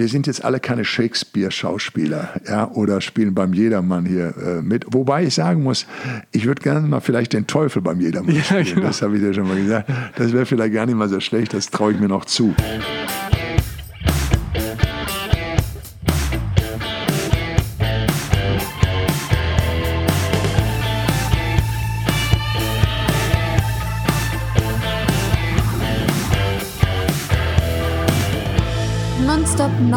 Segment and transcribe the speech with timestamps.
[0.00, 4.86] wir sind jetzt alle keine Shakespeare-Schauspieler ja, oder spielen beim Jedermann hier äh, mit.
[4.88, 5.86] Wobei ich sagen muss,
[6.32, 8.64] ich würde gerne mal vielleicht den Teufel beim Jedermann ja, spielen.
[8.64, 8.86] Genau.
[8.86, 9.90] Das habe ich dir schon mal gesagt.
[10.16, 12.54] Das wäre vielleicht gar nicht mal so schlecht, das traue ich mir noch zu.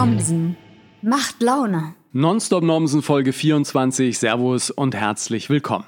[0.05, 0.57] Nomsen.
[1.01, 1.95] Macht Laune.
[2.11, 4.19] Nonstop Nomsen Folge 24.
[4.19, 5.85] Servus und herzlich willkommen.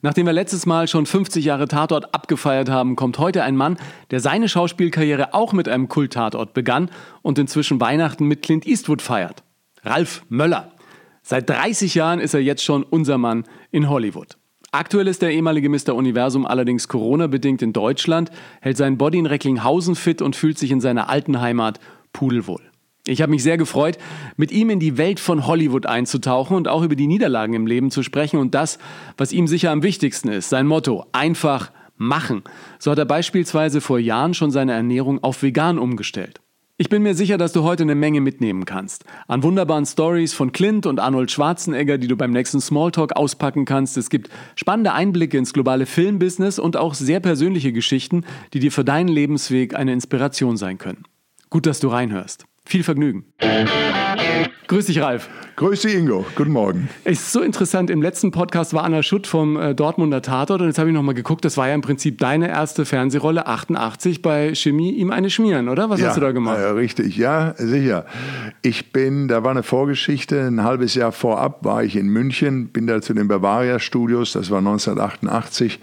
[0.00, 3.76] Nachdem wir letztes Mal schon 50 Jahre Tatort abgefeiert haben, kommt heute ein Mann,
[4.10, 6.90] der seine Schauspielkarriere auch mit einem Kult-Tatort begann
[7.20, 9.42] und inzwischen Weihnachten mit Clint Eastwood feiert.
[9.82, 10.72] Ralf Möller.
[11.20, 14.38] Seit 30 Jahren ist er jetzt schon unser Mann in Hollywood.
[14.72, 15.94] Aktuell ist der ehemalige Mr.
[15.94, 18.30] Universum allerdings Corona-bedingt in Deutschland,
[18.62, 21.80] hält seinen Body in Recklinghausen fit und fühlt sich in seiner alten Heimat
[22.14, 22.62] pudelwohl.
[23.08, 23.96] Ich habe mich sehr gefreut,
[24.36, 27.90] mit ihm in die Welt von Hollywood einzutauchen und auch über die Niederlagen im Leben
[27.90, 28.78] zu sprechen und das,
[29.16, 32.42] was ihm sicher am wichtigsten ist, sein Motto, einfach machen.
[32.78, 36.40] So hat er beispielsweise vor Jahren schon seine Ernährung auf vegan umgestellt.
[36.76, 39.04] Ich bin mir sicher, dass du heute eine Menge mitnehmen kannst.
[39.26, 43.96] An wunderbaren Stories von Clint und Arnold Schwarzenegger, die du beim nächsten Smalltalk auspacken kannst.
[43.96, 48.84] Es gibt spannende Einblicke ins globale Filmbusiness und auch sehr persönliche Geschichten, die dir für
[48.84, 51.04] deinen Lebensweg eine Inspiration sein können.
[51.50, 52.44] Gut, dass du reinhörst.
[52.68, 53.24] Viel Vergnügen.
[54.66, 55.30] Grüß dich, Ralf.
[55.56, 56.26] Grüß dich, Ingo.
[56.36, 56.90] Guten Morgen.
[57.02, 57.88] Es ist so interessant.
[57.88, 61.14] Im letzten Podcast war Anna Schutt vom äh, Dortmunder Tatort und jetzt habe ich nochmal
[61.14, 61.46] geguckt.
[61.46, 65.88] Das war ja im Prinzip deine erste Fernsehrolle, 88 bei Chemie, ihm eine schmieren, oder?
[65.88, 66.58] Was ja, hast du da gemacht?
[66.58, 67.16] Ja, richtig.
[67.16, 68.04] Ja, sicher.
[68.60, 70.38] Ich bin, da war eine Vorgeschichte.
[70.46, 74.34] Ein halbes Jahr vorab war ich in München, bin da zu den Bavaria Studios.
[74.34, 75.80] Das war 1988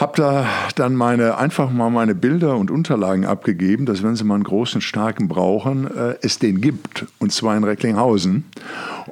[0.00, 4.36] habe da dann meine, einfach mal meine Bilder und Unterlagen abgegeben, dass wenn Sie mal
[4.36, 7.04] einen großen, starken brauchen, äh, es den gibt.
[7.18, 8.44] Und zwar in Recklinghausen.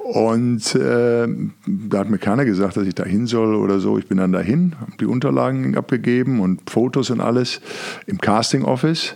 [0.03, 1.27] Und äh,
[1.67, 3.99] da hat mir keiner gesagt, dass ich da hin soll oder so.
[3.99, 7.61] Ich bin dann dahin, habe die Unterlagen abgegeben und Fotos und alles
[8.07, 9.15] im Casting Office.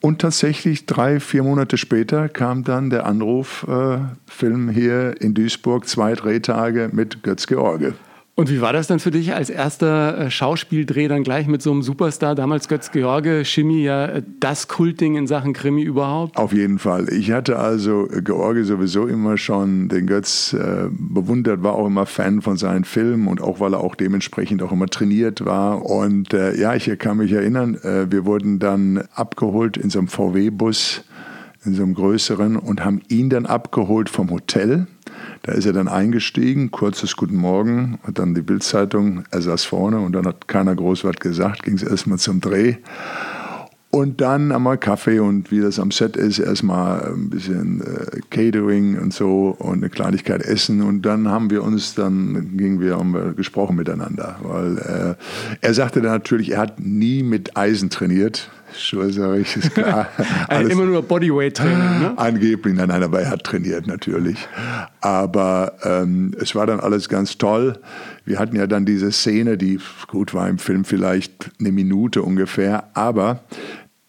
[0.00, 5.88] Und tatsächlich drei, vier Monate später kam dann der Anruf, äh, Film hier in Duisburg,
[5.88, 7.94] zwei Drehtage mit Götz George.
[8.36, 11.72] Und wie war das dann für dich als erster äh, Schauspieldreh dann gleich mit so
[11.72, 16.38] einem Superstar, damals Götz George, Chemie, ja äh, das Kultding in Sachen Krimi überhaupt?
[16.38, 17.12] Auf jeden Fall.
[17.12, 22.06] Ich hatte also äh, George sowieso immer schon den Götz äh, bewundert, war auch immer
[22.06, 25.84] Fan von seinen Filmen und auch weil er auch dementsprechend auch immer trainiert war.
[25.84, 30.08] Und äh, ja, ich kann mich erinnern, äh, wir wurden dann abgeholt in so einem
[30.08, 31.04] VW-Bus,
[31.66, 34.86] in so einem größeren und haben ihn dann abgeholt vom Hotel
[35.42, 40.00] da ist er dann eingestiegen, kurzes Guten Morgen und dann die Bildzeitung, er saß vorne
[40.00, 42.76] und dann hat keiner groß was gesagt, ging es erstmal zum Dreh.
[43.92, 48.96] Und dann einmal Kaffee und wie das am Set ist, erstmal ein bisschen äh, Catering
[48.96, 50.82] und so und eine Kleinigkeit essen.
[50.82, 54.36] Und dann haben wir uns, dann gingen wir, haben wir gesprochen miteinander.
[54.44, 55.14] Weil äh,
[55.60, 58.52] er sagte dann natürlich, er hat nie mit Eisen trainiert.
[58.76, 60.08] Schon sage ich, ist klar.
[60.48, 62.12] Alles Immer nur Bodyweight-Training, ne?
[62.16, 64.36] Angeblich, nein, nein, aber er hat trainiert natürlich.
[65.00, 67.78] Aber ähm, es war dann alles ganz toll.
[68.24, 72.84] Wir hatten ja dann diese Szene, die gut war im Film vielleicht eine Minute ungefähr,
[72.94, 73.40] aber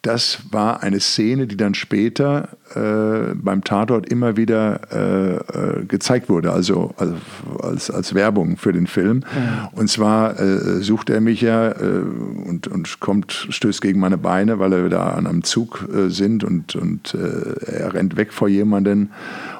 [0.01, 5.35] das war eine Szene, die dann später äh, beim Tatort immer wieder äh,
[5.81, 7.15] äh, gezeigt wurde, also, also,
[7.61, 9.23] als, als Werbung für den Film.
[9.35, 9.69] Ja.
[9.73, 12.03] Und zwar äh, sucht er mich ja äh,
[12.45, 16.43] und, und kommt, stößt gegen meine Beine, weil er da an einem Zug äh, sind
[16.43, 19.11] und, und er rennt weg vor jemanden.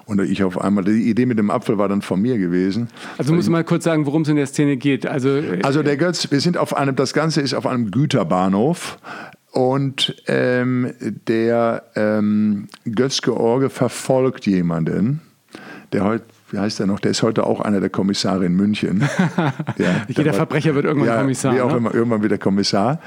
[0.06, 2.90] Und ich auf einmal, die Idee mit dem Apfel war dann von mir gewesen.
[3.18, 5.06] Also muss mal kurz sagen, worum es in der Szene geht.
[5.06, 8.98] Also, also der Götz, wir sind auf einem, das Ganze ist auf einem Güterbahnhof.
[9.52, 10.94] Und ähm,
[11.28, 15.22] der ähm, Götz-George verfolgt jemanden,
[15.92, 19.04] der heute, wie heißt der noch, der ist heute auch einer der Kommissare in München.
[19.78, 21.54] Der, Jeder der, Verbrecher wird irgendwann ja, Kommissar.
[21.56, 21.78] Wie auch ne?
[21.78, 23.00] immer, irgendwann wieder Kommissar.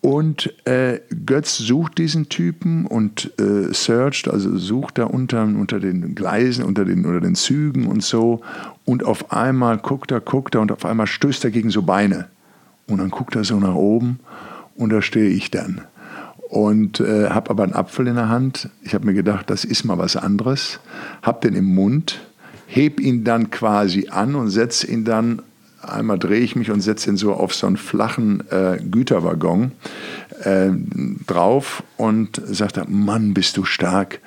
[0.00, 6.14] Und äh, Götz sucht diesen Typen und äh, searcht, also sucht da unter, unter den
[6.14, 8.40] Gleisen, unter den, unter den Zügen und so.
[8.84, 12.28] Und auf einmal guckt er, guckt er und auf einmal stößt er gegen so Beine.
[12.86, 14.18] Und dann guckt er so nach oben
[14.76, 15.82] und da stehe ich dann.
[16.48, 18.68] Und äh, habe aber einen Apfel in der Hand.
[18.82, 20.78] Ich habe mir gedacht, das ist mal was anderes.
[21.22, 22.20] Habe den im Mund,
[22.66, 25.42] heb ihn dann quasi an und setze ihn dann,
[25.82, 29.72] einmal drehe ich mich und setze ihn so auf so einen flachen äh, Güterwaggon
[30.44, 30.70] äh,
[31.26, 34.20] drauf und sagte, Mann, bist du stark.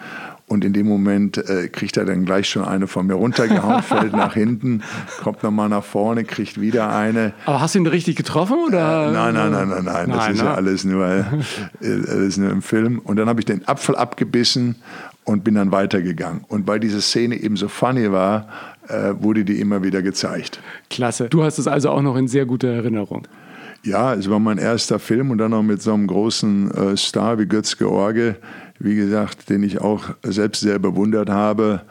[0.50, 4.14] Und in dem Moment äh, kriegt er dann gleich schon eine von mir runtergehauen, fällt
[4.14, 4.82] nach hinten,
[5.22, 7.34] kommt nochmal nach vorne, kriegt wieder eine.
[7.46, 8.56] Aber hast du ihn richtig getroffen?
[8.66, 9.10] Oder?
[9.10, 10.10] Äh, nein, nein, nein, nein, nein.
[10.10, 10.46] Das nein, ist ne?
[10.46, 11.24] ja alles nur, äh,
[12.10, 13.00] alles nur im Film.
[13.00, 14.76] Und dann habe ich den Apfel abgebissen
[15.26, 16.46] und bin dann weitergegangen.
[16.48, 18.48] Und weil diese Szene eben so funny war,
[18.88, 20.62] äh, wurde die immer wieder gezeigt.
[20.90, 21.28] Klasse.
[21.28, 23.28] Du hast es also auch noch in sehr guter Erinnerung.
[23.88, 27.40] Ja, es war mein erster Film und dann noch mit so einem großen äh, Star
[27.40, 28.36] wie Götz George,
[28.80, 31.84] wie gesagt, den ich auch selbst sehr bewundert habe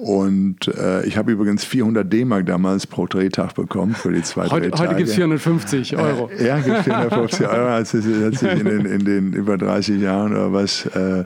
[0.00, 4.70] und äh, ich habe übrigens 400 D-Mark damals pro Drehtag bekommen für die zwei Heute,
[4.70, 4.90] Drehtage.
[4.90, 6.30] heute gibt es 450 Euro.
[6.38, 7.68] Äh, ja, gibt 450 Euro.
[7.78, 11.24] Hat sich, hat sich in, den, in, den, über 30 Jahren oder was äh,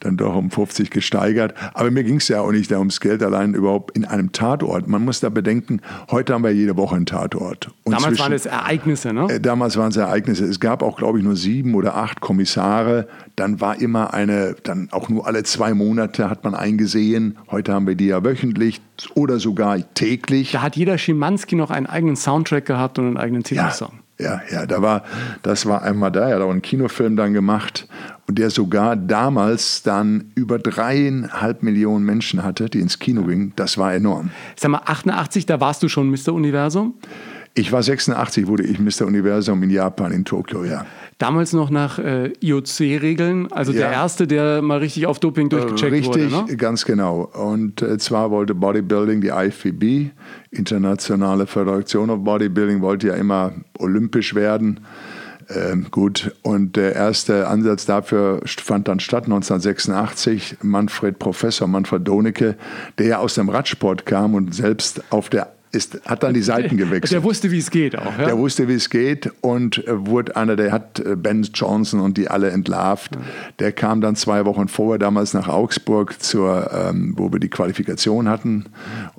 [0.00, 1.54] dann doch um 50 gesteigert.
[1.72, 4.86] Aber mir ging es ja auch nicht da ums Geld allein überhaupt in einem Tatort.
[4.86, 5.80] Man muss da bedenken,
[6.10, 7.70] heute haben wir jede Woche einen Tatort.
[7.84, 9.28] Und damals zwischen, waren es Ereignisse, ne?
[9.30, 10.44] Äh, damals waren es Ereignisse.
[10.44, 13.08] Es gab auch, glaube ich, nur sieben oder acht Kommissare.
[13.36, 17.38] Dann war immer eine, dann auch nur alle zwei Monate hat man eingesehen.
[17.50, 18.80] Heute haben wir die ja wöchentlich
[19.14, 20.52] oder sogar täglich.
[20.52, 24.00] Da hat jeder Schimanski noch einen eigenen Soundtrack gehabt und einen eigenen Titelsong.
[24.18, 25.04] Ja, ja, ja, da war,
[25.42, 27.88] das war einmal da, er hat auch einen Kinofilm dann gemacht
[28.28, 33.54] und der sogar damals dann über dreieinhalb Millionen Menschen hatte, die ins Kino gingen.
[33.56, 34.30] Das war enorm.
[34.56, 36.34] Sag mal, 88, da warst du schon Mr.
[36.34, 36.94] Universum?
[37.54, 39.06] Ich war 86, wurde ich Mr.
[39.06, 40.86] Universum in Japan, in Tokio, ja.
[41.18, 43.80] Damals noch nach äh, IOC-Regeln, also ja.
[43.80, 46.24] der erste, der mal richtig auf Doping durchgecheckt richtig, wurde.
[46.24, 46.56] Richtig, ne?
[46.56, 47.28] ganz genau.
[47.34, 50.12] Und äh, zwar wollte Bodybuilding, die IFBB,
[50.52, 54.80] Internationale Föderation of Bodybuilding, wollte ja immer olympisch werden.
[55.48, 60.58] Ähm, gut, und der erste Ansatz dafür fand dann statt 1986.
[60.62, 62.56] Manfred, Professor Manfred Donecke,
[62.98, 66.76] der ja aus dem Radsport kam und selbst auf der ist, hat dann die Seiten
[66.76, 67.12] gewechselt.
[67.12, 68.18] Der wusste, wie es geht auch.
[68.18, 68.26] Ja?
[68.26, 72.28] Der wusste, wie es geht und wurde einer, der hat äh, Ben Johnson und die
[72.28, 73.14] alle entlarvt.
[73.14, 73.22] Ja.
[73.58, 78.28] Der kam dann zwei Wochen vorher damals nach Augsburg, zur, ähm, wo wir die Qualifikation
[78.28, 78.66] hatten,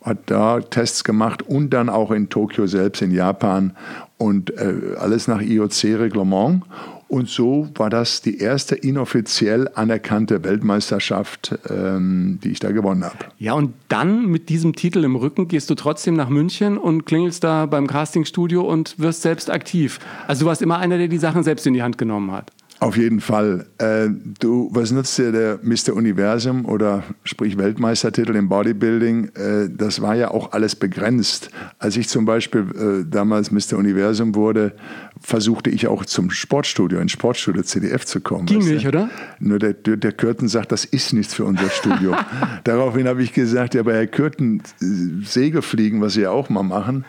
[0.04, 3.74] hat da Tests gemacht und dann auch in Tokio selbst, in Japan
[4.18, 6.64] und äh, alles nach IOC-Reglement.
[7.12, 13.18] Und so war das die erste inoffiziell anerkannte Weltmeisterschaft, ähm, die ich da gewonnen habe.
[13.38, 17.44] Ja, und dann mit diesem Titel im Rücken gehst du trotzdem nach München und klingelst
[17.44, 20.00] da beim Castingstudio und wirst selbst aktiv.
[20.26, 22.50] Also du warst immer einer, der die Sachen selbst in die Hand genommen hat.
[22.82, 23.68] Auf jeden Fall.
[23.78, 25.94] Äh, du, was nutzt dir der Mr.
[25.94, 29.26] Universum oder sprich Weltmeistertitel im Bodybuilding?
[29.36, 31.52] Äh, das war ja auch alles begrenzt.
[31.78, 33.78] Als ich zum Beispiel äh, damals Mr.
[33.78, 34.74] Universum wurde,
[35.20, 38.48] versuchte ich auch zum Sportstudio, ins Sportstudio CDF zu kommen.
[38.48, 39.12] Ging nicht, oder?
[39.40, 42.16] Nur der, der Kürten sagt, das ist nichts für unser Studio.
[42.64, 47.06] Daraufhin habe ich gesagt, ja, bei Herr Kürten Segelfliegen, was Sie ja auch mal machen,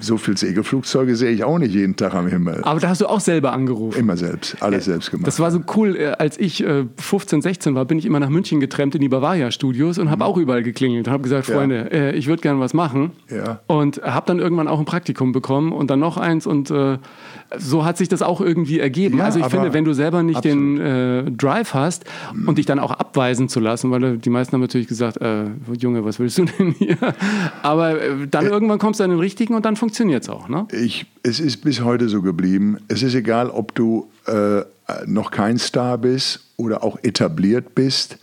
[0.00, 2.60] so viele Segelflugzeuge sehe ich auch nicht jeden Tag am Himmel.
[2.62, 3.98] Aber da hast du auch selber angerufen.
[3.98, 5.26] Immer selbst, alles selbst gemacht.
[5.26, 5.94] Das war so cool.
[5.94, 6.64] Äh, als ich
[6.96, 10.24] 15, äh, 16 war, bin ich immer nach München getrennt in die Bavaria-Studios und habe
[10.24, 10.30] mhm.
[10.30, 11.98] auch überall geklingelt und habe gesagt, Freunde, ja.
[11.98, 13.12] Äh, ich würde gerne was machen.
[13.28, 13.60] Ja.
[13.66, 16.72] Und habe dann irgendwann auch ein Praktikum bekommen und dann noch eins und
[17.58, 19.18] so hat sich das auch irgendwie ergeben.
[19.18, 20.58] Ja, also ich finde, wenn du selber nicht absolut.
[20.58, 22.04] den äh, Drive hast
[22.34, 22.48] mhm.
[22.48, 25.44] und dich dann auch abweisen zu lassen, weil die meisten haben natürlich gesagt, äh,
[25.78, 26.96] Junge, was willst du denn hier?
[27.62, 27.96] Aber
[28.30, 30.48] dann irgendwann kommst du an den richtigen richtigen und dann funktioniert es auch.
[30.48, 30.66] Ne?
[30.72, 32.78] Ich, es ist bis heute so geblieben.
[32.88, 34.62] Es ist egal, ob du äh,
[35.06, 38.18] noch kein Star bist oder auch etabliert bist.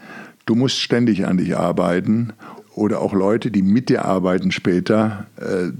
[0.45, 2.33] Du musst ständig an dich arbeiten
[2.79, 5.27] oder auch Leute, die mit dir arbeiten später.
[5.35, 5.71] Äh,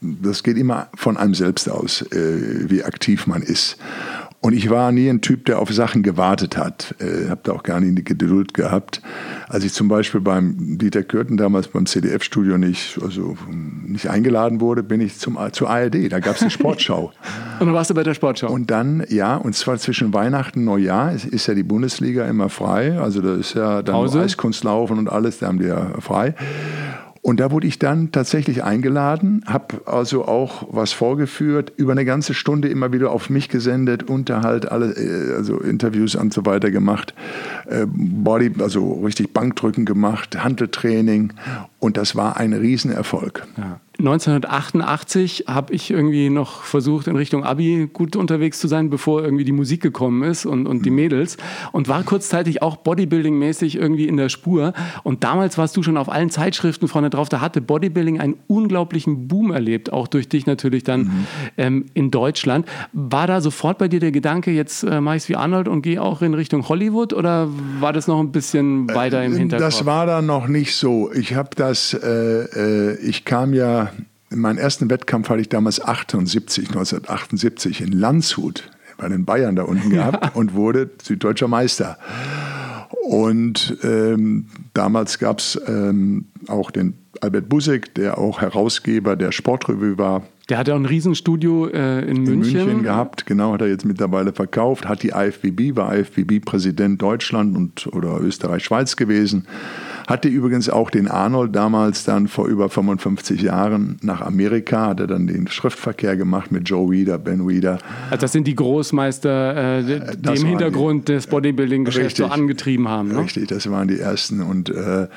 [0.00, 3.76] das geht immer von einem selbst aus, äh, wie aktiv man ist.
[4.40, 6.94] Und ich war nie ein Typ, der auf Sachen gewartet hat.
[7.00, 9.02] Äh, habe da auch gar nie die Geduld gehabt.
[9.48, 14.82] Als ich zum Beispiel beim Dieter Kürten damals beim CDF-Studio nicht, also nicht eingeladen wurde,
[14.82, 16.12] bin ich zum, zur ARD.
[16.12, 17.12] Da gab es eine Sportschau.
[17.58, 18.48] und dann warst du bei der Sportschau?
[18.48, 22.48] Und dann, ja, und zwar zwischen Weihnachten und Neujahr ist, ist ja die Bundesliga immer
[22.48, 23.00] frei.
[23.00, 23.96] Also da ist ja dann.
[23.96, 26.34] Eiskunstlaufen und alles, da haben die ja frei.
[27.26, 32.34] Und da wurde ich dann tatsächlich eingeladen, habe also auch was vorgeführt, über eine ganze
[32.34, 37.14] Stunde immer wieder auf mich gesendet, Unterhalt, alle, äh, also Interviews und so weiter gemacht,
[37.68, 41.32] äh, Body, also richtig Bankdrücken gemacht, Handeltraining
[41.86, 43.46] und das war ein Riesenerfolg.
[43.56, 43.80] Ja.
[43.98, 49.44] 1988 habe ich irgendwie noch versucht, in Richtung Abi gut unterwegs zu sein, bevor irgendwie
[49.44, 50.96] die Musik gekommen ist und, und die mhm.
[50.96, 51.38] Mädels.
[51.72, 54.74] Und war kurzzeitig auch Bodybuilding-mäßig irgendwie in der Spur.
[55.02, 57.30] Und damals warst du schon auf allen Zeitschriften vorne drauf.
[57.30, 61.26] Da hatte Bodybuilding einen unglaublichen Boom erlebt, auch durch dich natürlich dann mhm.
[61.56, 62.66] ähm, in Deutschland.
[62.92, 65.80] War da sofort bei dir der Gedanke, jetzt äh, mache ich es wie Arnold und
[65.80, 67.14] gehe auch in Richtung Hollywood?
[67.14, 67.48] Oder
[67.80, 69.72] war das noch ein bisschen weiter im äh, Hintergrund?
[69.72, 71.10] Das war da noch nicht so.
[71.14, 73.90] Ich habe das, äh, äh, ich kam ja
[74.30, 79.90] meinen ersten Wettkampf hatte ich damals 78, 1978 in Landshut bei den Bayern da unten
[79.90, 80.30] gehabt ja.
[80.34, 81.98] und wurde süddeutscher Meister.
[83.02, 89.96] Und ähm, damals gab es ähm, auch den Albert Busek, der auch Herausgeber der Sportrevue
[89.96, 90.22] war.
[90.48, 92.60] Der hat ja auch ein Riesenstudio äh, in, München.
[92.60, 92.82] in München.
[92.82, 98.20] gehabt, genau, hat er jetzt mittlerweile verkauft, hat die IFBB, war IFBB-Präsident Deutschland und oder
[98.20, 99.46] Österreich-Schweiz gewesen.
[100.06, 105.08] Hatte übrigens auch den Arnold damals dann vor über 55 Jahren nach Amerika, hat er
[105.08, 107.78] dann den Schriftverkehr gemacht mit Joe Weeder, Ben Weeder.
[108.10, 113.08] Also das sind die Großmeister, äh, die im Hintergrund die, des Bodybuilding-Geschäfts so angetrieben haben.
[113.08, 113.18] Ne?
[113.18, 115.08] Richtig, das waren die ersten und äh,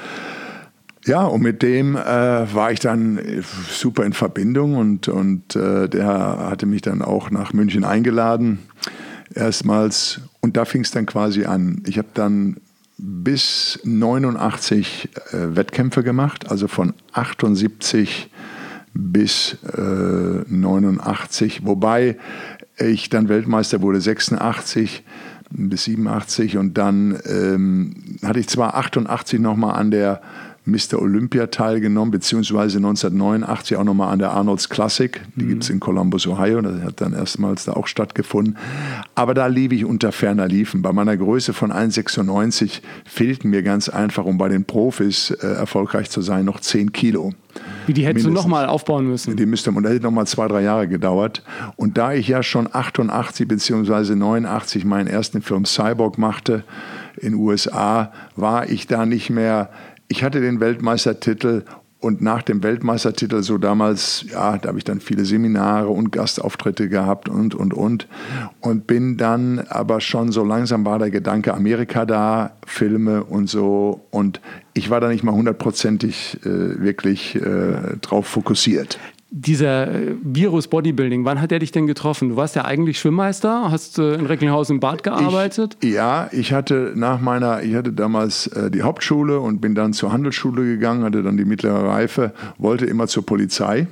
[1.06, 3.20] ja, und mit dem äh, war ich dann
[3.70, 8.60] super in Verbindung und, und äh, der hatte mich dann auch nach München eingeladen.
[9.34, 11.84] Erstmals, und da fing es dann quasi an.
[11.88, 12.58] Ich habe dann
[13.00, 18.30] bis 89 äh, Wettkämpfe gemacht, also von 78
[18.94, 22.18] bis äh, 89, wobei
[22.78, 25.04] ich dann Weltmeister wurde 86
[25.52, 30.22] bis 87 und dann ähm, hatte ich zwar 88 nochmal an der
[30.70, 31.02] Mr.
[31.02, 35.22] Olympia teilgenommen, beziehungsweise 1989 auch nochmal an der Arnold's Classic.
[35.36, 35.50] Die mhm.
[35.50, 36.62] gibt es in Columbus, Ohio.
[36.62, 38.58] Das hat dann erstmals da auch stattgefunden.
[39.16, 40.82] Aber da liebe ich unter ferner Liefen.
[40.82, 46.10] Bei meiner Größe von 1,96 fehlten mir ganz einfach, um bei den Profis äh, erfolgreich
[46.10, 47.34] zu sein, noch 10 Kilo.
[47.88, 48.44] Wie die hättest Mindestens.
[48.44, 49.36] du nochmal aufbauen müssen?
[49.36, 51.44] Die müsste, und das hätte nochmal zwei, drei Jahre gedauert.
[51.76, 56.64] Und da ich ja schon 88 beziehungsweise 89 meinen ersten Film Cyborg machte
[57.18, 59.70] in USA, war ich da nicht mehr
[60.10, 61.64] ich hatte den Weltmeistertitel
[62.02, 66.88] und nach dem Weltmeistertitel so damals, ja, da habe ich dann viele Seminare und Gastauftritte
[66.88, 68.08] gehabt und, und, und.
[68.62, 74.06] Und bin dann aber schon so langsam war der Gedanke Amerika da, Filme und so.
[74.12, 74.40] Und
[74.74, 78.98] ich war da nicht mal hundertprozentig äh, wirklich äh, drauf fokussiert
[79.32, 82.30] dieser äh, Virus Bodybuilding, wann hat er dich denn getroffen?
[82.30, 85.78] Du warst ja eigentlich Schwimmmeister, hast äh, in Recklinghausen im Bad gearbeitet?
[85.82, 89.94] Ich, ja, ich hatte nach meiner, ich hatte damals äh, die Hauptschule und bin dann
[89.94, 93.88] zur Handelsschule gegangen, hatte dann die mittlere Reife, wollte immer zur Polizei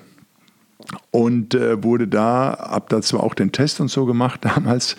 [1.12, 4.96] und äh, wurde da, hab da zwar auch den Test und so gemacht damals,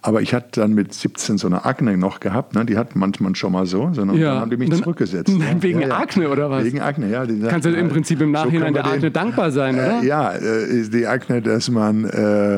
[0.00, 2.64] aber ich hatte dann mit 17 so eine Akne noch gehabt, ne?
[2.64, 4.32] die hat manchmal schon mal so, sondern ja.
[4.32, 5.36] dann haben die mich dann, zurückgesetzt.
[5.36, 5.44] Ne?
[5.60, 6.64] Wegen ja, Akne oder was?
[6.64, 7.26] Wegen Akne, ja.
[7.26, 10.02] Die Kannst du im Prinzip im Nachhinein so der Akne den, dankbar sein, oder?
[10.02, 12.56] Äh, ja, äh, die Akne, dass man, äh,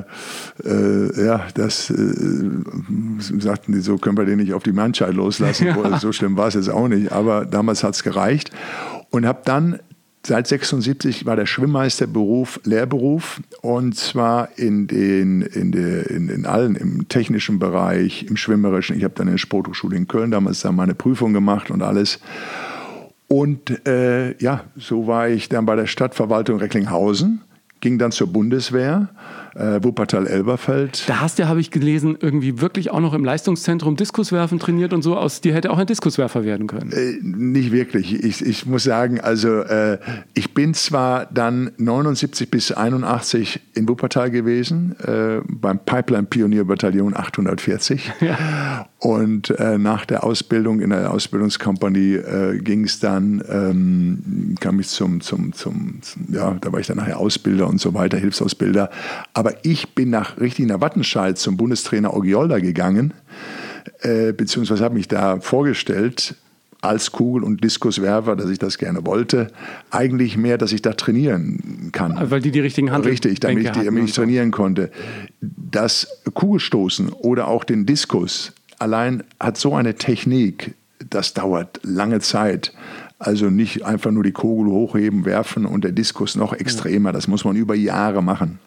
[0.64, 1.95] äh, ja, das äh,
[3.38, 5.99] sagten die, so können wir den nicht auf die Menschheit loslassen, ja.
[5.99, 8.50] so schlimm war es jetzt auch nicht, aber damals hat es gereicht
[9.11, 9.79] und habe dann
[10.26, 16.76] Seit 76 war der Schwimmmeisterberuf Lehrberuf und zwar in, den, in, der, in, in allen,
[16.76, 18.97] im technischen Bereich, im Schwimmerischen.
[18.97, 22.21] Ich habe dann in der Sporthochschule in Köln damals dann meine Prüfung gemacht und alles.
[23.28, 27.43] Und äh, ja, so war ich dann bei der Stadtverwaltung Recklinghausen,
[27.81, 29.11] ging dann zur Bundeswehr
[29.55, 31.05] äh, Wuppertal-Elberfeld.
[31.09, 35.03] Da hast du, habe ich gelesen, irgendwie wirklich auch noch im Leistungszentrum Diskuswerfen trainiert und
[35.03, 35.17] so.
[35.17, 36.93] Aus dir hätte auch ein Diskuswerfer werden können.
[36.93, 38.25] Äh, nicht wirklich.
[38.25, 39.99] Ich, ich muss sagen, also äh,
[40.35, 48.13] ich bin zwar dann 79 bis 81 in Wuppertal gewesen, äh, beim Pipeline-Pionierbataillon 840.
[48.21, 48.87] Ja.
[49.05, 54.89] Und äh, nach der Ausbildung in der Ausbildungskompanie äh, ging es dann, ähm, kam ich
[54.89, 58.89] zum, zum, zum, ja, da war ich dann nachher Ausbilder und so weiter, Hilfsausbilder.
[59.35, 63.13] Aber ich bin nach richtig nach Wattenscheid zum Bundestrainer Ogiolda gegangen,
[64.01, 66.37] äh, beziehungsweise habe mich da vorgestellt
[66.81, 69.49] als Kugel- und Diskuswerfer, dass ich das gerne wollte.
[69.91, 72.19] Eigentlich mehr, dass ich da trainieren kann.
[72.31, 74.91] Weil die die richtigen Hand Richtig, damit ich, die, damit ich trainieren konnte.
[75.43, 80.75] Das Kugelstoßen oder auch den Diskus allein hat so eine Technik,
[81.11, 82.75] das dauert lange Zeit.
[83.19, 87.11] Also nicht einfach nur die Kugel hochheben, werfen und der Diskus noch extremer.
[87.11, 88.59] Das muss man über Jahre machen.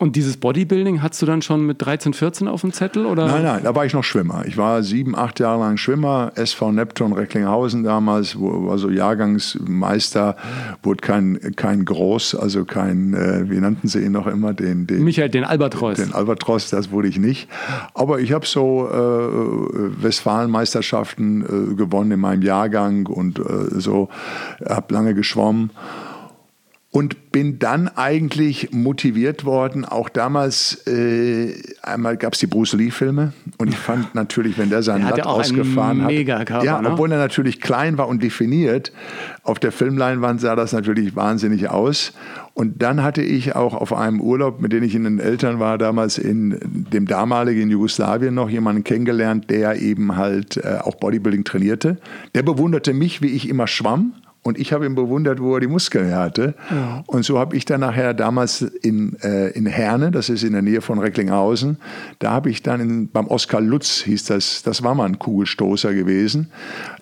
[0.00, 3.04] Und dieses Bodybuilding hast du dann schon mit 13, 14 auf dem Zettel?
[3.04, 3.26] Oder?
[3.26, 4.44] Nein, nein, da war ich noch Schwimmer.
[4.46, 10.36] Ich war sieben, acht Jahre lang Schwimmer, SV Neptun Recklinghausen damals, wo, war so Jahrgangsmeister,
[10.84, 14.54] wurde kein, kein Groß, also kein, äh, wie nannten sie ihn noch immer?
[14.54, 15.96] Den, den, Michael, den Albatros.
[15.96, 17.48] Den Albatros, das wurde ich nicht.
[17.92, 23.42] Aber ich habe so äh, Westfalenmeisterschaften äh, gewonnen in meinem Jahrgang und äh,
[23.80, 24.10] so,
[24.64, 25.72] habe lange geschwommen
[26.90, 29.84] und bin dann eigentlich motiviert worden.
[29.84, 31.52] Auch damals, äh,
[31.82, 36.02] einmal gab es die Bruce Lee-Filme und ich fand natürlich, wenn der seinen Latt ausgefahren
[36.02, 36.92] hat, ja, ne?
[36.92, 38.92] obwohl er natürlich klein war und definiert,
[39.42, 42.14] auf der Filmleinwand sah das natürlich wahnsinnig aus.
[42.54, 45.78] Und dann hatte ich auch auf einem Urlaub, mit dem ich in den Eltern war,
[45.78, 46.58] damals in
[46.90, 51.98] dem damaligen Jugoslawien noch jemanden kennengelernt, der eben halt äh, auch Bodybuilding trainierte.
[52.34, 54.14] Der bewunderte mich, wie ich immer schwamm
[54.48, 56.54] und ich habe ihn bewundert, wo er die Muskeln hatte.
[56.70, 57.04] Ja.
[57.06, 60.62] Und so habe ich dann nachher damals in, äh, in Herne, das ist in der
[60.62, 61.76] Nähe von Recklinghausen,
[62.18, 65.92] da habe ich dann in, beim Oskar Lutz, hieß das, das war mal ein Kugelstoßer
[65.92, 66.50] gewesen.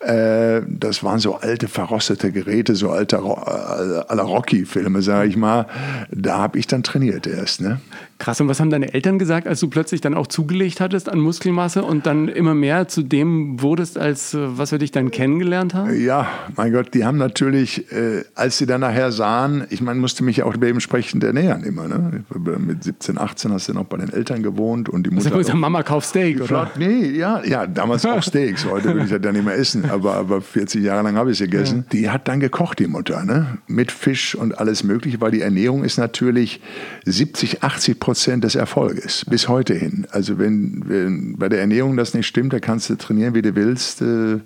[0.00, 5.66] Äh, das waren so alte, verrostete Geräte, so alte, äh, aller Rocky-Filme, sage ich mal.
[6.10, 7.60] Da habe ich dann trainiert erst.
[7.60, 7.80] Ne?
[8.18, 11.18] Krass, und was haben deine Eltern gesagt, als du plötzlich dann auch zugelegt hattest an
[11.18, 15.74] Muskelmasse und dann immer mehr zu dem wurdest, als äh, was wir dich dann kennengelernt
[15.74, 15.94] haben?
[16.02, 20.24] Ja, mein Gott, die haben natürlich, äh, als sie dann nachher sahen, ich meine, musste
[20.24, 21.88] mich ja auch dementsprechend ernähren immer.
[21.88, 22.24] Ne?
[22.58, 25.26] Mit 17, 18 hast du noch bei den Eltern gewohnt und die Mutter.
[25.36, 26.70] Also, gesagt, Mama kauft Steak, oder?
[26.78, 28.64] Nee, ja, ja, damals auch Steaks.
[28.64, 31.40] Heute würde ich das dann nicht mehr essen, aber, aber 40 Jahre lang habe ich
[31.40, 31.78] es gegessen.
[31.78, 31.84] Ja.
[31.92, 33.58] Die hat dann gekocht, die Mutter, ne?
[33.66, 36.62] mit Fisch und alles Mögliche, weil die Ernährung ist natürlich
[37.04, 40.06] 70, 80 Prozent Prozent des Erfolges bis heute hin.
[40.12, 43.56] Also wenn, wenn, bei der Ernährung das nicht stimmt, da kannst du trainieren, wie du
[43.56, 44.00] willst.
[44.00, 44.38] Äh,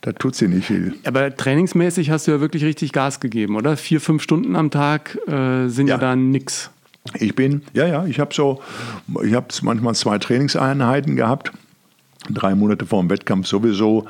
[0.00, 0.94] da tut sie nicht viel.
[1.04, 3.76] Aber trainingsmäßig hast du ja wirklich richtig Gas gegeben, oder?
[3.76, 6.70] Vier, fünf Stunden am Tag äh, sind ja, ja dann nix.
[7.14, 8.60] Ich bin, ja, ja, ich habe so,
[9.22, 11.52] ich habe manchmal zwei Trainingseinheiten gehabt
[12.30, 14.06] drei Monate vor dem Wettkampf sowieso,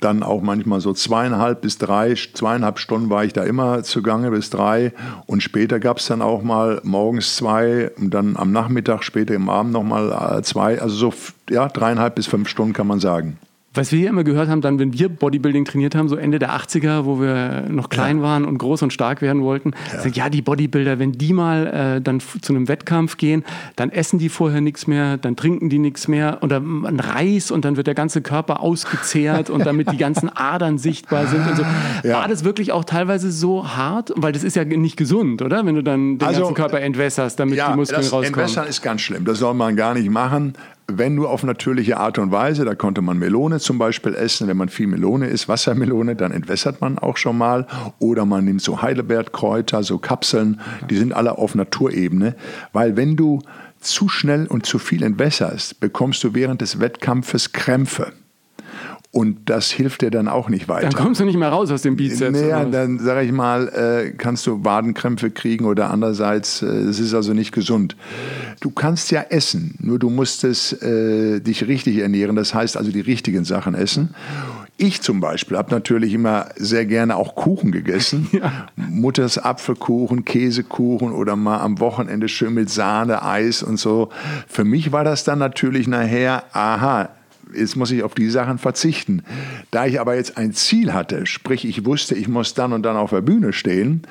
[0.00, 4.50] dann auch manchmal so zweieinhalb bis drei, zweieinhalb Stunden war ich da immer zugange bis
[4.50, 4.92] drei
[5.26, 9.48] und später gab es dann auch mal morgens zwei und dann am Nachmittag, später im
[9.48, 11.14] Abend nochmal äh, zwei, also so
[11.50, 13.38] ja, dreieinhalb bis fünf Stunden kann man sagen.
[13.72, 16.50] Was wir hier immer gehört haben, dann, wenn wir Bodybuilding trainiert haben, so Ende der
[16.56, 18.22] 80er, wo wir noch klein ja.
[18.24, 21.68] waren und groß und stark werden wollten, ja, sagt, ja die Bodybuilder, wenn die mal
[21.68, 23.44] äh, dann zu einem Wettkampf gehen,
[23.76, 27.64] dann essen die vorher nichts mehr, dann trinken die nichts mehr oder ein Reis und
[27.64, 31.62] dann wird der ganze Körper ausgezehrt und damit die ganzen Adern sichtbar sind und so.
[32.02, 32.16] Ja.
[32.16, 34.12] War das wirklich auch teilweise so hart?
[34.16, 35.64] Weil das ist ja nicht gesund, oder?
[35.64, 38.40] Wenn du dann den also, ganzen Körper entwässerst, damit die Muskeln das rauskommen.
[38.40, 39.24] Entwässern ist ganz schlimm.
[39.24, 40.54] Das soll man gar nicht machen
[40.98, 44.48] wenn nur auf natürliche Art und Weise, da konnte man Melone zum Beispiel essen.
[44.48, 47.66] Wenn man viel Melone isst, Wassermelone, dann entwässert man auch schon mal.
[47.98, 52.34] Oder man nimmt so Heidelbeerkräuter, so Kapseln, die sind alle auf Naturebene.
[52.72, 53.40] Weil wenn du
[53.80, 58.12] zu schnell und zu viel entwässerst, bekommst du während des Wettkampfes Krämpfe.
[59.12, 60.88] Und das hilft dir dann auch nicht weiter.
[60.88, 62.40] Dann kommst du nicht mehr raus aus dem Bizeps.
[62.40, 67.14] Naja, dann sage ich mal, äh, kannst du Wadenkrämpfe kriegen oder andererseits, es äh, ist
[67.14, 67.96] also nicht gesund.
[68.60, 72.92] Du kannst ja essen, nur du musst es, äh, dich richtig ernähren, das heißt also
[72.92, 74.14] die richtigen Sachen essen.
[74.76, 78.28] Ich zum Beispiel habe natürlich immer sehr gerne auch Kuchen gegessen.
[78.40, 78.68] Ja.
[78.76, 84.08] Mutters Apfelkuchen, Käsekuchen oder mal am Wochenende schön mit Sahne, Eis und so.
[84.46, 87.10] Für mich war das dann natürlich nachher, aha,
[87.54, 89.22] jetzt muss ich auf die Sachen verzichten.
[89.70, 92.96] Da ich aber jetzt ein Ziel hatte, sprich ich wusste, ich muss dann und dann
[92.96, 94.02] auf der Bühne stehen,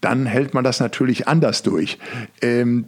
[0.00, 1.98] dann hält man das natürlich anders durch.
[2.42, 2.86] Ähm,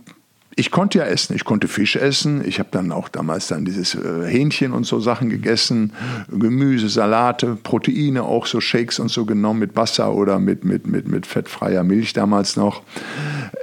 [0.58, 3.94] ich konnte ja essen, ich konnte Fisch essen, ich habe dann auch damals dann dieses
[3.94, 5.92] äh, Hähnchen und so Sachen gegessen,
[6.32, 11.06] Gemüse, Salate, Proteine, auch so Shakes und so genommen mit Wasser oder mit, mit, mit,
[11.06, 12.82] mit fettfreier Milch damals noch.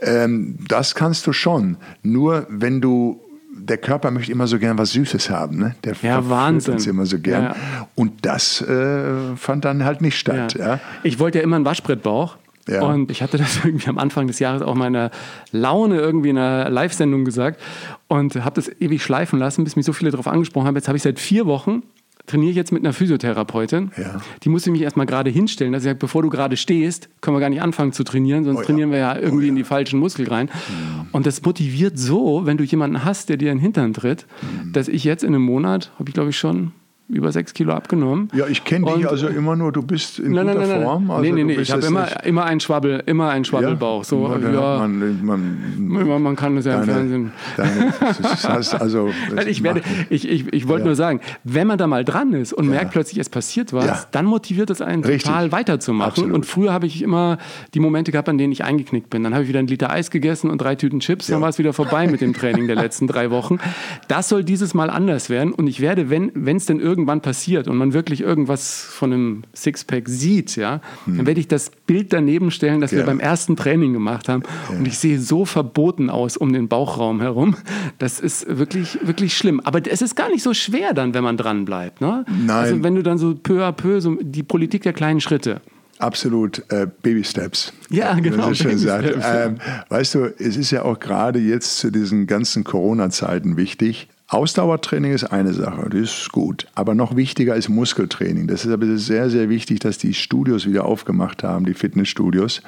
[0.03, 3.19] Ähm, das kannst du schon, nur wenn du
[3.57, 5.57] der Körper möchte immer so gern was Süßes haben.
[5.57, 5.75] Ne?
[5.83, 6.75] Der ja, Wahnsinn.
[6.75, 7.43] uns immer so gern.
[7.43, 7.55] Ja.
[7.95, 10.55] Und das äh, fand dann halt nicht statt.
[10.55, 10.79] Ja.
[11.03, 12.37] Ich wollte ja immer einen Waschbrettbauch.
[12.67, 12.81] Ja.
[12.81, 15.11] Und ich hatte das irgendwie am Anfang des Jahres auch meiner
[15.51, 17.61] Laune irgendwie in einer Live-Sendung gesagt
[18.07, 20.75] und habe das ewig schleifen lassen, bis mich so viele darauf angesprochen haben.
[20.75, 21.83] Jetzt habe ich seit vier Wochen
[22.25, 23.91] trainiere ich jetzt mit einer Physiotherapeutin.
[23.97, 24.21] Ja.
[24.43, 25.73] Die muss ich mich erstmal gerade hinstellen.
[25.73, 28.57] Dass ich sage, bevor du gerade stehst, können wir gar nicht anfangen zu trainieren, sonst
[28.57, 28.65] oh ja.
[28.65, 29.49] trainieren wir ja irgendwie oh ja.
[29.49, 30.45] in die falschen Muskeln rein.
[30.47, 31.07] Mhm.
[31.11, 34.73] Und das motiviert so, wenn du jemanden hast, der dir in den Hintern tritt, mhm.
[34.73, 36.71] dass ich jetzt in einem Monat, habe ich glaube ich schon
[37.07, 38.29] über sechs Kilo abgenommen.
[38.33, 41.11] Ja, ich kenne dich also immer nur, du bist in nein, guter nein, nein, Form.
[41.11, 44.03] Also nee, nee, nee, ich habe immer, immer einen Schwabbel, immer einen Schwabbelbauch.
[44.03, 47.31] So, ja, ja man, man, man, kann das ja deine, im Fernsehen.
[47.57, 49.11] Deine, das heißt also,
[49.47, 50.87] ich werde, ich, ich, ich wollte ja.
[50.87, 52.71] nur sagen, wenn man da mal dran ist und ja.
[52.71, 55.23] merkt plötzlich, es passiert was, dann motiviert es einen Richtig.
[55.23, 56.09] total weiterzumachen.
[56.09, 56.33] Absolut.
[56.33, 57.37] Und früher habe ich immer
[57.75, 59.23] die Momente gehabt, an denen ich eingeknickt bin.
[59.23, 61.59] Dann habe ich wieder einen Liter Eis gegessen und drei Tüten Chips, dann war es
[61.59, 63.59] wieder vorbei mit dem Training der letzten drei Wochen.
[64.07, 67.75] Das soll dieses Mal anders werden und ich werde, wenn es denn irgendwann passiert und
[67.75, 71.17] man wirklich irgendwas von einem Sixpack sieht, ja, hm.
[71.17, 72.99] dann werde ich das Bild daneben stellen, das ja.
[72.99, 74.43] wir beim ersten Training gemacht haben.
[74.71, 74.77] Ja.
[74.77, 77.57] Und ich sehe so verboten aus um den Bauchraum herum.
[77.99, 79.59] Das ist wirklich, wirklich schlimm.
[79.59, 81.99] Aber es ist gar nicht so schwer dann, wenn man dran bleibt.
[81.99, 82.25] Ne?
[82.27, 82.49] Nein.
[82.49, 85.61] Also wenn du dann so peu à peu, so die Politik der kleinen Schritte.
[85.97, 87.71] Absolut, äh, Baby Steps.
[87.89, 88.53] Ja, genau.
[88.53, 89.13] Schön sagt.
[89.23, 89.57] Ähm,
[89.89, 95.23] weißt du, es ist ja auch gerade jetzt zu diesen ganzen Corona-Zeiten wichtig, Ausdauertraining ist
[95.23, 96.67] eine Sache, das ist gut.
[96.75, 98.47] Aber noch wichtiger ist Muskeltraining.
[98.47, 102.61] Das ist aber sehr, sehr wichtig, dass die Studios wieder aufgemacht haben, die Fitnessstudios,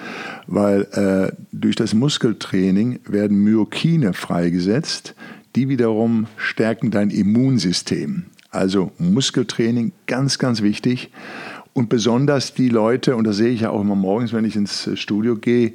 [0.48, 5.14] weil äh, durch das Muskeltraining werden Myokine freigesetzt,
[5.58, 8.28] die wiederum stärken dein Immunsystem.
[8.50, 11.12] Also Muskeltraining ganz, ganz wichtig.
[11.74, 14.90] Und besonders die Leute, und das sehe ich ja auch immer morgens, wenn ich ins
[14.96, 15.74] Studio gehe,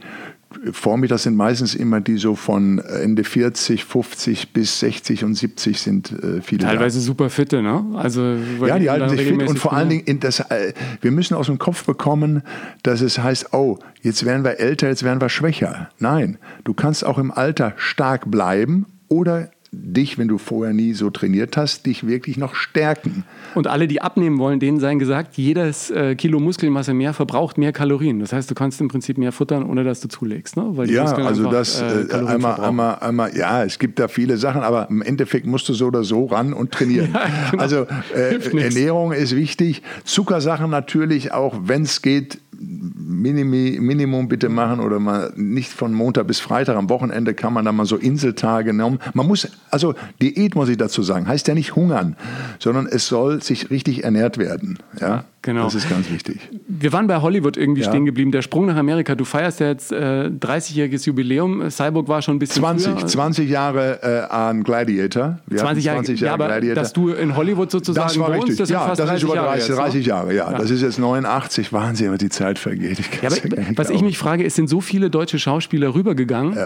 [0.73, 6.12] Vormittags sind meistens immer die so von Ende 40, 50 bis 60 und 70 sind
[6.12, 6.65] äh, viele.
[6.65, 7.05] Teilweise da.
[7.05, 7.85] super fitte, ne?
[7.95, 8.37] Also
[8.67, 11.47] ja, die halten sich fit und vor allen Dingen, in das, äh, wir müssen aus
[11.47, 12.43] dem Kopf bekommen,
[12.83, 15.91] dass es heißt, oh, jetzt werden wir älter, jetzt werden wir schwächer.
[15.99, 21.09] Nein, du kannst auch im Alter stark bleiben oder dich, wenn du vorher nie so
[21.09, 23.25] trainiert hast, dich wirklich noch stärken.
[23.55, 27.73] Und alle, die abnehmen wollen, denen sei gesagt, jedes äh, Kilo Muskelmasse mehr verbraucht mehr
[27.73, 28.21] Kalorien.
[28.21, 30.59] Das heißt, du kannst im Prinzip mehr futtern, ohne dass du zulegst.
[30.59, 30.65] Ne?
[30.87, 34.37] ja, Muskeln also einfach, das äh, äh einmal, einmal, einmal, ja, es gibt da viele
[34.37, 37.11] Sachen, aber im Endeffekt musst du so oder so ran und trainieren.
[37.15, 37.63] ja, genau.
[37.63, 39.83] Also äh, Ernährung ist wichtig.
[40.05, 46.27] Zuckersachen natürlich auch, wenn es geht, Minimi, Minimum bitte machen oder mal nicht von Montag
[46.27, 46.77] bis Freitag.
[46.77, 48.98] Am Wochenende kann man da mal so Inseltage nehmen.
[49.14, 52.16] Man muss, also Diät muss ich dazu sagen, heißt ja nicht hungern,
[52.59, 54.79] sondern es soll sich richtig ernährt werden.
[55.01, 55.25] Ja?
[55.43, 55.65] Genau.
[55.65, 56.39] Das ist ganz wichtig.
[56.69, 57.89] Wir waren bei Hollywood irgendwie ja.
[57.89, 58.31] stehen geblieben.
[58.31, 59.97] Der Sprung nach Amerika, du feierst ja jetzt äh,
[60.29, 61.69] 30-jähriges Jubiläum.
[61.69, 63.07] Cyborg war schon ein bisschen 20, früher.
[63.07, 65.41] 20 Jahre äh, an Gladiator.
[65.47, 66.83] Wir 20 Jahre, 20 Jahre ja, aber Gladiator.
[66.83, 68.59] dass du in Hollywood sozusagen das war wohnst, richtig.
[68.59, 70.53] das ja, das 30 ist über 30 Jahre, 30 Jahre, ja.
[70.53, 70.59] ja.
[70.59, 71.73] Das ist jetzt 89.
[71.73, 73.01] Wahnsinn, wie die Zeit vergeht.
[73.01, 76.57] Ich ja, aber, was ich mich frage, es sind so viele deutsche Schauspieler rübergegangen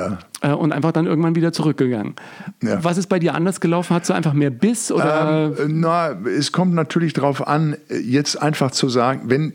[0.42, 2.14] äh, und einfach dann irgendwann wieder zurückgegangen.
[2.60, 3.94] Was ist bei dir anders gelaufen?
[3.94, 4.92] Hast du einfach mehr Biss?
[4.92, 5.52] Oder?
[5.58, 9.52] Ähm, na, es kommt natürlich darauf an, jetzt einfach zu sagen, wenn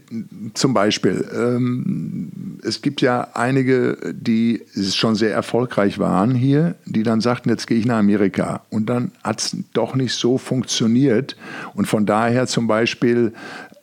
[0.54, 7.22] zum Beispiel, ähm, es gibt ja einige, die schon sehr erfolgreich waren hier, die dann
[7.22, 8.64] sagten, jetzt gehe ich nach Amerika.
[8.70, 11.36] Und dann hat es doch nicht so funktioniert.
[11.74, 13.34] Und von daher zum Beispiel,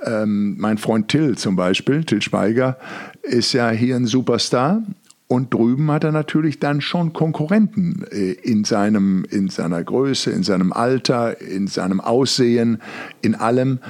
[0.04, 2.76] ähm, mein Freund Till zum Beispiel, Till Speiger,
[3.22, 4.82] ist ja hier ein Superstar
[5.30, 10.42] und drüben hat er natürlich dann schon Konkurrenten äh, in, seinem, in seiner Größe, in
[10.42, 12.80] seinem Alter, in seinem Aussehen,
[13.20, 13.80] in allem.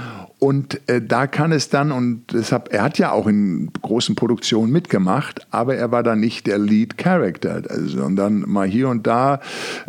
[0.41, 4.73] Und äh, da kann es dann, und deshalb, er hat ja auch in großen Produktionen
[4.73, 9.41] mitgemacht, aber er war dann nicht der Lead Character, also, sondern mal hier und da.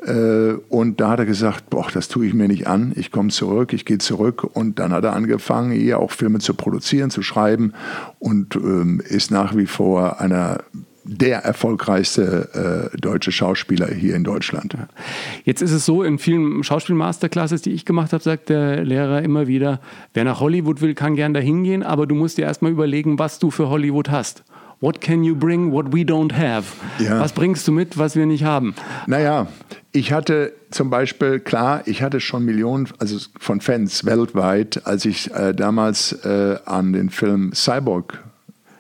[0.06, 3.30] Äh, und da hat er gesagt, boah, das tue ich mir nicht an, ich komme
[3.30, 4.44] zurück, ich gehe zurück.
[4.44, 7.74] Und dann hat er angefangen, hier auch Filme zu produzieren, zu schreiben
[8.20, 10.60] und ähm, ist nach wie vor einer
[11.10, 14.76] der erfolgreichste äh, deutsche Schauspieler hier in Deutschland.
[15.44, 19.48] Jetzt ist es so, in vielen Schauspiel-Masterclasses, die ich gemacht habe, sagt der Lehrer immer
[19.48, 19.80] wieder,
[20.14, 23.40] wer nach Hollywood will, kann gern dahin gehen, aber du musst dir erstmal überlegen, was
[23.40, 24.44] du für Hollywood hast.
[24.82, 26.66] What can you bring, what we don't have?
[27.00, 27.20] Ja.
[27.20, 28.76] Was bringst du mit, was wir nicht haben?
[29.08, 29.48] Naja,
[29.92, 35.34] ich hatte zum Beispiel, klar, ich hatte schon Millionen also von Fans weltweit, als ich
[35.34, 38.24] äh, damals äh, an den Film Cyborg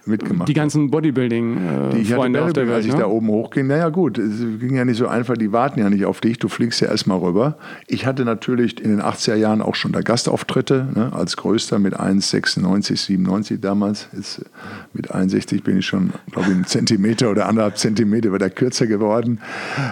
[0.09, 0.49] mitgemacht.
[0.49, 2.75] Die ganzen Bodybuilding-Freunde äh, auf der Welt.
[2.75, 2.99] Als ich ne?
[2.99, 6.05] da oben hochging, naja gut, es ging ja nicht so einfach, die warten ja nicht
[6.05, 7.57] auf dich, du fliegst ja erstmal rüber.
[7.87, 11.99] Ich hatte natürlich in den 80er Jahren auch schon da Gastauftritte, ne, als größter mit
[11.99, 14.09] 1,96, 97 damals.
[14.13, 14.43] Jetzt
[14.93, 19.39] mit 61 bin ich schon, glaube ich, einen Zentimeter oder anderthalb Zentimeter wieder kürzer geworden.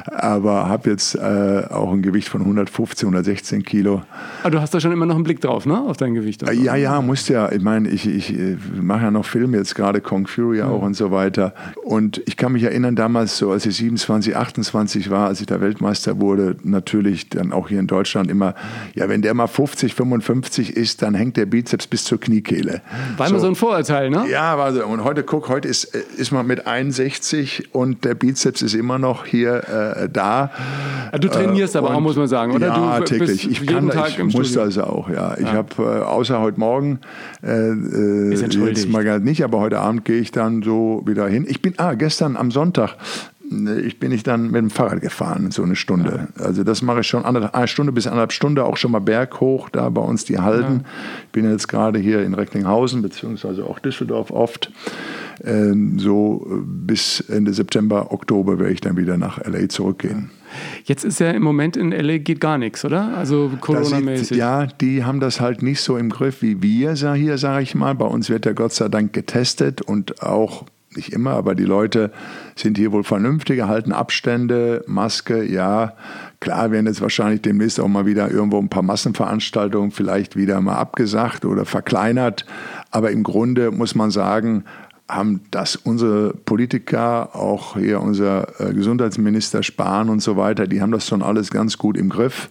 [0.06, 4.02] Aber habe jetzt äh, auch ein Gewicht von 115, 116 Kilo.
[4.42, 6.48] Aber du hast da schon immer noch einen Blick drauf, ne, auf dein Gewicht?
[6.48, 6.62] Also.
[6.62, 7.52] Ja, ja, musst ja.
[7.52, 8.36] Ich meine, ich, ich
[8.82, 10.88] mache ja noch Filme jetzt gerade Kong Fury auch mhm.
[10.88, 11.54] und so weiter.
[11.84, 15.60] Und ich kann mich erinnern, damals, so als ich 27, 28 war, als ich da
[15.60, 18.56] Weltmeister wurde, natürlich dann auch hier in Deutschland immer,
[18.96, 22.82] ja, wenn der mal 50, 55 ist, dann hängt der Bizeps bis zur Kniekehle.
[23.18, 24.26] War immer so ein Vorurteil, ne?
[24.30, 24.86] Ja, war so.
[24.86, 29.26] Und heute, guck, heute ist, ist man mit 61 und der Bizeps ist immer noch
[29.26, 30.52] hier äh, da.
[31.20, 32.68] Du trainierst äh, aber auch, muss man sagen, oder?
[32.68, 33.52] Ja, du täglich.
[33.52, 34.62] Ich kann, Tag ich muss Studio.
[34.62, 35.36] also auch, ja.
[35.38, 35.54] Ich ja.
[35.54, 37.00] habe, äh, außer heute Morgen,
[37.44, 41.46] äh, äh jetzt mal nicht, aber heute Abend Abend gehe ich dann so wieder hin.
[41.48, 42.96] Ich bin, ah, gestern am Sonntag,
[43.52, 46.28] äh, ich bin ich dann mit dem Fahrrad gefahren, so eine Stunde.
[46.38, 46.46] Ja.
[46.46, 49.90] Also das mache ich schon eine Stunde bis anderthalb Stunde, auch schon mal berghoch, da
[49.90, 50.82] bei uns die Halden.
[50.84, 50.90] Ja.
[51.26, 54.72] Ich bin jetzt gerade hier in Recklinghausen, beziehungsweise auch Düsseldorf oft.
[55.44, 60.32] Ähm, so äh, bis Ende September, Oktober werde ich dann wieder nach LA zurückgehen.
[60.86, 63.18] Jetzt ist ja im Moment in LA geht gar nichts, oder?
[63.18, 64.38] Also Corona-mäßig.
[64.38, 67.96] Ja, die haben das halt nicht so im Griff wie wir hier, sage ich mal.
[67.96, 70.66] Bei uns wird ja Gott sei Dank getestet und auch
[70.96, 72.12] nicht immer, aber die Leute
[72.56, 75.94] sind hier wohl vernünftiger, halten Abstände, Maske, ja.
[76.40, 80.76] Klar werden jetzt wahrscheinlich demnächst auch mal wieder irgendwo ein paar Massenveranstaltungen vielleicht wieder mal
[80.76, 82.46] abgesagt oder verkleinert.
[82.92, 84.66] Aber im Grunde muss man sagen,
[85.10, 90.92] haben das unsere Politiker, auch hier unser äh, Gesundheitsminister Spahn und so weiter, die haben
[90.92, 92.50] das schon alles ganz gut im Griff.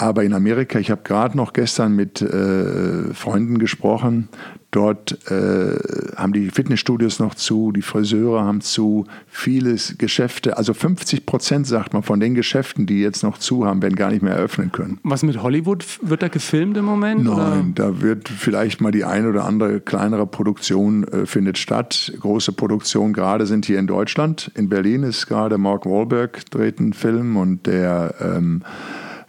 [0.00, 4.30] Aber in Amerika, ich habe gerade noch gestern mit äh, Freunden gesprochen,
[4.70, 11.26] Dort äh, haben die Fitnessstudios noch zu, die Friseure haben zu, vieles Geschäfte, also 50
[11.26, 14.34] Prozent, sagt man, von den Geschäften, die jetzt noch zu haben, werden gar nicht mehr
[14.34, 15.00] eröffnen können.
[15.02, 15.84] Was mit Hollywood?
[16.02, 17.24] Wird da gefilmt im Moment?
[17.24, 17.64] Nein, oder?
[17.74, 22.12] da wird vielleicht mal die eine oder andere kleinere Produktion äh, findet statt.
[22.20, 24.52] Große Produktionen gerade sind hier in Deutschland.
[24.54, 28.62] In Berlin ist gerade Mark Wahlberg dreht einen Film und der ähm,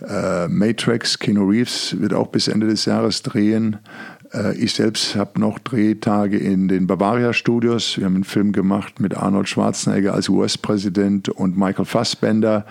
[0.08, 3.78] äh, Matrix, Kino Reeves, wird auch bis Ende des Jahres drehen.
[4.34, 7.98] Äh, ich selbst habe noch Drehtage in den Bavaria Studios.
[7.98, 12.66] Wir haben einen Film gemacht mit Arnold Schwarzenegger als US-Präsident und Michael Fassbender.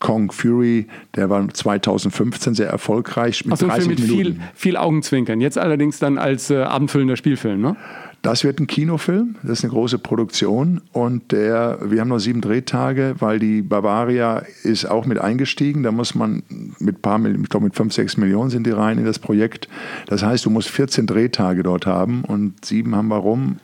[0.00, 3.44] Kong Fury, der war 2015 sehr erfolgreich.
[3.44, 4.22] Mit also 30 mit Minuten.
[4.22, 5.40] viel, viel Augenzwinkern.
[5.40, 7.76] Jetzt allerdings dann als äh, abendfüllender Spielfilm, ne?
[8.24, 12.40] Das wird ein Kinofilm, das ist eine große Produktion und der, wir haben noch sieben
[12.40, 15.82] Drehtage, weil die Bavaria ist auch mit eingestiegen.
[15.82, 16.42] Da muss man
[16.78, 19.68] mit paar, ich glaube mit fünf, sechs Millionen sind die rein in das Projekt.
[20.06, 23.58] Das heißt, du musst 14 Drehtage dort haben und sieben haben wir rum.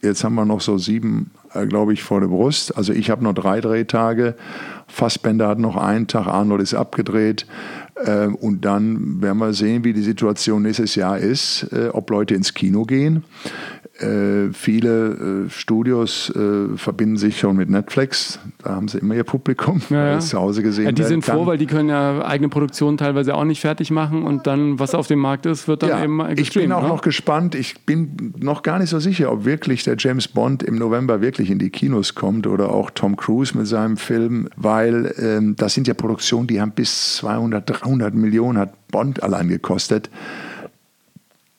[0.00, 2.76] Jetzt haben wir noch so sieben, äh, glaube ich, vor der Brust.
[2.76, 4.36] Also ich habe noch drei Drehtage.
[4.86, 7.46] Fassbender hat noch einen Tag, Arnold ist abgedreht.
[7.96, 12.34] Äh, und dann werden wir sehen, wie die Situation nächstes Jahr ist, äh, ob Leute
[12.34, 13.24] ins Kino gehen.
[14.04, 18.38] Äh, viele äh, Studios äh, verbinden sich schon mit Netflix.
[18.62, 20.18] Da haben sie immer ihr Publikum ja, ja.
[20.20, 20.84] zu Hause gesehen.
[20.86, 21.36] Ja, die sind kann.
[21.36, 24.94] froh, weil die können ja eigene Produktionen teilweise auch nicht fertig machen und dann, was
[24.94, 26.40] auf dem Markt ist, wird dann ja, eben gestreamt.
[26.40, 26.88] Ich bin auch ne?
[26.88, 27.54] noch gespannt.
[27.54, 31.50] Ich bin noch gar nicht so sicher, ob wirklich der James Bond im November wirklich
[31.50, 35.88] in die Kinos kommt oder auch Tom Cruise mit seinem Film, weil ähm, das sind
[35.88, 40.10] ja Produktionen, die haben bis 200, 300 Millionen hat Bond allein gekostet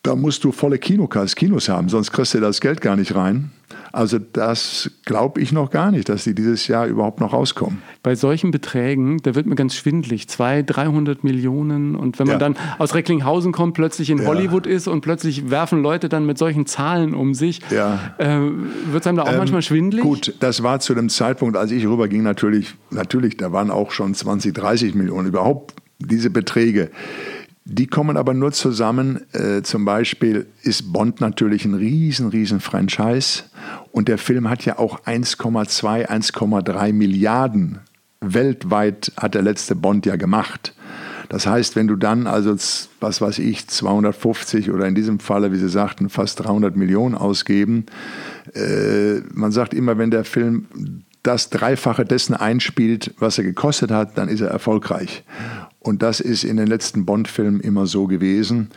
[0.06, 3.52] da musst du volle Kinokas, Kinos haben, sonst kriegst du das Geld gar nicht rein.
[3.92, 7.82] Also das glaube ich noch gar nicht, dass die dieses Jahr überhaupt noch rauskommen.
[8.04, 10.28] Bei solchen Beträgen, da wird mir ganz schwindlig.
[10.28, 11.96] 200, 300 Millionen.
[11.96, 12.40] Und wenn man ja.
[12.40, 14.26] dann aus Recklinghausen kommt, plötzlich in ja.
[14.26, 18.14] Hollywood ist und plötzlich werfen Leute dann mit solchen Zahlen um sich, ja.
[18.18, 18.40] äh,
[18.92, 20.04] wird es einem da auch ähm, manchmal schwindlig?
[20.04, 24.14] Gut, das war zu dem Zeitpunkt, als ich rüberging, natürlich, natürlich, da waren auch schon
[24.14, 26.92] 20, 30 Millionen überhaupt diese Beträge.
[27.68, 29.22] Die kommen aber nur zusammen.
[29.34, 33.44] Äh, zum Beispiel ist Bond natürlich ein riesen, riesen Franchise.
[33.92, 37.80] Und der Film hat ja auch 1,2, 1,3 Milliarden
[38.22, 40.74] weltweit hat der letzte Bond ja gemacht.
[41.30, 42.56] Das heißt, wenn du dann also,
[43.00, 47.86] was weiß ich, 250 oder in diesem Falle, wie Sie sagten, fast 300 Millionen ausgeben,
[48.54, 54.18] äh, man sagt immer, wenn der Film das Dreifache dessen einspielt, was er gekostet hat,
[54.18, 55.24] dann ist er erfolgreich.
[55.80, 58.70] Und das ist in den letzten Bond-Filmen immer so gewesen.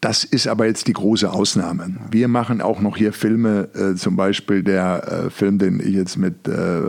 [0.00, 1.94] Das ist aber jetzt die große Ausnahme.
[2.10, 6.16] Wir machen auch noch hier Filme, äh, zum Beispiel der äh, Film, den ich jetzt
[6.16, 6.80] mit äh,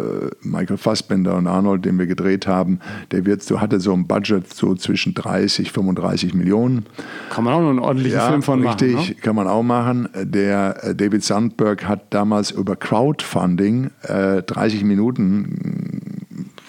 [0.41, 2.79] Michael Fassbender und Arnold, den wir gedreht haben,
[3.11, 6.85] der wird so, hatte so ein Budget so zwischen 30, 35 Millionen.
[7.29, 8.99] Kann man auch noch einen ordentlichen ja, Film von richtig, machen.
[8.99, 9.21] Richtig, ne?
[9.23, 10.07] kann man auch machen.
[10.15, 16.00] Der äh, David Sandberg hat damals über Crowdfunding 30 äh, Minuten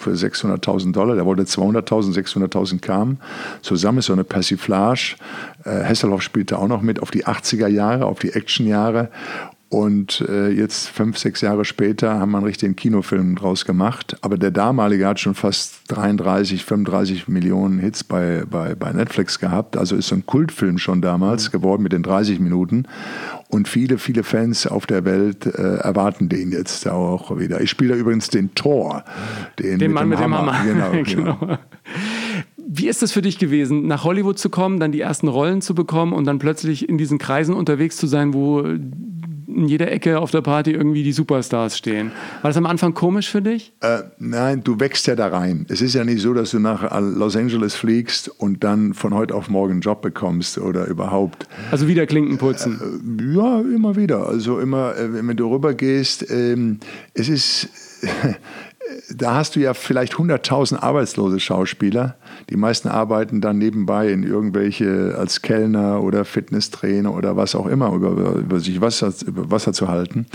[0.03, 1.15] für 600.000 Dollar.
[1.15, 3.19] Der wollte 200.000, 600.000 kamen.
[3.61, 5.15] Zusammen ist so eine Persiflage.
[5.63, 9.09] Äh, Hesselhoff spielte auch noch mit auf die 80er Jahre, auf die Actionjahre.
[9.73, 14.15] Und äh, jetzt fünf, sechs Jahre später haben wir einen richtigen Kinofilm draus gemacht.
[14.21, 19.75] Aber der damalige hat schon fast 33, 35 Millionen Hits bei, bei, bei Netflix gehabt.
[19.75, 21.53] Also ist so ein Kultfilm schon damals mhm.
[21.53, 22.85] geworden mit den 30 Minuten.
[23.53, 27.61] Und viele, viele Fans auf der Welt äh, erwarten den jetzt auch wieder.
[27.61, 29.03] Ich spiele übrigens den Thor.
[29.59, 30.63] Den, den Mann mit dem Hammer.
[30.63, 31.03] Mit dem Hammer.
[31.03, 31.57] Genau, genau.
[32.57, 35.75] Wie ist es für dich gewesen, nach Hollywood zu kommen, dann die ersten Rollen zu
[35.75, 38.63] bekommen und dann plötzlich in diesen Kreisen unterwegs zu sein, wo
[39.47, 42.11] in jeder Ecke auf der Party irgendwie die Superstars stehen.
[42.41, 43.73] War das am Anfang komisch für dich?
[43.81, 45.65] Äh, nein, du wächst ja da rein.
[45.69, 49.35] Es ist ja nicht so, dass du nach Los Angeles fliegst und dann von heute
[49.35, 51.47] auf morgen einen Job bekommst oder überhaupt.
[51.71, 52.79] Also wieder Klinken putzen?
[53.19, 54.27] Äh, ja, immer wieder.
[54.27, 56.79] Also immer, äh, wenn du rübergehst, ähm,
[57.13, 57.69] es ist
[59.09, 62.15] da hast du ja vielleicht 100.000 arbeitslose Schauspieler.
[62.49, 67.93] Die meisten arbeiten dann nebenbei in irgendwelche als Kellner oder Fitnesstrainer oder was auch immer,
[67.93, 70.25] über, über sich Wasser, über Wasser zu halten.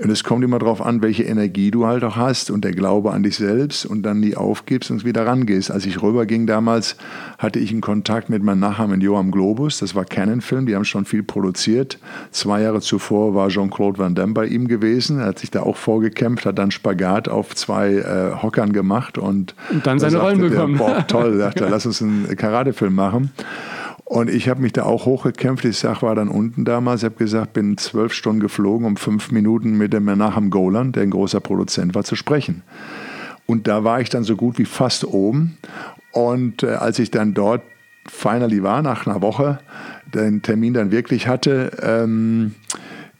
[0.00, 3.10] Und es kommt immer darauf an, welche Energie du halt auch hast und der Glaube
[3.10, 5.72] an dich selbst und dann nie aufgibst und wieder rangehst.
[5.72, 6.96] Als ich rüberging damals,
[7.36, 9.80] hatte ich einen Kontakt mit meinem Nachbarn Joam Globus.
[9.80, 11.98] Das war Canon-Film, die haben schon viel produziert.
[12.30, 15.18] Zwei Jahre zuvor war Jean-Claude Van Damme bei ihm gewesen.
[15.18, 19.56] Er hat sich da auch vorgekämpft, hat dann Spagat auf zwei äh, Hockern gemacht und,
[19.68, 20.78] und dann seine Rollen bekommen.
[20.78, 23.32] Der, boah, toll, dachte er, lass uns einen Karatefilm machen.
[24.08, 25.66] Und ich habe mich da auch hochgekämpft.
[25.66, 27.04] Ich sag, war dann unten damals.
[27.04, 31.10] Habe gesagt, bin zwölf Stunden geflogen, um fünf Minuten mit dem Menachem Golan, der ein
[31.10, 32.62] großer Produzent war, zu sprechen.
[33.44, 35.58] Und da war ich dann so gut wie fast oben.
[36.12, 37.60] Und äh, als ich dann dort
[38.06, 39.58] finally war, nach einer Woche,
[40.14, 42.54] den Termin dann wirklich hatte, ähm,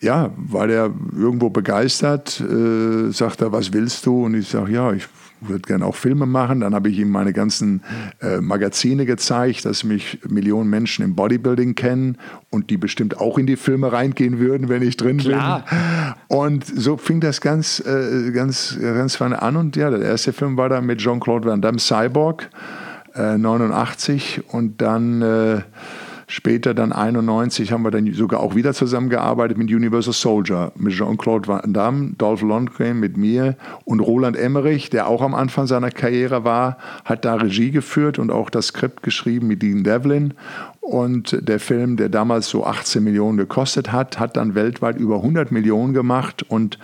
[0.00, 4.24] ja, war der irgendwo begeistert, äh, sagt er, was willst du?
[4.24, 5.06] Und ich sage, ja, ich
[5.40, 6.60] würde gerne auch Filme machen.
[6.60, 7.82] Dann habe ich ihm meine ganzen
[8.20, 12.18] äh, Magazine gezeigt, dass mich Millionen Menschen im Bodybuilding kennen
[12.50, 15.64] und die bestimmt auch in die Filme reingehen würden, wenn ich drin Klar.
[16.28, 16.38] bin.
[16.38, 19.56] Und so fing das ganz, äh, ganz, ganz vorne an.
[19.56, 22.50] Und ja, der erste Film war dann mit Jean-Claude Van Damme, Cyborg,
[23.14, 24.42] äh, 89.
[24.48, 25.60] Und dann äh,
[26.30, 31.48] Später dann 91 haben wir dann sogar auch wieder zusammengearbeitet mit Universal Soldier, mit Jean-Claude
[31.48, 36.44] Van Damme, Dolph Lundgren, mit mir und Roland Emmerich, der auch am Anfang seiner Karriere
[36.44, 40.34] war, hat da Regie geführt und auch das Skript geschrieben mit Dean Devlin.
[40.82, 45.50] Und der Film, der damals so 18 Millionen gekostet hat, hat dann weltweit über 100
[45.50, 46.78] Millionen gemacht und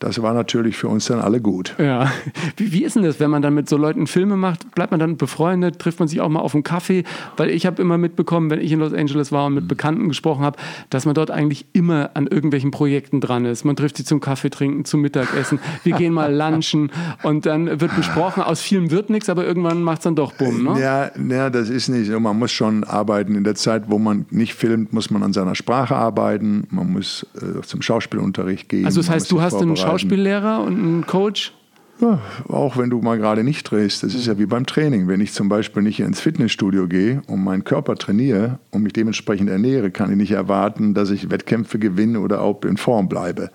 [0.00, 1.74] das war natürlich für uns dann alle gut.
[1.78, 2.10] Ja.
[2.56, 4.74] Wie, wie ist denn das, wenn man dann mit so Leuten Filme macht?
[4.74, 5.78] Bleibt man dann befreundet?
[5.78, 7.04] Trifft man sich auch mal auf einen Kaffee?
[7.36, 10.42] Weil ich habe immer mitbekommen, wenn ich in Los Angeles war und mit Bekannten gesprochen
[10.42, 10.58] habe,
[10.88, 13.64] dass man dort eigentlich immer an irgendwelchen Projekten dran ist.
[13.64, 15.58] Man trifft sie zum Kaffee trinken, zum Mittagessen.
[15.84, 16.90] Wir gehen mal lunchen
[17.22, 20.64] und dann wird besprochen, aus vielem wird nichts, aber irgendwann macht es dann doch bumm.
[20.64, 20.80] Ne?
[20.80, 22.18] Ja, ja, das ist nicht so.
[22.18, 23.34] Man muss schon arbeiten.
[23.34, 26.66] In der Zeit, wo man nicht filmt, muss man an seiner Sprache arbeiten.
[26.70, 28.86] Man muss äh, zum Schauspielunterricht gehen.
[28.86, 31.52] Also das heißt, du hast einen Schauspiellehrer und einen Coach?
[32.00, 35.06] Ja, auch wenn du mal gerade nicht drehst, das ist ja wie beim Training.
[35.06, 39.50] Wenn ich zum Beispiel nicht ins Fitnessstudio gehe und meinen Körper trainiere und mich dementsprechend
[39.50, 43.50] ernähre, kann ich nicht erwarten, dass ich Wettkämpfe gewinne oder auch in Form bleibe.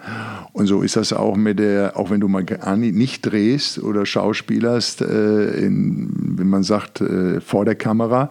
[0.54, 2.46] Und so ist das auch mit der, auch wenn du mal
[2.78, 8.30] nicht drehst oder schauspielerst, äh, in, wenn man sagt, äh, vor der Kamera,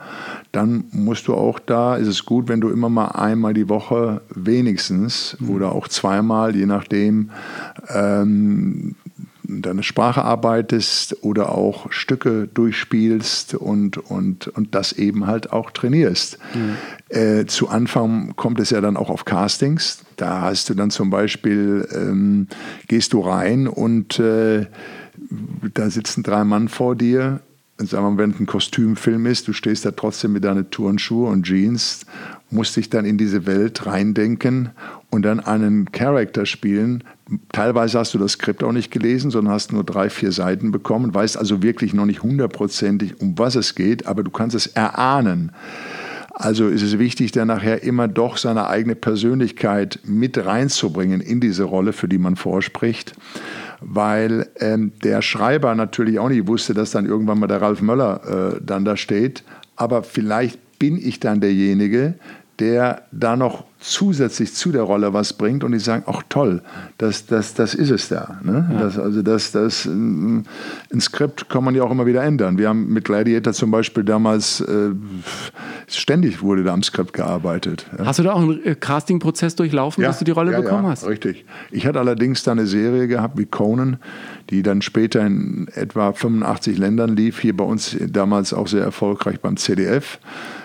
[0.53, 4.21] dann musst du auch da, ist es gut, wenn du immer mal einmal die Woche
[4.33, 5.51] wenigstens mhm.
[5.51, 7.31] oder auch zweimal, je nachdem,
[7.93, 8.95] ähm,
[9.47, 16.39] deine Sprache arbeitest oder auch Stücke durchspielst und, und, und das eben halt auch trainierst.
[16.55, 16.77] Mhm.
[17.09, 20.05] Äh, zu Anfang kommt es ja dann auch auf Castings.
[20.17, 22.49] Da hast du dann zum Beispiel, ähm,
[22.89, 24.67] gehst du rein und äh,
[25.75, 27.41] da sitzen drei Mann vor dir.
[27.79, 31.29] Und sagen wir, wenn es ein Kostümfilm ist, du stehst da trotzdem mit deinen Turnschuhe
[31.29, 32.07] und Jeans,
[32.51, 34.71] musst dich dann in diese Welt reindenken
[35.15, 37.05] und dann einen Charakter spielen,
[37.53, 41.15] Teilweise hast du das Skript auch nicht gelesen, sondern hast nur drei, vier Seiten bekommen,
[41.15, 45.53] weißt also wirklich noch nicht hundertprozentig, um was es geht, aber du kannst es erahnen.
[46.35, 51.65] Also ist es wichtig, dann nachher immer doch seine eigene Persönlichkeit mit reinzubringen in diese
[51.65, 53.15] Rolle, für die man vorspricht,
[53.81, 58.57] weil ähm, der Schreiber natürlich auch nicht wusste, dass dann irgendwann mal der Ralf Möller
[58.57, 59.45] äh, dann da steht,
[59.77, 62.15] aber vielleicht bin ich dann derjenige,
[62.61, 66.63] der da noch zusätzlich zu der Rolle was bringt und die sagen, ach toll,
[66.97, 68.39] das, das, das ist es da.
[68.43, 68.71] Ne?
[68.73, 68.79] Ja.
[68.79, 70.47] Das, also das, das, ein
[70.99, 72.57] Skript kann man ja auch immer wieder ändern.
[72.57, 74.91] Wir haben mit Gladiator zum Beispiel damals, äh,
[75.87, 77.87] ständig wurde da am Skript gearbeitet.
[77.99, 78.07] Ja.
[78.07, 81.07] Hast du da auch einen äh, Casting-Prozess durchlaufen, ja, dass du die Rolle bekommen hast?
[81.07, 81.45] richtig.
[81.71, 83.99] Ich hatte allerdings da eine Serie gehabt wie Conan,
[84.49, 89.41] die dann später in etwa 85 Ländern lief, hier bei uns damals auch sehr erfolgreich
[89.41, 90.19] beim CDF.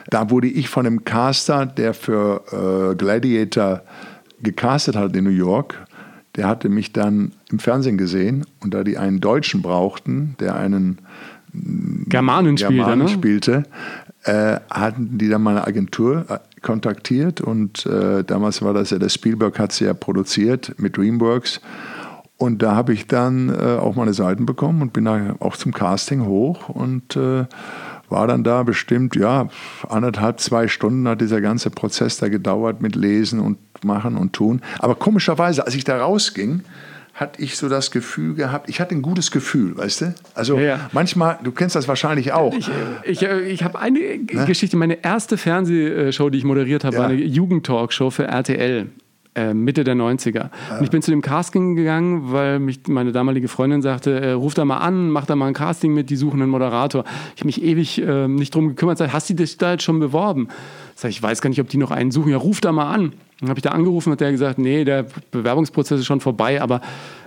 [0.09, 3.81] Da wurde ich von einem Caster, der für äh, Gladiator
[4.41, 5.75] gecastet hat in New York,
[6.35, 10.99] der hatte mich dann im Fernsehen gesehen und da die einen Deutschen brauchten, der einen
[12.07, 13.63] Germanen, Germanen spielte,
[14.25, 14.59] ne?
[14.59, 19.09] äh, hatten die dann meine Agentur äh, kontaktiert und äh, damals war das ja, der
[19.09, 21.61] Spielberg hat sie ja produziert mit DreamWorks
[22.37, 25.73] und da habe ich dann äh, auch meine Seiten bekommen und bin da auch zum
[25.73, 27.45] Casting hoch und äh,
[28.09, 29.49] war dann da bestimmt, ja,
[29.87, 34.61] anderthalb, zwei Stunden hat dieser ganze Prozess da gedauert mit Lesen und Machen und Tun.
[34.79, 36.63] Aber komischerweise, als ich da rausging,
[37.13, 40.15] hatte ich so das Gefühl gehabt, ich hatte ein gutes Gefühl, weißt du?
[40.35, 40.89] Also ja, ja.
[40.93, 42.53] manchmal, du kennst das wahrscheinlich auch.
[42.53, 42.69] Ich,
[43.03, 44.45] ich, ich habe eine ne?
[44.45, 47.01] Geschichte, meine erste Fernsehshow, die ich moderiert habe, ja.
[47.01, 48.87] war eine Jugendtalkshow für RTL.
[49.39, 50.49] Äh, Mitte der 90er.
[50.78, 54.54] Und ich bin zu dem Casting gegangen, weil mich meine damalige Freundin sagte, äh, ruf
[54.54, 57.06] da mal an, mach da mal ein Casting mit, die suchen einen Moderator.
[57.36, 59.99] Ich habe mich ewig äh, nicht drum gekümmert, sag, hast du dich da jetzt schon
[59.99, 60.49] beworben?
[60.95, 62.32] Sag, ich weiß gar nicht, ob die noch einen suchen.
[62.32, 63.13] Ja, ruf da mal an.
[63.39, 66.62] Dann habe ich da angerufen und hat der gesagt, nee, der Bewerbungsprozess ist schon vorbei,
[66.62, 66.82] aber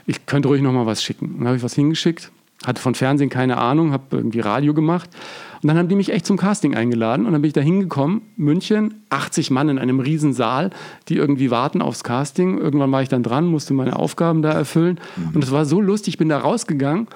[0.04, 1.36] ich könnte ruhig noch mal was schicken.
[1.38, 2.30] Dann habe ich was hingeschickt,
[2.66, 5.10] hatte von Fernsehen keine Ahnung, habe irgendwie Radio gemacht
[5.62, 8.22] und dann haben die mich echt zum Casting eingeladen und dann bin ich da hingekommen,
[8.36, 10.70] München, 80 Mann in einem riesen Saal,
[11.08, 12.58] die irgendwie warten aufs Casting.
[12.58, 15.36] Irgendwann war ich dann dran, musste meine Aufgaben da erfüllen mhm.
[15.36, 17.06] und es war so lustig, ich bin da rausgegangen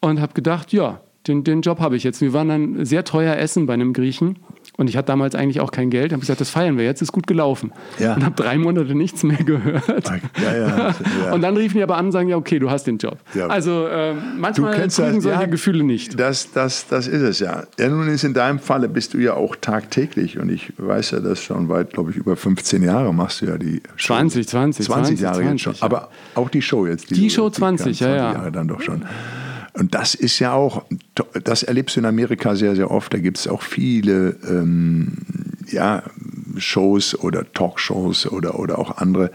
[0.00, 2.20] und habe gedacht, ja, den, den Job habe ich jetzt.
[2.20, 4.36] Wir waren dann sehr teuer essen bei einem Griechen
[4.76, 6.12] Und ich hatte damals eigentlich auch kein Geld.
[6.12, 7.72] Habe ich gesagt, das feiern wir jetzt, ist gut gelaufen.
[8.00, 8.14] Ja.
[8.14, 10.10] Und habe drei Monate nichts mehr gehört.
[10.42, 10.94] Ja, ja,
[11.26, 11.32] ja.
[11.32, 13.18] Und dann riefen die aber an und sagen, ja, okay, du hast den Job.
[13.34, 13.46] Ja.
[13.46, 15.46] Also äh, manchmal das, solche ja.
[15.46, 16.18] Gefühle nicht.
[16.18, 17.64] Das, das, das ist es ja.
[17.78, 21.20] Ja, nun ist in deinem Falle bist du ja auch tagtäglich und ich weiß ja
[21.20, 24.14] das schon weit, glaube ich, über 15 Jahre machst du ja die Show.
[24.14, 25.74] 20, 20, 20 Jahre 20, jetzt schon.
[25.74, 25.82] ja.
[25.82, 27.10] Aber auch die Show jetzt.
[27.10, 28.32] Die so- Show 20, ja, 20 ja.
[28.32, 29.04] Jahre dann doch schon.
[29.74, 30.84] Und das ist ja auch,
[31.42, 33.12] das erlebst du in Amerika sehr, sehr oft.
[33.12, 35.18] Da gibt es auch viele ähm,
[35.68, 36.04] ja,
[36.56, 39.32] Shows oder Talkshows oder, oder auch andere,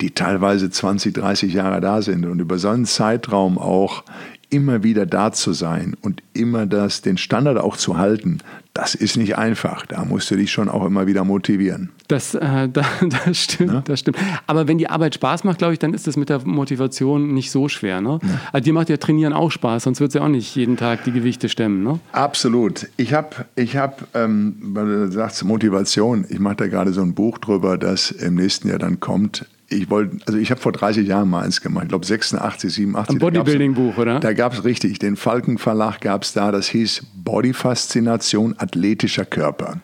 [0.00, 4.02] die teilweise 20, 30 Jahre da sind und über so einen Zeitraum auch
[4.50, 8.38] immer wieder da zu sein und immer das, den Standard auch zu halten,
[8.76, 9.86] das ist nicht einfach.
[9.86, 11.90] Da musst du dich schon auch immer wieder motivieren.
[12.08, 12.84] Das, äh, da,
[13.24, 14.18] das stimmt, das stimmt.
[14.46, 17.50] Aber wenn die Arbeit Spaß macht, glaube ich, dann ist das mit der Motivation nicht
[17.50, 18.00] so schwer.
[18.00, 18.18] Ne?
[18.52, 21.12] Also dir macht ja Trainieren auch Spaß, sonst wird ja auch nicht jeden Tag die
[21.12, 21.82] Gewichte stemmen.
[21.82, 22.00] Ne?
[22.12, 22.88] Absolut.
[22.96, 27.14] Ich habe, ich hab, ähm, weil du sagst Motivation, ich mache da gerade so ein
[27.14, 29.46] Buch drüber, das im nächsten Jahr dann kommt.
[29.68, 33.16] Ich wollte, also ich habe vor 30 Jahren mal eins gemacht, ich glaube 86, 87.
[33.16, 34.20] Ein Bodybuilding-Buch, oder?
[34.20, 39.80] Da gab es richtig, den Falken Verlag gab es da, das hieß Bodyfaszination athletischer Körper.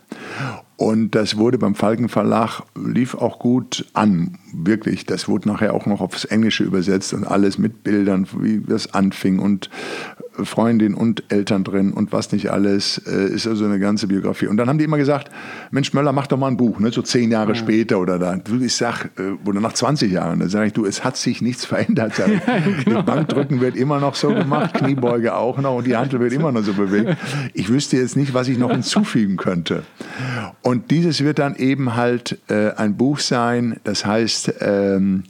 [0.77, 5.07] Und das wurde beim Falken Verlag, lief auch gut an, wirklich.
[5.07, 9.39] Das wurde nachher auch noch aufs Englische übersetzt und alles mit Bildern, wie das anfing
[9.39, 9.71] und
[10.45, 14.47] Freundin und Eltern drin und was nicht alles, äh, ist also eine ganze Biografie.
[14.47, 15.31] Und dann haben die immer gesagt,
[15.71, 16.91] Mensch Möller, mach doch mal ein Buch, ne?
[16.91, 18.37] so zehn Jahre später oder da.
[18.37, 21.43] Du, Ich sag, äh, oder nach 20 Jahren, da sage ich, du, es hat sich
[21.43, 22.15] nichts verändert.
[22.15, 22.85] Sag ich.
[22.85, 23.03] genau.
[23.03, 26.63] Bankdrücken wird immer noch so gemacht, Kniebeuge auch noch und die Handel wird immer noch
[26.63, 27.17] so bewegt.
[27.53, 29.83] Ich wüsste jetzt nicht, was ich noch hinzufügen könnte.
[30.63, 35.25] Und dieses wird dann eben halt äh, ein Buch sein, das heißt, ähm,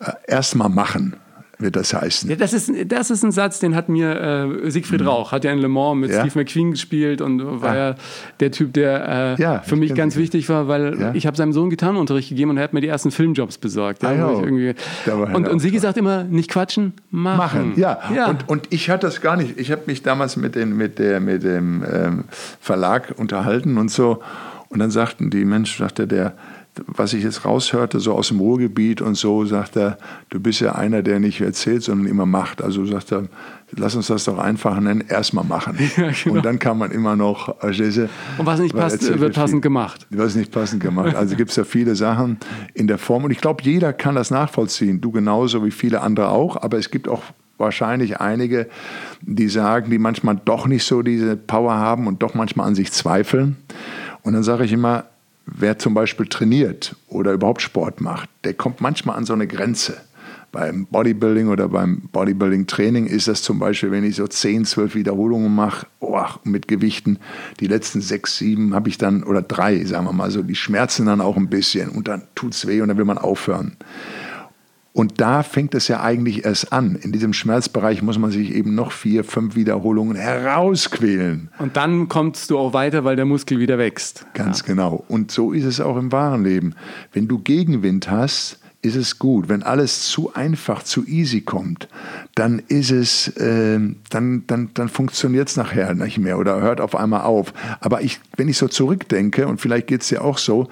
[0.00, 1.16] äh, erst mal machen,
[1.58, 2.28] wird das heißen.
[2.28, 4.20] Ja, das, ist, das ist ein Satz, den hat mir
[4.64, 6.16] äh, Siegfried Rauch, hat ja in Le Mans mit Mhm.
[6.16, 6.20] Ja.
[6.28, 7.94] Steve McQueen gespielt und war ja,
[8.40, 11.14] der Typ, der äh, Ja, für mich ich ganz wichtig war, weil Ja.
[11.14, 14.02] ich habe seinem Sohn Gitarrenunterricht gegeben und er hat mir die ersten Filmjobs besorgt.
[14.02, 14.30] Ja, Ah, ja.
[14.32, 14.74] irgendwie,
[15.34, 17.38] und, und Sigi sagt immer, nicht quatschen, machen.
[17.38, 17.72] machen.
[17.76, 18.28] Ja, ja.
[18.28, 19.58] Und, und ich hatte das gar nicht.
[19.58, 22.24] Ich habe mich damals mit, den, mit, der, mit dem ähm,
[22.60, 24.20] Verlag unterhalten und so.
[24.68, 26.34] Und dann sagten die Menschen, sagte der,
[26.86, 29.98] was ich jetzt raushörte, so aus dem Ruhrgebiet und so, sagt er,
[30.30, 32.62] du bist ja einer, der nicht erzählt, sondern immer macht.
[32.62, 33.24] Also sagt er,
[33.72, 35.78] lass uns das doch einfach nennen, erstmal machen.
[35.96, 36.36] Ja, genau.
[36.36, 39.30] Und dann kann man immer noch, Und was nicht passt, wird viel.
[39.30, 40.06] passend gemacht.
[40.10, 41.14] Was nicht passend gemacht.
[41.14, 42.38] Also gibt es ja viele Sachen
[42.74, 43.24] in der Form.
[43.24, 45.00] Und ich glaube, jeder kann das nachvollziehen.
[45.00, 46.60] Du genauso wie viele andere auch.
[46.60, 47.22] Aber es gibt auch
[47.56, 48.68] wahrscheinlich einige,
[49.22, 52.92] die sagen, die manchmal doch nicht so diese Power haben und doch manchmal an sich
[52.92, 53.56] zweifeln.
[54.22, 55.04] Und dann sage ich immer,
[55.46, 59.96] wer zum Beispiel trainiert oder überhaupt Sport macht, der kommt manchmal an so eine Grenze.
[60.52, 65.54] Beim Bodybuilding oder beim Bodybuilding-Training ist das zum Beispiel, wenn ich so 10, 12 Wiederholungen
[65.54, 67.18] mache, oh, mit Gewichten,
[67.60, 71.06] die letzten sechs, sieben habe ich dann, oder drei, sagen wir mal so, die schmerzen
[71.06, 73.76] dann auch ein bisschen und dann tut es weh und dann will man aufhören.
[74.96, 76.96] Und da fängt es ja eigentlich erst an.
[76.96, 81.50] In diesem Schmerzbereich muss man sich eben noch vier, fünf Wiederholungen herausquälen.
[81.58, 84.24] Und dann kommst du auch weiter, weil der Muskel wieder wächst.
[84.32, 85.04] Ganz genau.
[85.08, 86.74] Und so ist es auch im wahren Leben.
[87.12, 89.50] Wenn du Gegenwind hast, ist es gut.
[89.50, 91.88] Wenn alles zu einfach, zu easy kommt,
[92.34, 93.78] dann ist es, äh,
[94.08, 97.52] dann, dann, dann funktioniert es nachher nicht mehr oder hört auf einmal auf.
[97.80, 100.68] Aber ich, wenn ich so zurückdenke, und vielleicht geht es dir auch so,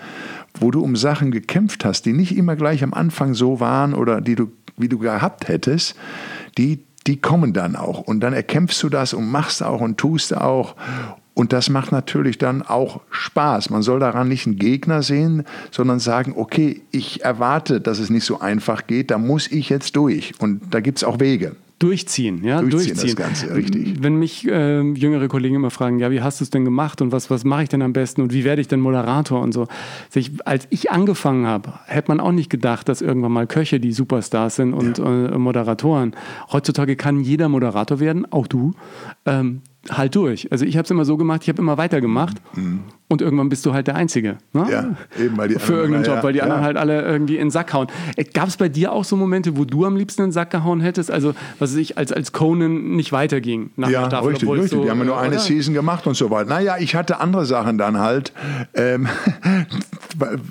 [0.61, 4.21] wo du um Sachen gekämpft hast, die nicht immer gleich am Anfang so waren oder
[4.21, 5.97] die du, wie du gehabt hättest,
[6.57, 8.01] die, die kommen dann auch.
[8.01, 10.77] Und dann erkämpfst du das und machst auch und tust auch.
[11.35, 13.71] Und das macht natürlich dann auch Spaß.
[13.71, 15.43] Man soll daran nicht einen Gegner sehen,
[15.73, 19.97] sondern sagen, okay, ich erwarte, dass es nicht so einfach geht, da muss ich jetzt
[19.97, 20.35] durch.
[20.39, 21.57] Und da gibt es auch Wege.
[21.85, 23.15] Durchziehen, ja, Durchziehen, durchziehen.
[23.15, 24.03] das Ganze, richtig.
[24.03, 27.13] Wenn mich äh, jüngere Kollegen immer fragen, ja, wie hast du es denn gemacht und
[27.13, 29.67] was, was mache ich denn am besten und wie werde ich denn Moderator und so.
[30.15, 33.93] Ich, als ich angefangen habe, hätte man auch nicht gedacht, dass irgendwann mal Köche die
[33.93, 36.17] Superstars sind und äh, Moderatoren.
[36.51, 38.73] Heutzutage kann jeder Moderator werden, auch du.
[39.27, 39.61] Ähm,
[39.91, 40.51] halt durch.
[40.51, 42.41] Also ich habe es immer so gemacht, ich habe immer weitergemacht
[43.09, 44.39] und irgendwann bist du halt der Einzige.
[44.53, 44.67] Ne?
[44.71, 46.45] Ja, eben, weil die Für anderen- irgendeinen Job, ja, weil die ja.
[46.45, 47.87] anderen halt alle irgendwie in den Sack hauen.
[48.33, 50.81] Gab es bei dir auch so Momente, wo du am liebsten in den Sack gehauen
[50.81, 51.11] hättest?
[51.11, 54.29] Also, was weiß ich, als, als Conan nicht weiterging nach Ja, der Staffel.
[54.31, 54.71] richtig, richtig.
[54.71, 55.39] So, die haben ja nur äh, eine oder?
[55.39, 56.49] Season gemacht und so weiter.
[56.49, 58.33] Naja, ich hatte andere Sachen dann halt.
[58.75, 59.07] Ähm,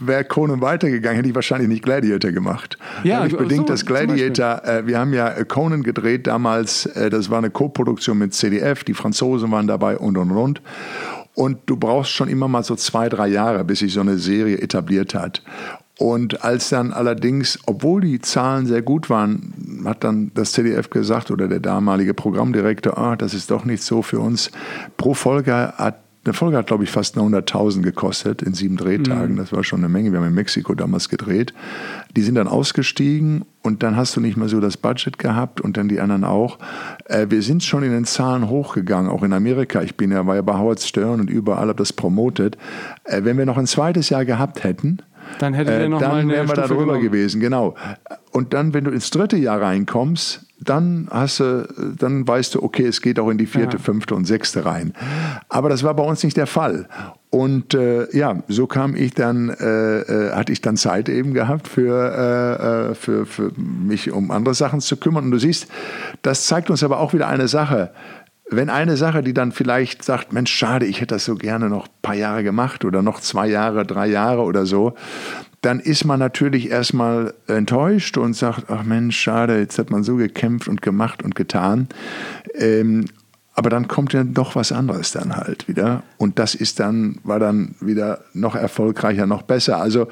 [0.01, 2.77] Wäre Conan weitergegangen, hätte ich wahrscheinlich nicht Gladiator gemacht.
[3.03, 6.85] Ja, Dadurch so bedingt, dass zum Gladiator, äh, wir haben ja äh, Conan gedreht damals,
[6.85, 10.61] äh, das war eine Co-Produktion mit CDF, die Franzosen waren dabei und und und.
[11.35, 14.59] Und du brauchst schon immer mal so zwei, drei Jahre, bis sich so eine Serie
[14.59, 15.41] etabliert hat.
[15.99, 21.29] Und als dann allerdings, obwohl die Zahlen sehr gut waren, hat dann das ZDF gesagt
[21.29, 24.51] oder der damalige Programmdirektor, ah, das ist doch nicht so für uns.
[24.97, 29.33] Pro Folge hat der Folge hat, glaube ich, fast 100.000 gekostet in sieben Drehtagen.
[29.33, 29.37] Mhm.
[29.37, 30.11] Das war schon eine Menge.
[30.11, 31.53] Wir haben in Mexiko damals gedreht.
[32.15, 35.75] Die sind dann ausgestiegen und dann hast du nicht mehr so das Budget gehabt und
[35.75, 36.59] dann die anderen auch.
[37.05, 39.81] Äh, wir sind schon in den Zahlen hochgegangen, auch in Amerika.
[39.81, 42.57] Ich bin ja, war ja bei Howard Stern und überall habe das promotet.
[43.03, 44.99] Äh, wenn wir noch ein zweites Jahr gehabt hätten,
[45.39, 47.75] dann, hätte äh, dann wären wir da drüber gewesen, genau.
[48.31, 52.85] Und dann, wenn du ins dritte Jahr reinkommst, dann hast du, dann weißt du, okay,
[52.85, 53.83] es geht auch in die vierte, ja.
[53.83, 54.93] fünfte und sechste rein.
[55.49, 56.87] Aber das war bei uns nicht der Fall.
[57.29, 61.67] Und äh, ja, so kam ich dann, äh, äh hatte ich dann Zeit eben gehabt
[61.67, 65.25] für, äh, äh, für, für mich um andere Sachen zu kümmern.
[65.25, 65.67] Und du siehst,
[66.21, 67.91] das zeigt uns aber auch wieder eine Sache.
[68.49, 71.87] Wenn eine Sache, die dann vielleicht sagt, Mensch, schade, ich hätte das so gerne noch
[71.87, 74.93] ein paar Jahre gemacht oder noch zwei Jahre, drei Jahre oder so,
[75.63, 80.17] dann ist man natürlich erstmal enttäuscht und sagt, ach Mensch, schade, jetzt hat man so
[80.17, 81.87] gekämpft und gemacht und getan.
[82.53, 83.05] Ähm,
[83.55, 86.03] aber dann kommt ja doch was anderes dann halt wieder.
[86.17, 89.77] Und das ist dann, war dann wieder noch erfolgreicher, noch besser.
[89.77, 90.07] Also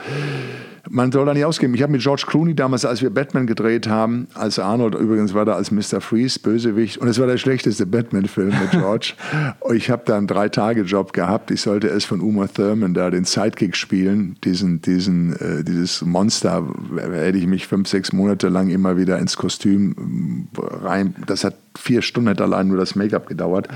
[0.89, 1.73] man soll da nicht ausgeben.
[1.75, 5.45] Ich habe mit George Clooney damals, als wir Batman gedreht haben, als Arnold übrigens war
[5.45, 6.01] da als Mr.
[6.01, 9.13] Freeze, Bösewicht, und es war der schlechteste Batman-Film mit George.
[9.73, 11.51] ich habe da einen Drei-Tage-Job gehabt.
[11.51, 16.67] Ich sollte es von Uma Thurman da den Sidekick spielen, diesen, diesen, äh, dieses Monster.
[16.97, 21.15] Hätte ich mich fünf, sechs Monate lang immer wieder ins Kostüm rein.
[21.27, 23.67] Das hat vier Stunden hat allein nur das Make-up gedauert.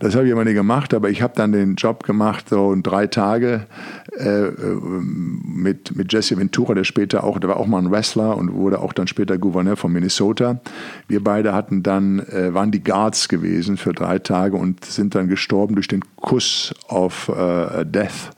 [0.00, 2.82] Das habe ich immer nicht gemacht, aber ich habe dann den Job gemacht, so in
[2.82, 3.66] drei Tage
[4.16, 4.48] äh,
[4.82, 8.80] mit, mit Jesse Ventura, der später auch, der war auch mal ein Wrestler und wurde
[8.80, 10.60] auch dann später Gouverneur von Minnesota.
[11.08, 15.28] Wir beide hatten dann, äh, waren die Guards gewesen für drei Tage und sind dann
[15.28, 18.30] gestorben durch den Kuss auf äh, Death.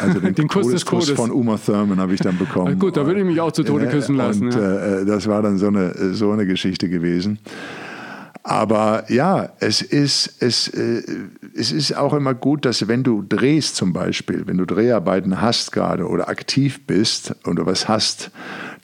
[0.00, 2.68] Also den, den Kuss Todeskuss von Uma Thurman habe ich dann bekommen.
[2.68, 4.46] Also gut, da würde ich mich auch zu Tode küssen lassen.
[4.46, 5.00] Und ja.
[5.00, 7.38] Äh, das war dann so eine, so eine Geschichte gewesen.
[8.48, 11.02] Aber ja, es ist, es, äh,
[11.56, 15.72] es ist auch immer gut, dass wenn du drehst zum Beispiel, wenn du Dreharbeiten hast
[15.72, 18.30] gerade oder aktiv bist oder was hast,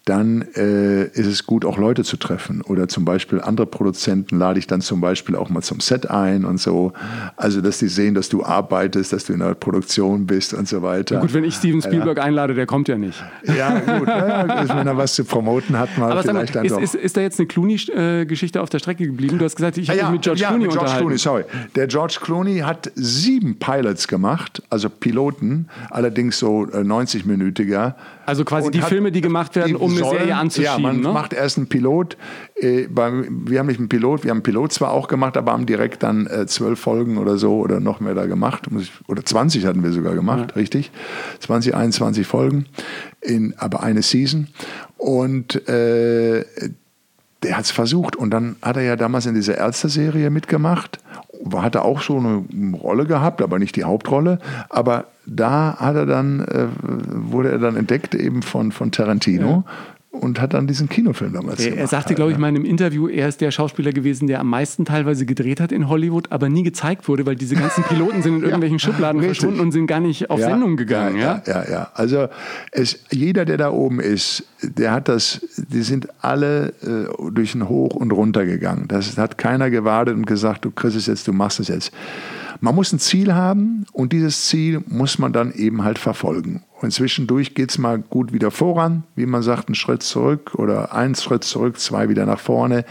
[0.05, 2.61] dann äh, ist es gut, auch Leute zu treffen.
[2.63, 6.45] Oder zum Beispiel andere Produzenten lade ich dann zum Beispiel auch mal zum Set ein
[6.45, 6.93] und so.
[7.37, 10.83] Also, dass die sehen, dass du arbeitest, dass du in der Produktion bist und so
[10.83, 11.17] weiter.
[11.17, 12.25] Na gut, wenn ich Steven Spielberg ja.
[12.25, 13.23] einlade, der kommt ja nicht.
[13.45, 14.09] Ja, gut.
[14.09, 17.17] Ja, wenn er was zu promoten hat, mal Aber vielleicht mal, dann ist, ist, ist,
[17.17, 19.39] da jetzt eine Clooney-Geschichte auf der Strecke geblieben?
[19.39, 21.45] Du hast gesagt, ich habe ja, mich mit George ja, Clooney mit George Clooney, sorry.
[21.77, 27.95] Der George Clooney hat sieben Pilots gemacht, also Piloten, allerdings so 90-minütiger.
[28.33, 30.73] Also quasi die Filme, die gemacht werden, um eine Serie anzuschieben.
[30.73, 31.09] Ja, man ne?
[31.11, 32.17] macht erst einen Pilot.
[32.55, 35.67] Äh, wir haben nicht einen Pilot, wir haben einen Pilot zwar auch gemacht, aber haben
[35.67, 38.69] direkt dann äh, zwölf Folgen oder so oder noch mehr da gemacht.
[39.07, 40.55] Oder 20 hatten wir sogar gemacht, ja.
[40.55, 40.91] richtig?
[41.41, 42.65] 20, 21 Folgen,
[43.21, 44.49] in, aber eine Season.
[44.97, 46.47] Und äh,
[47.43, 48.17] der hat es versucht.
[48.17, 51.01] Und dann hat er ja damals in dieser Ärzte-Serie mitgemacht.
[51.55, 52.45] Hatte auch so eine
[52.77, 54.39] Rolle gehabt, aber nicht die Hauptrolle.
[54.69, 59.65] Aber da hat er dann, äh, wurde er dann entdeckt eben von, von Tarantino.
[59.67, 59.75] Ja
[60.13, 61.81] und hat dann diesen Kinofilm damals er, gemacht.
[61.81, 64.49] Er sagte, glaube ich, mal in einem Interview, er ist der Schauspieler gewesen, der am
[64.49, 68.37] meisten teilweise gedreht hat in Hollywood, aber nie gezeigt wurde, weil diese ganzen Piloten sind
[68.37, 69.39] in irgendwelchen ja, Schubladen richtig.
[69.39, 71.17] verschwunden und sind gar nicht auf ja, Sendung gegangen.
[71.17, 71.71] Ja, ja, ja.
[71.71, 71.91] ja.
[71.95, 72.29] Also
[72.71, 77.69] es, jeder, der da oben ist, der hat das, die sind alle äh, durch ein
[77.69, 78.85] Hoch und runter gegangen.
[78.89, 81.91] Das hat keiner gewartet und gesagt, du kriegst es jetzt, du machst es jetzt.
[82.61, 86.63] Man muss ein Ziel haben und dieses Ziel muss man dann eben halt verfolgen.
[86.83, 90.93] Und zwischendurch geht es mal gut wieder voran, wie man sagt, einen Schritt zurück oder
[90.93, 92.85] einen Schritt zurück, zwei wieder nach vorne.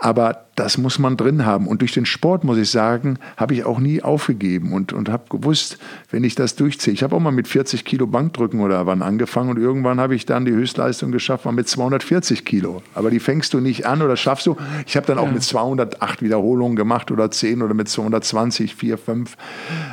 [0.00, 1.66] Aber das muss man drin haben.
[1.66, 5.24] Und durch den Sport, muss ich sagen, habe ich auch nie aufgegeben und, und habe
[5.28, 5.78] gewusst,
[6.10, 6.94] wenn ich das durchziehe.
[6.94, 10.24] Ich habe auch mal mit 40 Kilo Bankdrücken oder wann angefangen und irgendwann habe ich
[10.24, 12.82] dann die Höchstleistung geschafft, mal mit 240 Kilo.
[12.94, 14.56] Aber die fängst du nicht an oder schaffst du.
[14.86, 15.32] Ich habe dann auch ja.
[15.32, 19.36] mit 208 Wiederholungen gemacht oder 10 oder mit 220, 4, 5.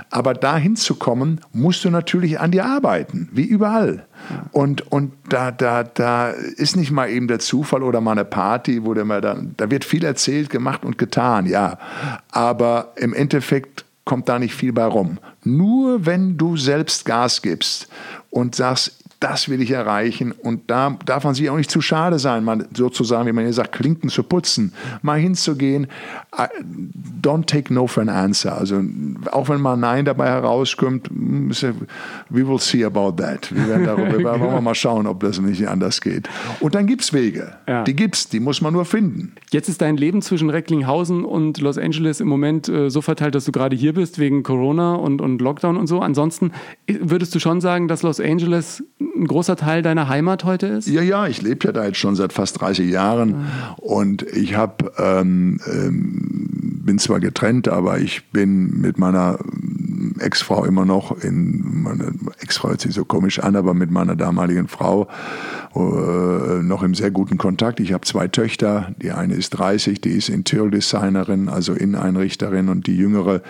[0.09, 4.05] Aber dahin zu kommen, musst du natürlich an dir arbeiten, wie überall.
[4.51, 8.83] Und, und da, da, da ist nicht mal eben der Zufall oder mal eine Party,
[8.83, 11.77] wo der mal dann, da wird viel erzählt, gemacht und getan, ja.
[12.31, 15.19] Aber im Endeffekt kommt da nicht viel bei rum.
[15.43, 17.89] Nur wenn du selbst Gas gibst
[18.29, 20.31] und sagst, das will ich erreichen.
[20.31, 23.53] Und da darf man sich auch nicht zu schade sein, mal sozusagen, wie man hier
[23.53, 25.87] sagt, Klinken zu putzen, mal hinzugehen.
[27.21, 28.55] Don't take no for an answer.
[28.55, 28.81] Also
[29.31, 33.53] auch wenn mal Nein dabei herauskommt, we will see about that.
[33.53, 36.29] Wir werden darüber wir wollen mal schauen, ob das nicht anders geht.
[36.59, 37.55] Und dann gibt es Wege.
[37.67, 37.83] Ja.
[37.83, 39.33] Die gibt's, die muss man nur finden.
[39.51, 43.45] Jetzt ist dein Leben zwischen Recklinghausen und Los Angeles im Moment äh, so verteilt, dass
[43.45, 46.01] du gerade hier bist wegen Corona und, und Lockdown und so.
[46.01, 46.51] Ansonsten
[46.87, 48.83] würdest du schon sagen, dass Los Angeles
[49.17, 50.87] ein großer Teil deiner Heimat heute ist?
[50.87, 53.45] Ja, ja, ich lebe ja da jetzt schon seit fast 30 Jahren mhm.
[53.77, 56.56] und ich habe ähm, ähm,
[56.87, 59.37] bin zwar getrennt, aber ich bin mit meiner
[60.19, 64.67] Ex-Frau immer noch, in, meine Ex-Frau hört sich so komisch an, aber mit meiner damaligen
[64.67, 65.07] Frau
[65.75, 67.79] äh, noch im sehr guten Kontakt.
[67.79, 72.95] Ich habe zwei Töchter, die eine ist 30, die ist Interior-Designerin, also Inneneinrichterin und die
[72.95, 73.41] jüngere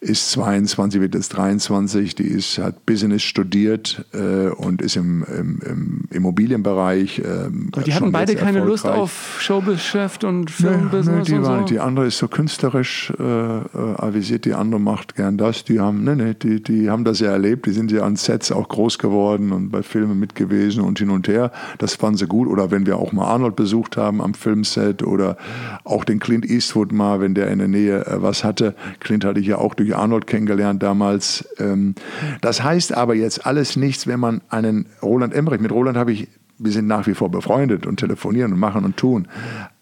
[0.00, 5.60] ist 22, wird jetzt 23, die ist, hat Business studiert äh, und ist im, im,
[5.64, 7.18] im Immobilienbereich.
[7.18, 7.50] Äh,
[7.84, 11.64] die hatten beide keine Lust auf Showgeschäft und Filmbusiness nee, nee, und so?
[11.64, 13.62] Die andere ist so künstlerisch äh, äh,
[13.96, 15.64] avisiert, die andere macht gern das.
[15.64, 18.52] Die haben, nee, nee, die, die haben das ja erlebt, die sind ja an Sets
[18.52, 21.52] auch groß geworden und bei Filmen mit gewesen und hin und her.
[21.78, 22.48] Das fanden sie gut.
[22.48, 25.36] Oder wenn wir auch mal Arnold besucht haben am Filmset oder
[25.84, 28.74] auch den Clint Eastwood mal, wenn der in der Nähe äh, was hatte.
[29.00, 31.48] Clint hatte ich ja auch durch Arnold kennengelernt damals.
[31.58, 31.94] Ähm,
[32.40, 36.28] das heißt aber jetzt alles nichts, wenn man einen Roland Emmerich, mit Roland habe ich,
[36.58, 39.28] wir sind nach wie vor befreundet und telefonieren und machen und tun.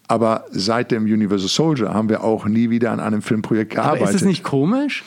[0.07, 4.01] Aber seit dem Universal Soldier haben wir auch nie wieder an einem Filmprojekt gearbeitet.
[4.01, 5.03] Aber ist das nicht komisch?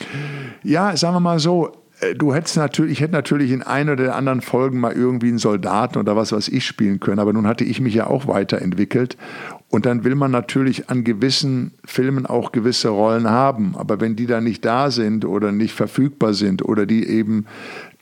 [0.63, 1.71] Ja, sagen wir mal so,
[2.01, 5.37] äh, du hättest natürlich, ich hätte natürlich in einer oder anderen Folgen mal irgendwie einen
[5.37, 9.17] Soldaten oder was weiß ich spielen können, aber nun hatte ich mich ja auch weiterentwickelt
[9.69, 14.25] und dann will man natürlich an gewissen Filmen auch gewisse Rollen haben, aber wenn die
[14.25, 17.45] dann nicht da sind oder nicht verfügbar sind oder die eben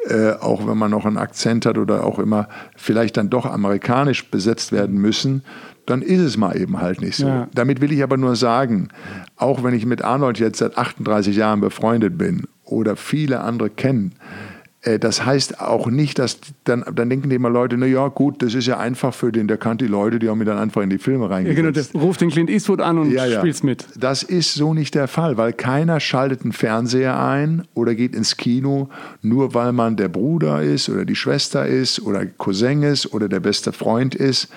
[0.05, 2.47] äh, auch wenn man noch einen Akzent hat oder auch immer
[2.77, 5.43] vielleicht dann doch amerikanisch besetzt werden müssen,
[5.89, 7.27] dann ist es mal eben halt nicht so.
[7.27, 7.47] Ja.
[7.53, 8.89] Damit will ich aber nur sagen,
[9.37, 14.13] auch wenn ich mit Arnold jetzt seit 38 Jahren befreundet bin oder viele andere kennen.
[14.81, 18.43] Äh, das heißt auch nicht, dass dann, dann denken die immer Leute, na ja, gut,
[18.43, 20.81] das ist ja einfach für den, der kannte die Leute, die haben mir dann einfach
[20.81, 21.57] in die Filme reingesetzt.
[21.57, 23.39] Ja, genau, der ruft den Clint Eastwood an und ja, ja.
[23.39, 23.85] spielt's mit.
[23.97, 28.37] Das ist so nicht der Fall, weil keiner schaltet einen Fernseher ein oder geht ins
[28.37, 28.89] Kino,
[29.21, 33.39] nur weil man der Bruder ist oder die Schwester ist oder Cousin ist oder der
[33.39, 34.49] beste Freund ist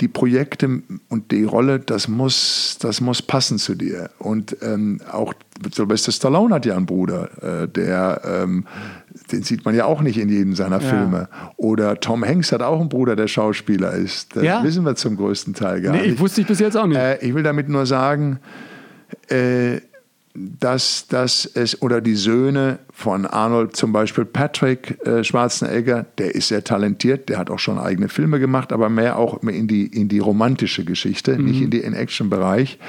[0.00, 4.10] die Projekte und die Rolle, das muss, das muss passen zu dir.
[4.18, 5.34] Und ähm, auch
[5.72, 8.66] Sylvester Stallone hat ja einen Bruder, äh, der, ähm,
[9.30, 10.88] den sieht man ja auch nicht in jedem seiner ja.
[10.88, 11.28] Filme.
[11.56, 14.34] Oder Tom Hanks hat auch einen Bruder, der Schauspieler ist.
[14.34, 14.64] Das ja?
[14.64, 16.14] wissen wir zum größten Teil gar nee, nicht.
[16.14, 16.98] Ich wusste ich bis jetzt auch nicht.
[16.98, 18.40] Äh, ich will damit nur sagen,
[19.28, 19.80] äh,
[20.36, 26.48] dass, dass es, oder die Söhne von Arnold, zum Beispiel Patrick äh, Schwarzenegger, der ist
[26.48, 30.08] sehr talentiert, der hat auch schon eigene Filme gemacht, aber mehr auch in die, in
[30.08, 31.44] die romantische Geschichte, mhm.
[31.44, 32.80] nicht in den Action-Bereich.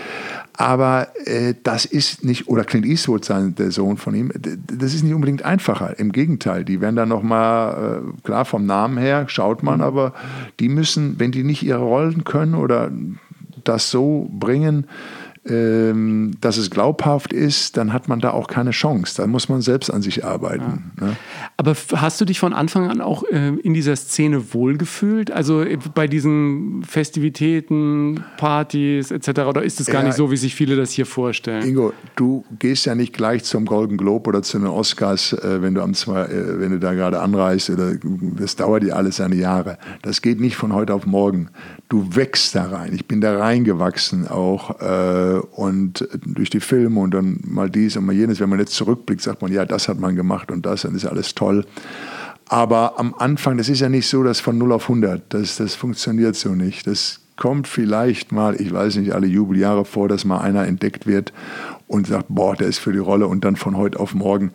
[0.54, 5.04] Aber äh, das ist nicht, oder Clint Eastwood, sein, der Sohn von ihm, das ist
[5.04, 6.00] nicht unbedingt einfacher.
[6.00, 9.84] Im Gegenteil, die werden dann nochmal, äh, klar vom Namen her, schaut man, mhm.
[9.86, 10.14] aber
[10.60, 12.92] die müssen, wenn die nicht ihre Rollen können oder
[13.64, 14.88] das so bringen,
[15.48, 19.16] ähm, dass es glaubhaft ist, dann hat man da auch keine Chance.
[19.18, 20.92] Da muss man selbst an sich arbeiten.
[21.00, 21.08] Ja.
[21.08, 21.16] Ne?
[21.58, 25.30] Aber hast du dich von Anfang an auch äh, in dieser Szene wohlgefühlt?
[25.30, 29.42] Also äh, bei diesen Festivitäten, Partys etc.
[29.42, 31.64] Oder ist es gar ja, nicht so, wie sich viele das hier vorstellen?
[31.64, 35.76] Ingo, du gehst ja nicht gleich zum Golden Globe oder zu den Oscars, äh, wenn
[35.76, 37.70] du am zwei, wenn du da gerade anreist.
[37.70, 37.94] Oder,
[38.38, 39.78] das dauert dir alles seine Jahre.
[40.02, 41.50] Das geht nicht von heute auf morgen.
[41.88, 42.94] Du wächst da rein.
[42.94, 44.72] Ich bin da reingewachsen auch
[45.42, 48.40] und durch die Filme und dann mal dies und mal jenes.
[48.40, 51.06] Wenn man jetzt zurückblickt, sagt man, ja, das hat man gemacht und das, dann ist
[51.06, 51.66] alles toll.
[52.48, 55.76] Aber am Anfang, das ist ja nicht so, dass von 0 auf 100, das, das
[55.76, 56.86] funktioniert so nicht.
[56.86, 61.34] Das kommt vielleicht mal, ich weiß nicht, alle Jubeljahre vor, dass mal einer entdeckt wird
[61.88, 64.52] und sagt, boah, der ist für die Rolle und dann von heute auf morgen.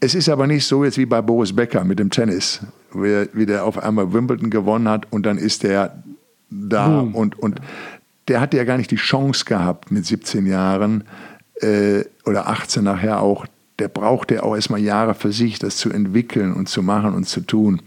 [0.00, 2.60] Es ist aber nicht so jetzt wie bei Boris Becker mit dem Tennis,
[2.92, 6.02] wie der auf einmal Wimbledon gewonnen hat und dann ist der
[6.50, 7.60] da und, und
[8.28, 11.04] der hatte ja gar nicht die Chance gehabt mit 17 Jahren
[11.60, 13.46] äh, oder 18 nachher auch.
[13.78, 17.40] Der brauchte auch erstmal Jahre für sich, das zu entwickeln und zu machen und zu
[17.40, 17.82] tun.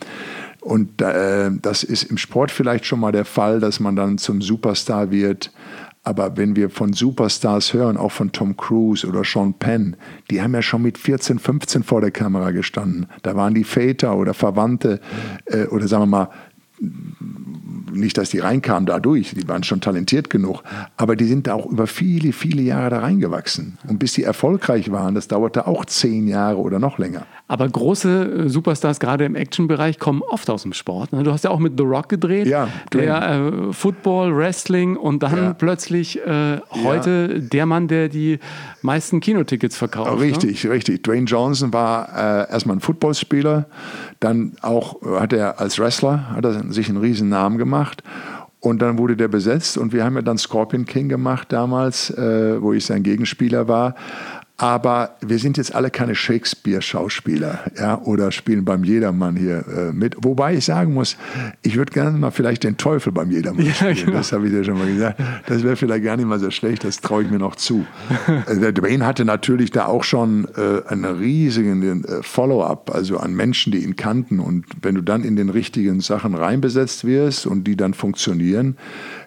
[0.60, 4.42] Und äh, das ist im Sport vielleicht schon mal der Fall, dass man dann zum
[4.42, 5.52] Superstar wird.
[6.04, 9.96] Aber wenn wir von Superstars hören, auch von Tom Cruise oder Sean Penn,
[10.30, 13.08] die haben ja schon mit 14, 15 vor der Kamera gestanden.
[13.24, 15.00] Da waren die Väter oder Verwandte
[15.46, 16.30] äh, oder sagen wir mal
[17.96, 20.64] nicht, dass die reinkamen dadurch, die waren schon talentiert genug,
[20.98, 23.78] aber die sind da auch über viele, viele Jahre da reingewachsen.
[23.88, 27.26] Und bis die erfolgreich waren, das dauerte auch zehn Jahre oder noch länger.
[27.48, 31.14] Aber große äh, Superstars, gerade im Action-Bereich, kommen oft aus dem Sport.
[31.14, 31.22] Ne?
[31.22, 33.30] Du hast ja auch mit The Rock gedreht, ja, der
[33.70, 35.54] äh, Football, Wrestling und dann ja.
[35.54, 37.40] plötzlich äh, heute ja.
[37.40, 38.40] der Mann, der die
[38.82, 40.20] meisten Kinotickets verkauft.
[40.20, 40.72] Richtig, ne?
[40.72, 41.04] richtig.
[41.04, 43.68] Dwayne Johnson war äh, erstmal ein Footballspieler,
[44.20, 47.85] dann auch äh, hat er als Wrestler hat er sich einen riesen Namen gemacht
[48.60, 52.62] und dann wurde der besetzt und wir haben ja dann Scorpion King gemacht damals, äh,
[52.62, 53.96] wo ich sein Gegenspieler war.
[54.58, 60.16] Aber wir sind jetzt alle keine Shakespeare-Schauspieler ja, oder spielen beim Jedermann hier äh, mit.
[60.22, 61.18] Wobei ich sagen muss,
[61.62, 63.96] ich würde gerne mal vielleicht den Teufel beim Jedermann spielen.
[63.98, 64.18] Ja, genau.
[64.18, 65.22] Das habe ich dir schon mal gesagt.
[65.48, 67.86] Das wäre vielleicht gar nicht mal so schlecht, das traue ich mir noch zu.
[68.48, 73.34] Äh, der Dwayne hatte natürlich da auch schon äh, einen riesigen äh, Follow-up, also an
[73.34, 74.40] Menschen, die ihn kannten.
[74.40, 78.78] Und wenn du dann in den richtigen Sachen reinbesetzt wirst und die dann funktionieren,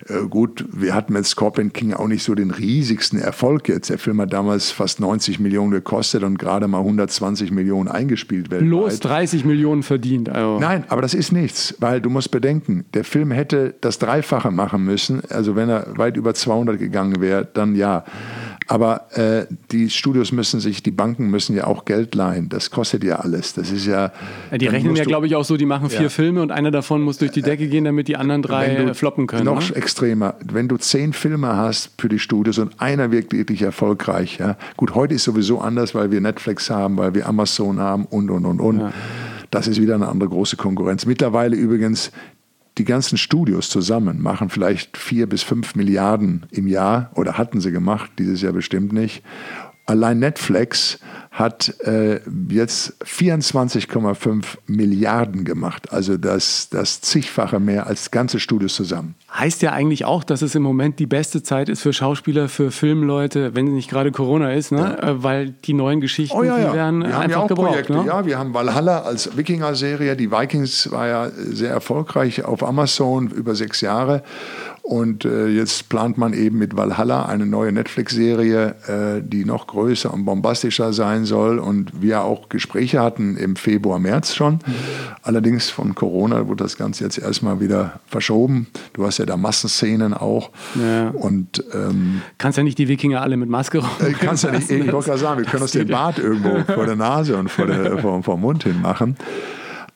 [0.09, 3.91] äh, gut, wir hatten mit Scorpion King auch nicht so den riesigsten Erfolg jetzt.
[3.91, 8.69] Der Film hat damals fast 90 Millionen gekostet und gerade mal 120 Millionen eingespielt weltweit.
[8.69, 10.29] Los 30 Millionen verdient.
[10.29, 10.59] Also.
[10.59, 14.85] Nein, aber das ist nichts, weil du musst bedenken, der Film hätte das Dreifache machen
[14.85, 15.23] müssen.
[15.31, 18.05] Also wenn er weit über 200 gegangen wäre, dann ja.
[18.71, 22.51] Aber äh, die Studios müssen sich, die Banken müssen ja auch Geld leihen.
[22.51, 23.55] Das kostet ja alles.
[23.55, 24.13] Das ist ja.
[24.51, 26.09] ja die rechnen ja, glaube ich, auch so, die machen vier ja.
[26.11, 29.47] Filme und einer davon muss durch die Decke gehen, damit die anderen drei floppen können.
[29.47, 29.75] Noch ne?
[29.75, 30.35] extremer.
[30.45, 34.59] Wenn du zehn Filme hast für die Studios und einer wird wirklich erfolgreich, ja.
[34.77, 38.45] Gut, heute ist sowieso anders, weil wir Netflix haben, weil wir Amazon haben und und
[38.45, 38.81] und und.
[38.81, 38.93] Ja.
[39.51, 41.07] Das ist wieder eine andere große Konkurrenz.
[41.07, 42.13] Mittlerweile übrigens
[42.79, 47.73] die ganzen Studios zusammen machen vielleicht vier bis fünf Milliarden im Jahr oder hatten sie
[47.73, 49.23] gemacht, dieses Jahr bestimmt nicht.
[49.89, 50.99] Allein Netflix
[51.31, 52.21] hat äh,
[52.51, 59.15] jetzt 24,5 Milliarden gemacht, also das, das zigfache mehr als ganze Studios zusammen.
[59.33, 62.71] Heißt ja eigentlich auch, dass es im Moment die beste Zeit ist für Schauspieler, für
[62.71, 64.99] Filmleute, wenn nicht gerade Corona ist, ne?
[65.01, 65.09] Ja.
[65.09, 66.71] Äh, weil die neuen Geschichten, oh, ja, ja.
[66.71, 67.69] die werden wir einfach ja auch gebraucht.
[67.69, 68.05] Projekte, ne?
[68.07, 73.55] Ja, wir haben Valhalla als Wikinger-Serie, die Vikings war ja sehr erfolgreich auf Amazon über
[73.55, 74.23] sechs Jahre
[74.89, 80.11] und äh, jetzt plant man eben mit Valhalla eine neue Netflix-Serie, äh, die noch größer
[80.11, 81.59] und bombastischer sein soll.
[81.59, 84.55] Und wir auch Gespräche hatten im Februar, März schon.
[84.55, 84.75] Mhm.
[85.21, 88.67] Allerdings von Corona wurde das Ganze jetzt erstmal wieder verschoben.
[88.95, 90.53] Du hast ja da Massenszenen auch.
[90.75, 91.11] Ja.
[91.11, 93.91] Und ähm, kannst ja nicht die Wikinger alle mit Maske rum.
[94.01, 96.87] Äh, kannst ja nicht, ich wollte gerade sagen, wir können uns den Bart irgendwo vor
[96.87, 99.19] der Nase und vor, der, vor, vor dem Mund hin machen.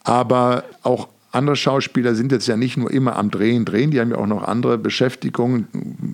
[0.04, 4.10] Aber auch andere Schauspieler sind jetzt ja nicht nur immer am Drehen, drehen, die haben
[4.10, 5.66] ja auch noch andere Beschäftigungen,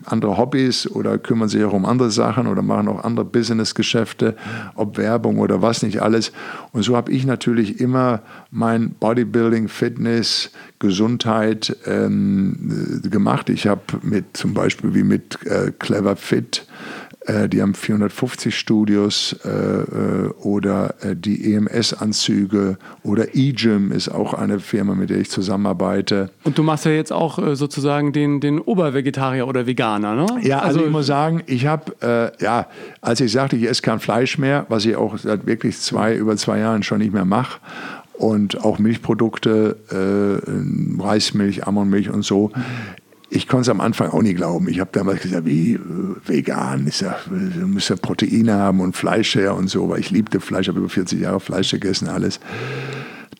[0.04, 4.36] andere Hobbys oder kümmern sich auch um andere Sachen oder machen auch andere Businessgeschäfte,
[4.76, 6.30] ob Werbung oder was nicht alles.
[6.72, 13.50] Und so habe ich natürlich immer mein Bodybuilding, Fitness, Gesundheit ähm, gemacht.
[13.50, 16.64] Ich habe mit zum Beispiel wie mit äh, Clever Fit
[17.48, 24.60] die haben 450 Studios äh, äh, oder äh, die EMS-Anzüge oder eGym ist auch eine
[24.60, 26.30] Firma, mit der ich zusammenarbeite.
[26.44, 30.26] Und du machst ja jetzt auch äh, sozusagen den, den Obervegetarier oder Veganer, ne?
[30.42, 32.66] Ja, also, also ich muss sagen, ich habe, äh, ja,
[33.00, 36.36] als ich sagte, ich esse kein Fleisch mehr, was ich auch seit wirklich zwei, über
[36.36, 37.60] zwei Jahren schon nicht mehr mache,
[38.18, 42.50] und auch Milchprodukte, äh, Reismilch, Ammonmilch und so
[43.30, 44.68] ich konnte es am Anfang auch nie glauben.
[44.68, 45.78] Ich habe damals gesagt, wie äh,
[46.26, 50.10] vegan, ist ja, du musst ja Proteine haben und Fleisch her und so, weil ich
[50.10, 52.40] liebte Fleisch, habe über 40 Jahre Fleisch gegessen, alles.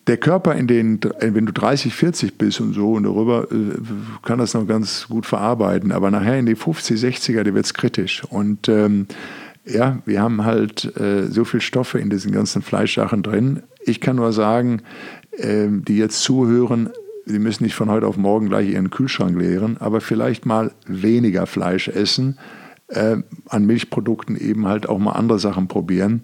[0.06, 3.78] Der Körper, in den, wenn du 30, 40 bist und so und darüber, äh,
[4.22, 5.92] kann das noch ganz gut verarbeiten.
[5.92, 8.24] Aber nachher in die 50, 60er, da wird es kritisch.
[8.24, 9.06] Und ähm,
[9.66, 13.62] ja, wir haben halt äh, so viel Stoffe in diesen ganzen Fleischsachen drin.
[13.84, 14.82] Ich kann nur sagen,
[15.32, 16.88] äh, die jetzt zuhören,
[17.28, 21.46] Sie müssen nicht von heute auf morgen gleich Ihren Kühlschrank leeren, aber vielleicht mal weniger
[21.46, 22.38] Fleisch essen,
[22.88, 23.16] äh,
[23.48, 26.22] an Milchprodukten eben halt auch mal andere Sachen probieren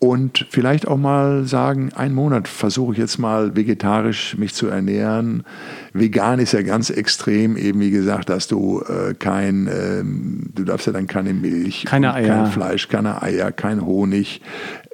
[0.00, 5.44] und vielleicht auch mal sagen, einen Monat versuche ich jetzt mal vegetarisch mich zu ernähren.
[5.92, 10.86] Vegan ist ja ganz extrem, eben wie gesagt, dass du äh, kein, äh, du darfst
[10.86, 12.28] ja dann keine Milch, keine Eier.
[12.28, 14.40] kein Fleisch, keine Eier, kein Honig,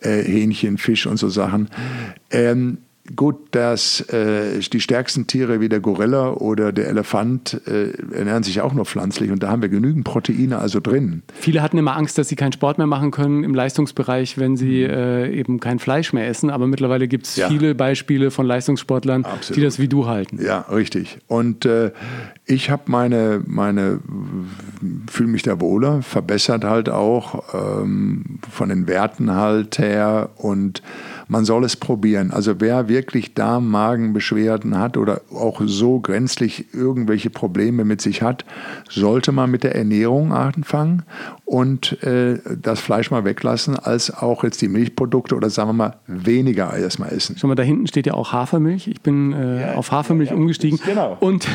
[0.03, 1.69] äh, Hähnchen, Fisch und so Sachen.
[2.33, 2.79] Ähm,
[3.15, 8.61] Gut, dass äh, die stärksten Tiere wie der Gorilla oder der Elefant äh, ernähren sich
[8.61, 11.23] auch nur pflanzlich und da haben wir genügend Proteine also drin.
[11.35, 14.85] Viele hatten immer Angst, dass sie keinen Sport mehr machen können im Leistungsbereich, wenn sie
[14.85, 14.91] mhm.
[14.91, 16.51] äh, eben kein Fleisch mehr essen.
[16.51, 17.49] Aber mittlerweile gibt es ja.
[17.49, 19.57] viele Beispiele von Leistungssportlern, Absolut.
[19.57, 20.39] die das wie du halten.
[20.43, 21.19] Ja, richtig.
[21.27, 21.93] Und äh,
[22.45, 24.01] ich habe meine, meine
[25.11, 30.83] fühle mich da wohler, verbessert halt auch ähm, von den Werten halt her und
[31.29, 32.31] man soll es probieren.
[32.31, 38.45] Also wer wirklich Darm-Magenbeschwerden hat oder auch so grenzlich irgendwelche Probleme mit sich hat,
[38.89, 41.03] sollte man mit der Ernährung anfangen
[41.47, 45.97] und äh, das Fleisch mal weglassen, als auch jetzt die Milchprodukte oder sagen wir mal
[46.09, 47.37] weniger erstmal essen.
[47.39, 48.89] Schau mal, da hinten steht ja auch Hafermilch.
[48.89, 50.41] Ich bin äh, ja, auf Hafermilch ja, ja.
[50.41, 50.81] umgestiegen.
[50.85, 51.17] Genau.
[51.21, 51.47] Und,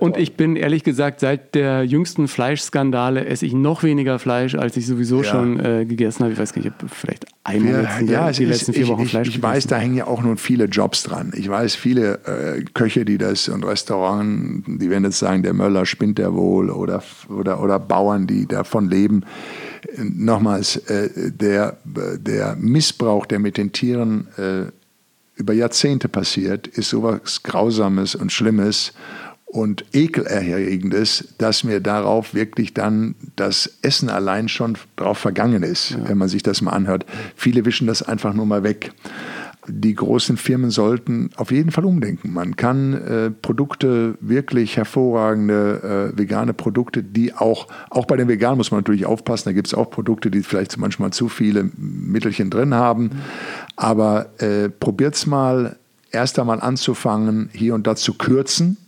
[0.00, 4.76] und ich bin ehrlich gesagt, seit der jüngsten Fleischskandale esse ich noch weniger Fleisch, als
[4.76, 6.32] ich sowieso schon äh, gegessen habe.
[6.32, 8.84] Ich weiß gar nicht, ich habe vielleicht einmal der, ja, die es letzten ist, vier
[8.84, 9.68] ich, Wochen ich, Fleisch ich weiß, gegessen.
[9.68, 11.32] da hängen ja auch nun viele Jobs dran.
[11.36, 15.86] Ich weiß, viele äh, Köche, die das und Restaurant, die werden jetzt sagen, der Möller
[15.86, 19.24] spinnt der wohl oder, oder, oder Bauern, die davon leben.
[19.96, 24.72] Nochmals, äh, der, der Missbrauch, der mit den Tieren äh,
[25.36, 28.92] über Jahrzehnte passiert, ist sowas Grausames und Schlimmes
[29.48, 36.18] und Ekelerregendes, dass mir darauf wirklich dann das Essen allein schon drauf vergangen ist, wenn
[36.18, 37.06] man sich das mal anhört.
[37.34, 38.92] Viele wischen das einfach nur mal weg.
[39.68, 42.32] Die großen Firmen sollten auf jeden Fall umdenken.
[42.32, 48.56] Man kann äh, Produkte, wirklich hervorragende äh, vegane Produkte, die auch, auch bei den Veganen
[48.56, 52.50] muss man natürlich aufpassen, da gibt es auch Produkte, die vielleicht manchmal zu viele Mittelchen
[52.50, 53.10] drin haben.
[53.76, 55.76] Aber äh, probiert es mal,
[56.10, 58.78] erst einmal anzufangen, hier und da zu kürzen.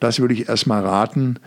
[0.00, 1.38] Das würde ich erstmal raten.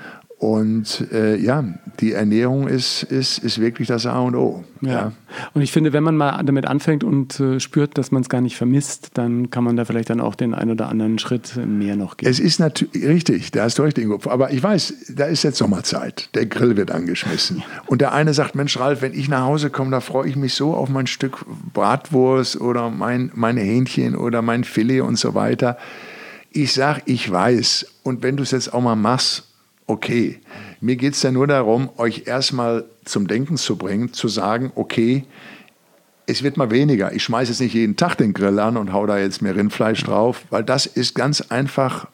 [0.43, 1.63] Und äh, ja,
[2.01, 4.65] die Ernährung ist, ist, ist wirklich das A und O.
[4.81, 5.13] Ja.
[5.53, 8.41] Und ich finde, wenn man mal damit anfängt und äh, spürt, dass man es gar
[8.41, 11.95] nicht vermisst, dann kann man da vielleicht dann auch den ein oder anderen Schritt mehr
[11.95, 12.29] noch gehen.
[12.29, 14.19] Es ist natürlich richtig, da hast du recht, Ingo.
[14.29, 16.27] Aber ich weiß, da ist jetzt Sommerzeit.
[16.33, 17.63] Der Grill wird angeschmissen.
[17.85, 20.55] Und der eine sagt: Mensch, Ralf, wenn ich nach Hause komme, da freue ich mich
[20.55, 25.77] so auf mein Stück Bratwurst oder mein, meine Hähnchen oder mein Filet und so weiter.
[26.51, 27.85] Ich sage, ich weiß.
[28.03, 29.45] Und wenn du es jetzt auch mal machst,
[29.87, 30.39] okay.
[30.81, 35.25] Mir geht es ja nur darum, euch erstmal zum Denken zu bringen, zu sagen, okay,
[36.25, 37.13] es wird mal weniger.
[37.13, 40.03] Ich schmeiße jetzt nicht jeden Tag den Grill an und hau da jetzt mehr Rindfleisch
[40.03, 42.07] drauf, weil das ist ganz einfach,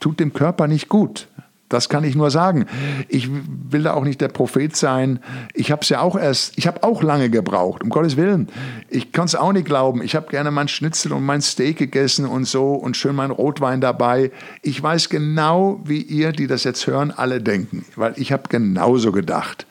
[0.00, 1.28] tut dem Körper nicht gut.
[1.68, 2.66] Das kann ich nur sagen.
[3.08, 5.18] Ich will da auch nicht der Prophet sein.
[5.54, 8.48] Ich habe es ja auch erst, ich habe auch lange gebraucht, um Gottes Willen.
[8.90, 10.02] Ich kann es auch nicht glauben.
[10.02, 13.80] Ich habe gerne mein Schnitzel und mein Steak gegessen und so und schön mein Rotwein
[13.80, 14.30] dabei.
[14.62, 19.10] Ich weiß genau, wie ihr, die das jetzt hören, alle denken, weil ich habe genauso
[19.10, 19.66] gedacht.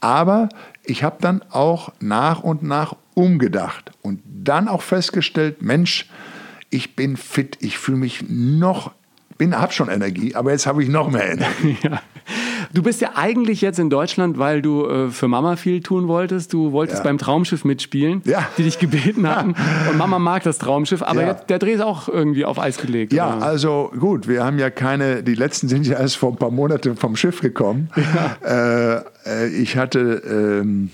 [0.00, 0.48] Aber
[0.84, 6.08] ich habe dann auch nach und nach umgedacht und dann auch festgestellt, Mensch,
[6.70, 8.90] ich bin fit, ich fühle mich noch
[9.38, 11.76] bin, habe schon Energie, aber jetzt habe ich noch mehr Energie.
[11.82, 12.00] Ja.
[12.72, 16.52] Du bist ja eigentlich jetzt in Deutschland, weil du äh, für Mama viel tun wolltest.
[16.54, 17.04] Du wolltest Ja.
[17.04, 18.48] beim Traumschiff mitspielen, Ja.
[18.56, 19.54] die dich gebeten hatten.
[19.90, 21.28] Und Mama mag das Traumschiff, aber Ja.
[21.28, 23.12] jetzt, der Dreh ist auch irgendwie auf Eis gelegt.
[23.12, 23.44] Ja, oder?
[23.46, 26.96] also gut, wir haben ja keine, die letzten sind ja erst vor ein paar Monaten
[26.96, 27.90] vom Schiff gekommen.
[28.44, 28.94] Äh,
[29.26, 30.90] äh, ich hatte ähm,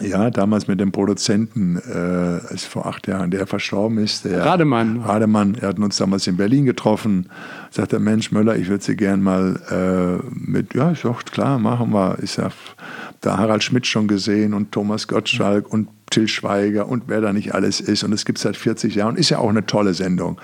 [0.00, 4.24] ja damals mit dem Produzenten, äh, ist vor acht Jahren, der verstorben ist.
[4.24, 5.00] Der Rademann.
[5.00, 7.28] Rademann, er hat uns damals in Berlin getroffen.
[7.70, 11.58] Sagt der Mensch Möller, ich würde Sie gern mal äh, mit, ja, ich sag, klar,
[11.58, 12.18] machen wir.
[12.22, 12.52] Ich sag,
[13.20, 17.54] da Harald Schmidt schon gesehen und Thomas Gottschalk und Till Schweiger und wer da nicht
[17.54, 18.02] alles ist.
[18.02, 20.40] Und es gibt seit 40 Jahren und ist ja auch eine tolle Sendung.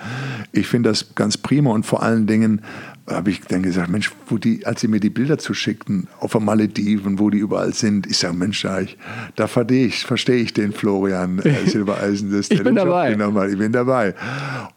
[0.51, 2.61] Ich finde das ganz prima und vor allen Dingen
[3.07, 6.43] habe ich dann gesagt, Mensch, wo die, als sie mir die Bilder zuschickten, auf den
[6.43, 8.97] Malediven, wo die überall sind, ich sage, Mensch, da, ich,
[9.35, 12.31] da verstehe ich, verstehe ich den Florian äh, Silbereisen.
[12.31, 13.11] Das, Ich bin dabei.
[13.11, 13.49] genommen hat.
[13.49, 14.15] Ich bin dabei.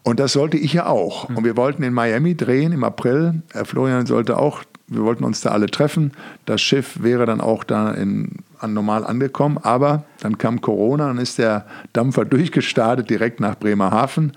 [0.03, 1.29] Und das sollte ich ja auch.
[1.29, 3.41] Und wir wollten in Miami drehen im April.
[3.51, 6.11] Herr Florian sollte auch, wir wollten uns da alle treffen.
[6.45, 9.57] Das Schiff wäre dann auch da in, an normal angekommen.
[9.57, 14.33] Aber dann kam Corona, dann ist der Dampfer durchgestartet direkt nach Bremerhaven.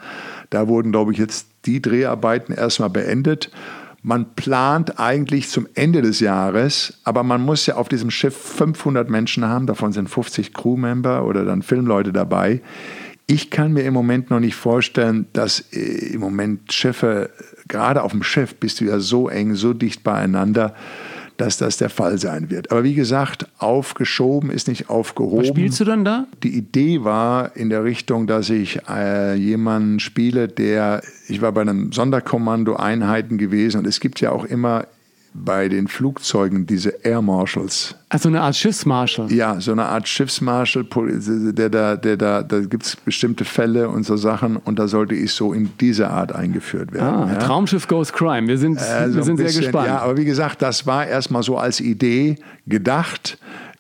[0.51, 3.51] Da wurden, glaube ich, jetzt die Dreharbeiten erstmal beendet.
[4.05, 9.09] Man plant eigentlich zum Ende des Jahres, aber man muss ja auf diesem Schiff 500
[9.09, 12.61] Menschen haben, davon sind 50 Crewmember oder dann Filmleute dabei.
[13.27, 17.31] Ich kann mir im Moment noch nicht vorstellen, dass äh, im Moment Schiffe,
[17.69, 20.75] gerade auf dem Schiff bist du ja so eng, so dicht beieinander,
[21.37, 22.71] dass das der Fall sein wird.
[22.71, 25.41] Aber wie gesagt, aufgeschoben ist nicht aufgehoben.
[25.41, 26.27] Was spielst du dann da?
[26.43, 31.63] Die Idee war in der Richtung, dass ich äh, jemanden spiele, der, ich war bei
[31.63, 34.87] einem Sonderkommando Einheiten gewesen und es gibt ja auch immer
[35.35, 37.95] bei den Flugzeugen diese Air Marshals.
[38.09, 39.33] Also eine Art Schiffsmarschall.
[39.33, 44.05] Ja, so eine Art Schiffsmarschall, der da, der da, da gibt es bestimmte Fälle und
[44.05, 47.07] so Sachen und da sollte ich so in diese Art eingeführt werden.
[47.07, 47.39] Ah, ja.
[47.39, 48.47] Traumschiff Goes Crime.
[48.47, 49.89] Wir sind, Also wir sind sehr bisschen, gespannt.
[49.89, 53.39] Ja, aber wie gesagt, das war erstmal so als Idee gedacht.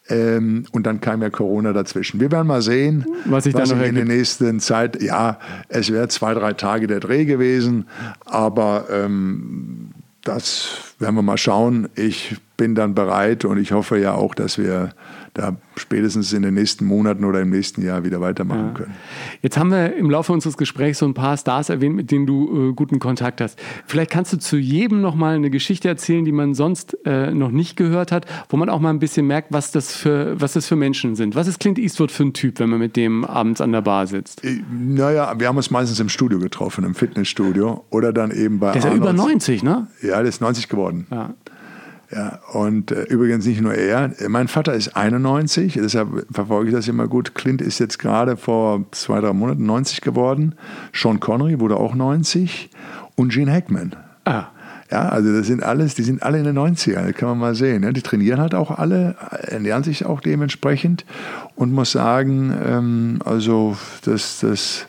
[0.09, 2.18] Ähm, und dann kam ja Corona dazwischen.
[2.18, 5.00] Wir werden mal sehen, Was sich da noch in der nächsten Zeit.
[5.00, 5.38] Ja,
[5.68, 7.86] es wäre zwei, drei Tage der Dreh gewesen,
[8.24, 9.90] aber ähm,
[10.24, 11.88] das werden wir mal schauen.
[11.94, 14.94] Ich bin dann bereit und ich hoffe ja auch, dass wir
[15.35, 18.95] da spätestens in den nächsten Monaten oder im nächsten Jahr wieder weitermachen können.
[19.41, 22.70] Jetzt haben wir im Laufe unseres Gesprächs so ein paar Stars erwähnt, mit denen du
[22.70, 23.59] äh, guten Kontakt hast.
[23.87, 27.51] Vielleicht kannst du zu jedem noch mal eine Geschichte erzählen, die man sonst äh, noch
[27.51, 30.66] nicht gehört hat, wo man auch mal ein bisschen merkt, was das für, was das
[30.66, 31.35] für Menschen sind.
[31.35, 34.07] Was ist Clint Eastwood für ein Typ, wenn man mit dem abends an der Bar
[34.07, 34.45] sitzt?
[34.45, 38.72] Äh, Naja, wir haben uns meistens im Studio getroffen, im Fitnessstudio oder dann eben bei
[38.72, 39.33] Der ist ja über Arnolds.
[39.49, 39.87] 90, ne?
[40.03, 41.07] Ja, der ist 90 geworden.
[41.11, 41.33] Ja.
[42.14, 44.12] Ja, und äh, übrigens nicht nur er.
[44.28, 47.34] Mein Vater ist 91, deshalb verfolge ich das immer gut.
[47.34, 50.54] Clint ist jetzt gerade vor zwei, drei Monaten 90 geworden.
[50.92, 52.68] Sean Connery wurde auch 90
[53.16, 53.96] und Gene Hackman.
[54.24, 54.48] Ah.
[54.90, 57.54] Ja, also das sind alles, die sind alle in den 90ern, das kann man mal
[57.54, 57.82] sehen.
[57.82, 57.92] Ja.
[57.92, 61.06] Die trainieren halt auch alle, ernähren sich auch dementsprechend
[61.54, 64.86] und muss sagen, ähm, also das, das,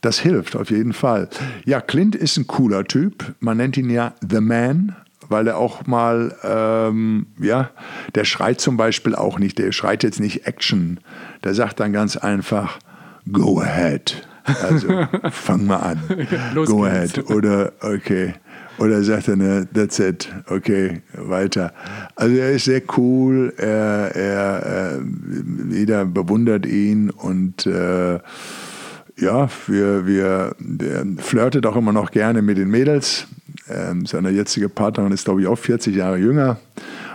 [0.00, 1.28] das hilft auf jeden Fall.
[1.66, 3.36] Ja, Clint ist ein cooler Typ.
[3.38, 4.96] Man nennt ihn ja The Man,
[5.28, 7.70] weil er auch mal, ähm, ja,
[8.14, 11.00] der schreit zum Beispiel auch nicht, der schreit jetzt nicht Action.
[11.42, 12.78] Der sagt dann ganz einfach,
[13.30, 14.26] go ahead.
[14.62, 14.88] Also
[15.30, 16.00] fang mal an.
[16.30, 17.18] Ja, go geht's.
[17.18, 17.30] ahead.
[17.30, 18.34] Oder okay.
[18.78, 21.72] Oder sagt er, ne, that's it, okay, weiter.
[22.16, 25.02] Also er ist sehr cool, er, er, er
[25.70, 28.18] jeder bewundert ihn und äh,
[29.16, 33.28] ja, wir, wir, der flirtet auch immer noch gerne mit den Mädels.
[33.68, 36.58] Ähm, seine jetzige Partnerin ist, glaube ich, auch 40 Jahre jünger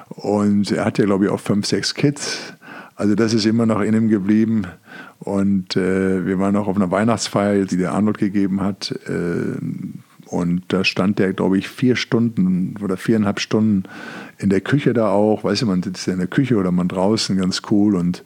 [0.09, 2.53] und er hat ja, glaube ich, auch fünf, sechs Kids.
[2.95, 4.65] Also das ist immer noch in ihm geblieben.
[5.19, 8.91] Und äh, wir waren auch auf einer Weihnachtsfeier, die der Arnold gegeben hat.
[9.07, 9.57] Äh,
[10.25, 13.83] und da stand der, glaube ich, vier Stunden oder viereinhalb Stunden
[14.37, 15.43] in der Küche da auch.
[15.43, 17.95] Weißt du, man sitzt ja in der Küche oder man draußen, ganz cool.
[17.95, 18.23] Und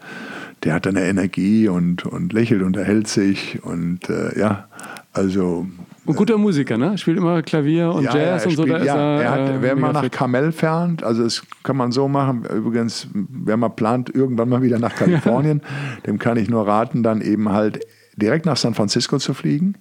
[0.64, 3.64] der hat dann eine Energie und, und lächelt, unterhält sich.
[3.64, 4.68] Und äh, ja,
[5.12, 5.68] also.
[6.06, 6.98] Und guter Musiker, ne?
[6.98, 8.64] Spielt immer Klavier und ja, Jazz und so.
[8.64, 11.92] Spielt, ja, er, er hat, äh, wer mal nach Kamel fährt, also das kann man
[11.92, 12.46] so machen.
[12.46, 15.62] Übrigens, wer mal plant, irgendwann mal wieder nach Kalifornien,
[16.08, 17.86] dem kann ich nur raten, dann eben halt
[18.16, 19.76] direkt nach San Francisco zu fliegen,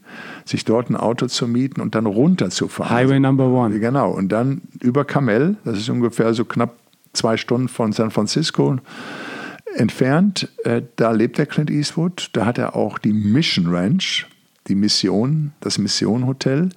[0.45, 2.91] sich dort ein Auto zu mieten und dann runterzufahren.
[2.91, 3.79] Highway Number One.
[3.79, 4.11] Genau.
[4.11, 6.75] Und dann über Camel, das ist ungefähr so knapp
[7.13, 8.79] zwei Stunden von San Francisco
[9.77, 10.49] entfernt.
[10.65, 12.31] Äh, da lebt der Clint Eastwood.
[12.33, 14.27] Da hat er auch die Mission Ranch,
[14.69, 16.71] die Mission, das Mission Hotel.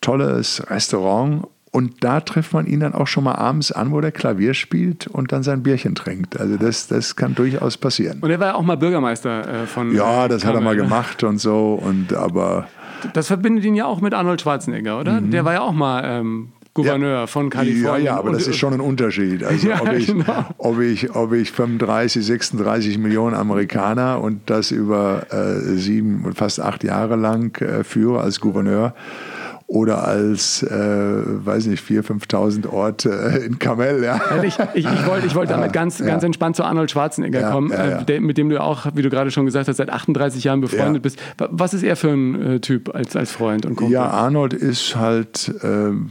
[0.00, 4.12] Tolles Restaurant und da trifft man ihn dann auch schon mal abends an, wo der
[4.12, 6.38] Klavier spielt und dann sein Bierchen trinkt.
[6.38, 8.18] Also das, das kann durchaus passieren.
[8.20, 9.94] Und er war ja auch mal Bürgermeister äh, von.
[9.94, 10.56] Ja, das Kamel.
[10.56, 11.80] hat er mal gemacht und so.
[11.82, 12.68] Und aber.
[13.14, 15.22] Das verbindet ihn ja auch mit Arnold Schwarzenegger, oder?
[15.22, 15.30] Mhm.
[15.30, 17.26] Der war ja auch mal ähm, Gouverneur ja.
[17.26, 18.04] von Kalifornien.
[18.06, 19.44] Ja, ja, aber das ist schon ein Unterschied.
[19.44, 20.46] Also ja, ob, ich, genau.
[20.58, 26.82] ob, ich, ob ich 35, 36 Millionen Amerikaner und das über äh, sieben, fast acht
[26.82, 28.94] Jahre lang äh, führe als Gouverneur
[29.72, 34.04] oder als, äh, weiß nicht, 4.000, 5.000 Orte in Kamel.
[34.04, 34.20] Ja.
[34.42, 36.06] Ich, ich, ich wollte ich wollt damit ja, ganz, ja.
[36.06, 39.30] ganz entspannt zu Arnold Schwarzenegger kommen, äh, der, mit dem du auch, wie du gerade
[39.30, 41.18] schon gesagt hast, seit 38 Jahren befreundet bist.
[41.38, 43.94] Was ist er für ein äh, Typ als, als Freund und Kumpel?
[43.94, 46.10] Ja, Arnold ist halt ähm,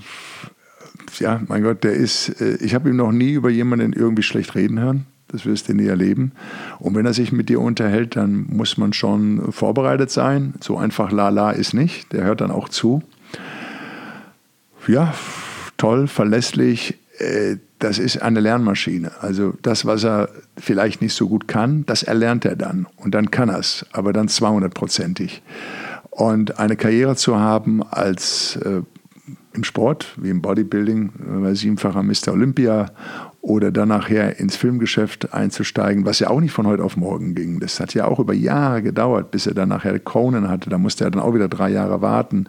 [1.20, 4.55] ja, mein Gott, der ist, äh, ich habe ihm noch nie über jemanden irgendwie schlecht
[4.55, 5.05] reden hören.
[5.28, 6.34] Das wirst du nie erleben.
[6.80, 10.55] Und wenn er sich mit dir unterhält, dann muss man schon vorbereitet sein.
[10.59, 12.12] So einfach lala ist nicht.
[12.12, 13.01] Der hört dann auch zu
[14.88, 15.14] ja,
[15.78, 16.97] toll, verlässlich.
[17.20, 19.12] Äh, das ist eine Lernmaschine.
[19.22, 22.88] Also das, was er vielleicht nicht so gut kann, das erlernt er dann.
[22.95, 25.41] Und dann kann er es, aber dann 200-prozentig.
[26.12, 28.82] Und eine Karriere zu haben als äh,
[29.53, 32.29] im Sport, wie im Bodybuilding, äh, siebenfacher Mr.
[32.31, 32.91] Olympia
[33.41, 37.59] oder dann nachher ins Filmgeschäft einzusteigen, was ja auch nicht von heute auf morgen ging.
[37.59, 40.69] Das hat ja auch über Jahre gedauert, bis er dann nachher Conan hatte.
[40.69, 42.45] Da musste er dann auch wieder drei Jahre warten.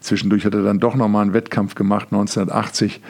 [0.00, 3.02] Zwischendurch hat er dann doch nochmal einen Wettkampf gemacht, 1980,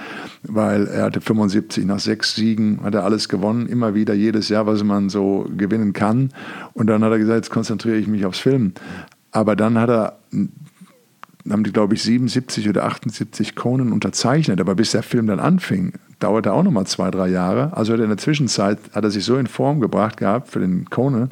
[0.44, 4.66] weil er hatte 75 nach sechs Siegen, hat er alles gewonnen, immer wieder, jedes Jahr,
[4.66, 6.30] was man so gewinnen kann.
[6.72, 8.72] Und dann hat er gesagt, jetzt konzentriere ich mich aufs Filmen.
[9.32, 10.18] Aber dann hat er
[11.50, 14.60] haben die, glaube ich, 77 oder 78 Conan unterzeichnet.
[14.60, 17.76] Aber bis der Film dann anfing, dauerte auch nochmal zwei, drei Jahre.
[17.76, 20.60] Also hat er in der Zwischenzeit, hat er sich so in Form gebracht gehabt für
[20.60, 21.30] den Conan,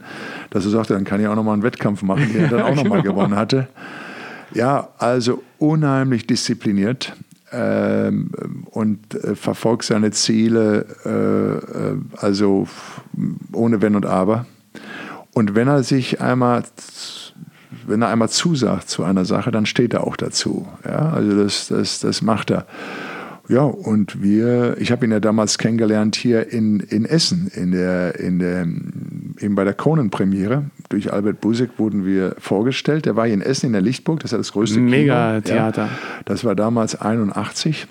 [0.50, 2.70] dass er sagte, dann kann ich auch nochmal einen Wettkampf machen, den er dann auch
[2.70, 2.82] genau.
[2.82, 3.68] nochmal gewonnen hatte.
[4.54, 7.14] Ja, also unheimlich diszipliniert
[7.52, 8.30] ähm,
[8.66, 12.68] und äh, verfolgt seine Ziele, äh, äh also
[13.52, 14.46] ohne Wenn und Aber.
[15.32, 16.62] Und wenn er sich einmal
[17.86, 20.68] wenn er einmal zusagt zu einer Sache, dann steht er auch dazu.
[20.84, 22.66] Ja, also das, das, das macht er.
[23.48, 28.18] Ja, und wir, ich habe ihn ja damals kennengelernt hier in, in Essen, in der,
[28.18, 30.64] in der, eben bei der Conan-Premiere.
[30.88, 33.06] Durch Albert Busek wurden wir vorgestellt.
[33.06, 35.84] Der war hier in Essen in der Lichtburg, das ist ja das größte Mega-Theater.
[35.84, 35.90] Ja,
[36.24, 37.86] das war damals 81.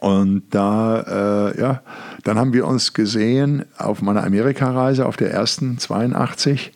[0.00, 1.82] Und da, äh, ja,
[2.22, 6.72] dann haben wir uns gesehen auf meiner Amerikareise, auf der ersten 82.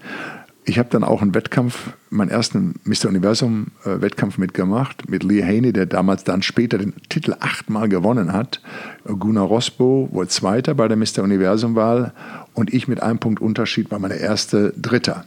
[0.64, 3.08] Ich habe dann auch einen Wettkampf meinen ersten Mr.
[3.08, 8.61] Universum-Wettkampf mitgemacht mit Lee Haney, der damals dann später den Titel achtmal gewonnen hat.
[9.04, 11.22] Gunnar Rosbo wurde Zweiter bei der Mr.
[11.22, 12.12] Universum-Wahl
[12.52, 15.24] und ich mit einem Punkt Unterschied war meine erste Dritter.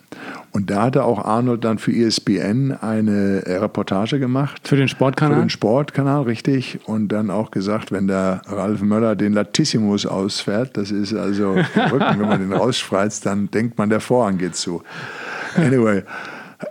[0.51, 4.67] Und da hatte auch Arnold dann für ESPN eine Reportage gemacht.
[4.67, 5.38] Für den Sportkanal?
[5.38, 6.79] Für den Sportkanal, richtig.
[6.86, 12.19] Und dann auch gesagt, wenn der Ralf Möller den Latissimus ausfährt, das ist also verrückt,
[12.19, 14.84] wenn man den rausspreizt, dann denkt man, der Vorhang geht zu.
[15.55, 16.03] Anyway.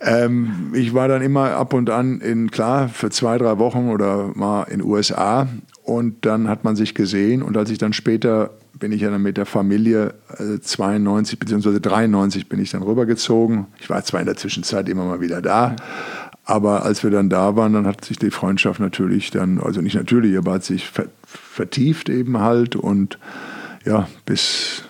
[0.00, 4.30] Ähm, ich war dann immer ab und an in, klar, für zwei, drei Wochen oder
[4.34, 5.48] mal in USA
[5.84, 9.22] und dann hat man sich gesehen und als ich dann später bin ich ja dann
[9.22, 11.78] mit der Familie äh, 92 bzw.
[11.80, 13.66] 93 bin ich dann rübergezogen.
[13.80, 15.76] Ich war zwar in der Zwischenzeit immer mal wieder da,
[16.44, 19.94] aber als wir dann da waren, dann hat sich die Freundschaft natürlich dann, also nicht
[19.94, 20.90] natürlich, aber hat sich
[21.24, 23.18] vertieft eben halt und
[23.84, 24.84] ja, bis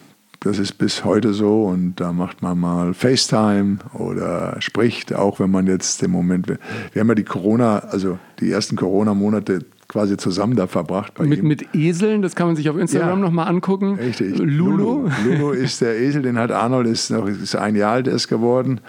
[0.45, 5.51] das ist bis heute so und da macht man mal FaceTime oder spricht, auch wenn
[5.51, 10.57] man jetzt im Moment, wir haben ja die Corona, also die ersten Corona-Monate quasi zusammen
[10.57, 11.20] da verbracht.
[11.20, 13.95] mit, mit Eseln, das kann man sich auf Instagram ja, nochmal angucken.
[13.95, 14.38] Richtig.
[14.38, 15.09] Lulu.
[15.24, 18.80] Lulu ist der Esel, den hat Arnold, ist noch ist ein Jahr alt erst geworden.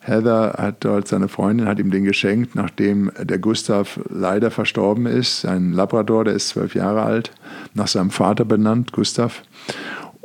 [0.00, 5.42] Heather hat dort, seine Freundin hat ihm den geschenkt, nachdem der Gustav leider verstorben ist.
[5.42, 7.30] Sein Labrador, der ist zwölf Jahre alt,
[7.74, 9.42] nach seinem Vater benannt, Gustav.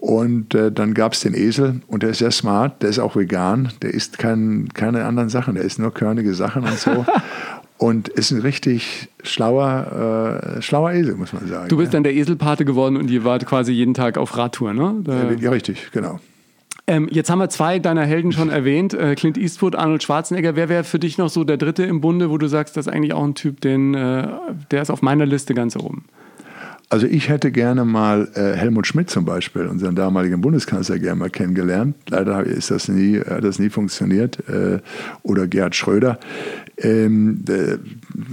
[0.04, 3.16] Und äh, dann gab es den Esel und der ist sehr smart, der ist auch
[3.16, 7.06] vegan, der isst kein, keine anderen Sachen, der isst nur körnige Sachen und so.
[7.78, 11.70] und ist ein richtig schlauer, äh, schlauer Esel, muss man sagen.
[11.70, 11.97] Du bist ja.
[11.97, 14.93] dann der Eselpate geworden und ihr wart quasi jeden Tag auf Radtour, ne?
[15.06, 16.20] Da ja, richtig, genau.
[16.86, 20.58] Ähm, jetzt haben wir zwei deiner Helden schon erwähnt, äh, Clint Eastwood, Arnold Schwarzenegger.
[20.58, 22.93] Wer wäre für dich noch so der dritte im Bunde, wo du sagst, das ist
[22.93, 24.28] eigentlich auch ein Typ, den, äh,
[24.70, 26.04] der ist auf meiner Liste ganz oben?
[26.89, 31.29] Also ich hätte gerne mal äh, Helmut Schmidt zum Beispiel, unseren damaligen Bundeskanzler, gerne mal
[31.29, 31.95] kennengelernt.
[32.09, 34.38] Leider ist das nie, hat das nie funktioniert.
[34.47, 34.79] Äh,
[35.23, 36.19] oder Gerhard Schröder,
[36.77, 37.79] ähm, der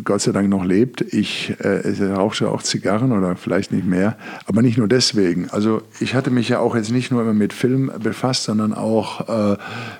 [0.05, 1.01] Gott sei Dank noch lebt.
[1.01, 5.49] Ich äh, rauche auch Zigarren oder vielleicht nicht mehr, aber nicht nur deswegen.
[5.51, 9.55] Also ich hatte mich ja auch jetzt nicht nur immer mit Film befasst, sondern auch
[9.55, 9.57] äh,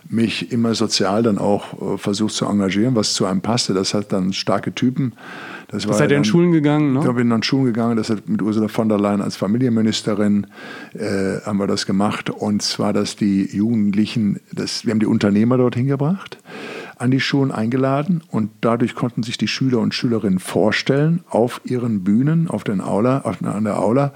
[0.09, 3.73] mich immer sozial dann auch äh, versucht zu engagieren, was zu einem passte.
[3.73, 5.15] Das hat dann starke Typen.
[5.71, 7.05] Das war seid ihr in Schulen gegangen, ne?
[7.07, 10.49] Ich bin in Schulen gegangen, das hat mit Ursula von der Leyen als Familienministerin
[10.95, 12.29] äh, haben wir das gemacht.
[12.29, 16.39] Und zwar, dass die Jugendlichen, das, wir haben die Unternehmer dorthin gebracht,
[16.97, 22.03] an die Schulen eingeladen und dadurch konnten sich die Schüler und Schülerinnen vorstellen auf ihren
[22.03, 24.13] Bühnen, auf den Aula, auf, an der Aula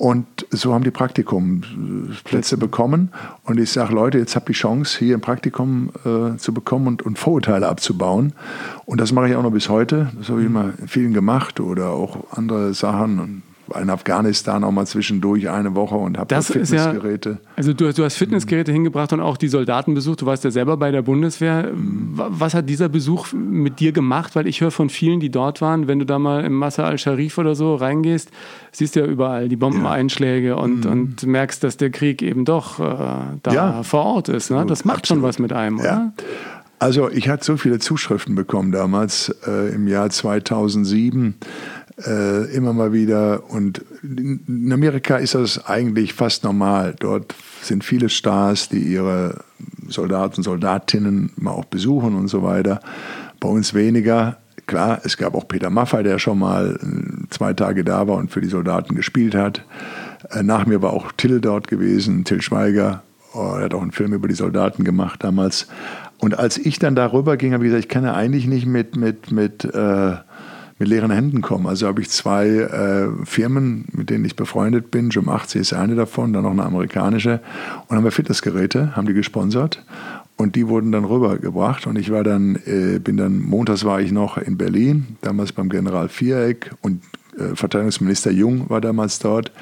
[0.00, 3.10] und so haben die Praktikumplätze bekommen.
[3.44, 6.86] Und ich sage, Leute, jetzt habt ihr die Chance, hier ein Praktikum äh, zu bekommen
[6.86, 8.32] und, und, Vorurteile abzubauen.
[8.86, 10.10] Und das mache ich auch noch bis heute.
[10.16, 13.20] Das habe ich immer vielen gemacht oder auch andere Sachen.
[13.20, 13.42] Und
[13.80, 17.30] in Afghanistan auch mal zwischendurch eine Woche und habe das Fitnessgeräte.
[17.30, 18.76] Ja, also du, du, hast Fitnessgeräte mhm.
[18.76, 20.22] hingebracht und auch die Soldaten besucht.
[20.22, 21.72] Du warst ja selber bei der Bundeswehr.
[21.72, 22.12] Mhm.
[22.14, 24.36] Was hat dieser Besuch mit dir gemacht?
[24.36, 27.38] Weil ich höre von vielen, die dort waren, wenn du da mal im Massa al-Sharif
[27.38, 28.30] oder so reingehst,
[28.72, 30.54] siehst du ja überall die Bombeneinschläge ja.
[30.54, 30.90] und, mhm.
[30.90, 33.82] und merkst, dass der Krieg eben doch äh, da ja.
[33.82, 34.50] vor Ort ist.
[34.50, 34.64] Ne?
[34.66, 35.22] Das macht Absolut.
[35.22, 36.12] schon was mit einem, oder?
[36.80, 41.34] Also ich hatte so viele Zuschriften bekommen damals äh, im Jahr 2007
[42.06, 43.50] äh, immer mal wieder.
[43.50, 46.94] Und in Amerika ist das eigentlich fast normal.
[46.98, 49.44] Dort sind viele Stars, die ihre
[49.88, 52.80] Soldaten, Soldatinnen mal auch besuchen und so weiter.
[53.38, 54.38] Bei uns weniger.
[54.66, 58.30] Klar, es gab auch Peter Maffay, der schon mal äh, zwei Tage da war und
[58.30, 59.64] für die Soldaten gespielt hat.
[60.30, 63.02] Äh, nach mir war auch Till dort gewesen, Till Schweiger.
[63.32, 65.66] Oh, er hat auch einen Film über die Soldaten gemacht damals.
[66.18, 68.96] Und als ich dann darüber ging, habe ich gesagt, ich kann ja eigentlich nicht mit,
[68.96, 70.16] mit, mit äh,
[70.80, 71.66] mit leeren Händen kommen.
[71.66, 75.10] Also habe ich zwei äh, Firmen, mit denen ich befreundet bin.
[75.10, 77.40] Jim 80 ist eine davon, dann noch eine amerikanische.
[77.86, 79.84] Und haben wir Fitnessgeräte, haben die gesponsert.
[80.38, 81.86] Und die wurden dann rübergebracht.
[81.86, 85.68] Und ich war dann, äh, bin dann, montags war ich noch in Berlin, damals beim
[85.68, 87.02] General Viereck und
[87.38, 89.52] äh, Verteidigungsminister Jung war damals dort.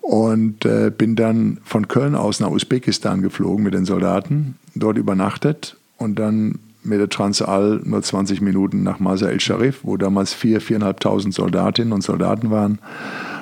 [0.00, 5.76] Und äh, bin dann von Köln aus nach Usbekistan geflogen mit den Soldaten, dort übernachtet
[5.96, 11.32] und dann mit der Transall nur 20 Minuten nach Masa el-Sharif, wo damals 4.000, 4.500
[11.32, 12.78] Soldatinnen und Soldaten waren.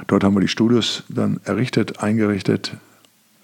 [0.06, 2.76] Dort haben wir die Studios dann errichtet, eingerichtet.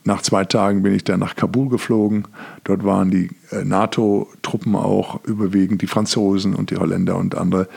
[0.04, 2.24] Nach zwei Tagen bin ich dann nach Kabul geflogen.
[2.64, 7.68] Dort waren die äh, NATO-Truppen auch, überwiegend die Franzosen und die Holländer und andere.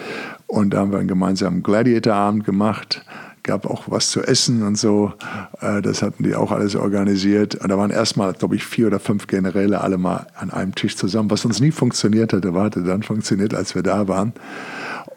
[0.47, 3.03] Und da haben wir einen gemeinsamen Gladiator-Abend gemacht
[3.43, 5.13] gab auch was zu essen und so.
[5.61, 7.55] Äh, das hatten die auch alles organisiert.
[7.55, 10.95] Und da waren erstmal, glaube ich, vier oder fünf Generäle alle mal an einem Tisch
[10.95, 12.45] zusammen, was uns nie funktioniert hat.
[12.45, 14.33] hatte dann funktioniert, als wir da waren.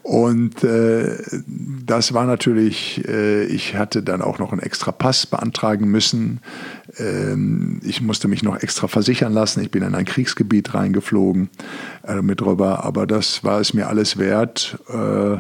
[0.03, 1.19] Und äh,
[1.85, 6.41] das war natürlich, äh, ich hatte dann auch noch einen extra Pass beantragen müssen.
[6.99, 9.63] Ähm, ich musste mich noch extra versichern lassen.
[9.63, 11.49] Ich bin in ein Kriegsgebiet reingeflogen
[12.07, 14.79] äh, mit rüber, aber das war es mir alles wert.
[14.89, 15.39] Äh,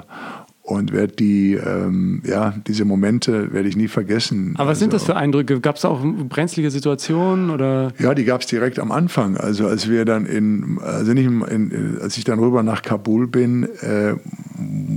[0.66, 4.54] und werde die, ähm, ja, diese Momente werde ich nie vergessen.
[4.56, 5.60] Aber was also, sind das für Eindrücke?
[5.60, 7.92] Gab es auch brenzlige Situationen oder?
[8.00, 9.36] Ja, die gab es direkt am Anfang.
[9.36, 13.68] Also als wir dann in, also nicht in, als ich dann rüber nach Kabul bin,
[13.80, 14.14] äh,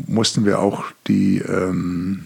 [0.08, 2.26] mussten wir auch die ähm,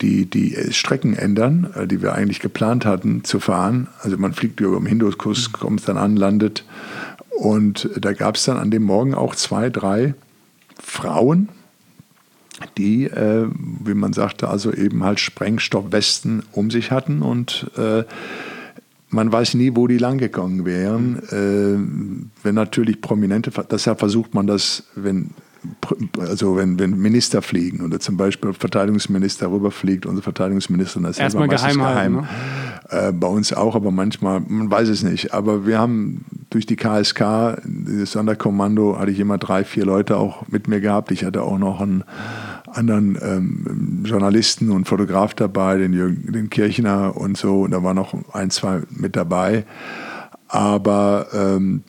[0.00, 3.88] die, die Strecken ändern, äh, die wir eigentlich geplant hatten zu fahren.
[4.00, 6.64] Also man fliegt über den Hindukuss, kommt dann an, landet.
[7.30, 10.14] Und da gab es dann an dem Morgen auch zwei, drei
[10.82, 11.50] Frauen,
[12.66, 13.48] die, äh,
[13.84, 18.04] wie man sagte, also eben halt Sprengstoffwesten um sich hatten und äh,
[19.10, 21.18] man weiß nie, wo die langgegangen wären.
[21.28, 25.30] Äh, wenn natürlich Prominente, deshalb versucht man das, wenn
[26.18, 31.78] also wenn, wenn Minister fliegen oder zum Beispiel Verteidigungsminister rüberfliegt, unsere Verteidigungsministerin ist Erstmal geheim,
[31.78, 32.12] geheim.
[32.14, 32.28] ne?
[32.90, 35.32] äh, bei uns auch, aber manchmal, man weiß es nicht.
[35.32, 40.48] Aber wir haben durch die KSK, dieses Sonderkommando, hatte ich immer drei, vier Leute auch
[40.48, 41.12] mit mir gehabt.
[41.12, 42.04] Ich hatte auch noch einen
[42.76, 47.62] anderen ähm, Journalisten und Fotograf dabei, den, Jürgen, den Kirchner und so.
[47.62, 49.64] Und da waren noch ein, zwei mit dabei.
[50.48, 51.82] Aber ähm,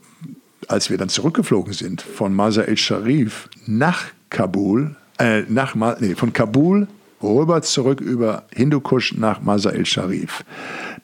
[0.67, 6.87] als wir dann zurückgeflogen sind von Mazar el-Sharif nach Kabul, äh, nach, nee, von Kabul
[7.21, 10.43] rüber zurück über Hindukusch nach Mazar el-Sharif.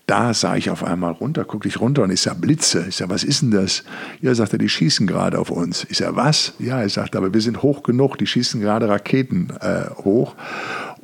[0.10, 2.88] Da sah ich auf einmal runter, guckte ich runter und ich sah Blitze.
[2.90, 3.84] Ich sag, was ist denn das?
[4.22, 5.86] Ja, sagte, die schießen gerade auf uns.
[5.88, 6.54] Ich sag, was?
[6.58, 10.34] Ja, er sagte, aber wir sind hoch genug, die schießen gerade Raketen äh, hoch,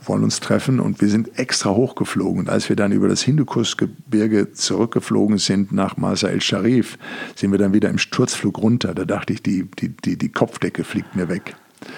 [0.03, 2.39] wollen uns treffen und wir sind extra hochgeflogen.
[2.39, 6.97] Und als wir dann über das Hindukusch-Gebirge zurückgeflogen sind nach Masa el-Sharif,
[7.35, 8.95] sind wir dann wieder im Sturzflug runter.
[8.95, 11.55] Da dachte ich, die, die, die, die Kopfdecke fliegt mir weg.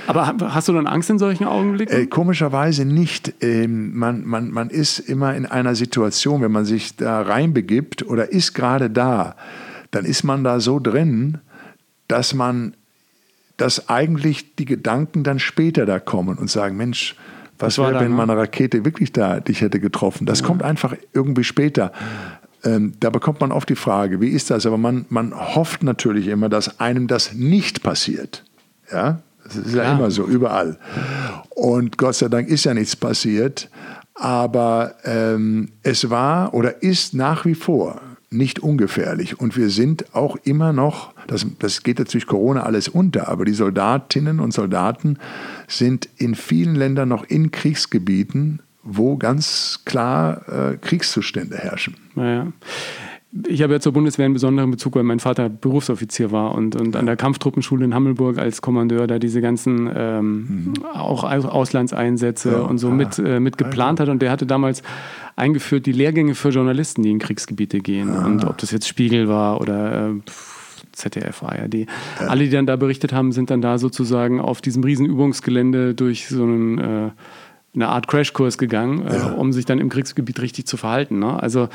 [0.07, 1.95] Aber hast du dann Angst in solchen Augenblicken?
[1.95, 3.33] Äh, komischerweise nicht.
[3.41, 8.31] Ähm, man, man, man ist immer in einer Situation, wenn man sich da reinbegibt oder
[8.31, 9.35] ist gerade da,
[9.91, 11.39] dann ist man da so drin,
[12.07, 12.73] dass man,
[13.57, 17.15] dass eigentlich die Gedanken dann später da kommen und sagen, Mensch,
[17.59, 18.17] was wäre, wenn ne?
[18.17, 20.25] meine Rakete wirklich da dich hätte getroffen?
[20.25, 20.45] Das ja.
[20.45, 21.91] kommt einfach irgendwie später.
[22.63, 24.65] Ähm, da bekommt man oft die Frage, wie ist das?
[24.65, 28.43] Aber man, man hofft natürlich immer, dass einem das nicht passiert.
[28.91, 29.21] Ja?
[29.47, 30.77] Das ist ja, ja immer so, überall.
[31.49, 33.69] Und Gott sei Dank ist ja nichts passiert.
[34.13, 39.39] Aber ähm, es war oder ist nach wie vor nicht ungefährlich.
[39.39, 43.45] Und wir sind auch immer noch, das, das geht jetzt durch Corona alles unter, aber
[43.45, 45.17] die Soldatinnen und Soldaten
[45.67, 51.95] sind in vielen Ländern noch in Kriegsgebieten, wo ganz klar äh, Kriegszustände herrschen.
[52.15, 52.47] Naja
[53.47, 56.95] ich habe ja zur Bundeswehr einen besonderen Bezug, weil mein Vater Berufsoffizier war und, und
[56.95, 60.85] an der Kampftruppenschule in Hammelburg als Kommandeur da diese ganzen ähm, mhm.
[60.93, 64.09] auch Auslandseinsätze ja, und so ah, mit, äh, mit geplant hat.
[64.09, 64.81] Und der hatte damals
[65.35, 68.09] eingeführt die Lehrgänge für Journalisten, die in Kriegsgebiete gehen.
[68.09, 68.25] Ah.
[68.25, 70.13] Und ob das jetzt Spiegel war oder äh,
[70.93, 71.75] ZDF, ARD.
[71.75, 71.87] Ja.
[72.27, 76.43] Alle, die dann da berichtet haben, sind dann da sozusagen auf diesem Riesenübungsgelände durch so
[76.43, 77.09] einen äh,
[77.77, 79.31] eine Art Crashkurs gegangen, äh, ja.
[79.33, 81.19] um sich dann im Kriegsgebiet richtig zu verhalten.
[81.19, 81.41] Ne?
[81.41, 81.69] Also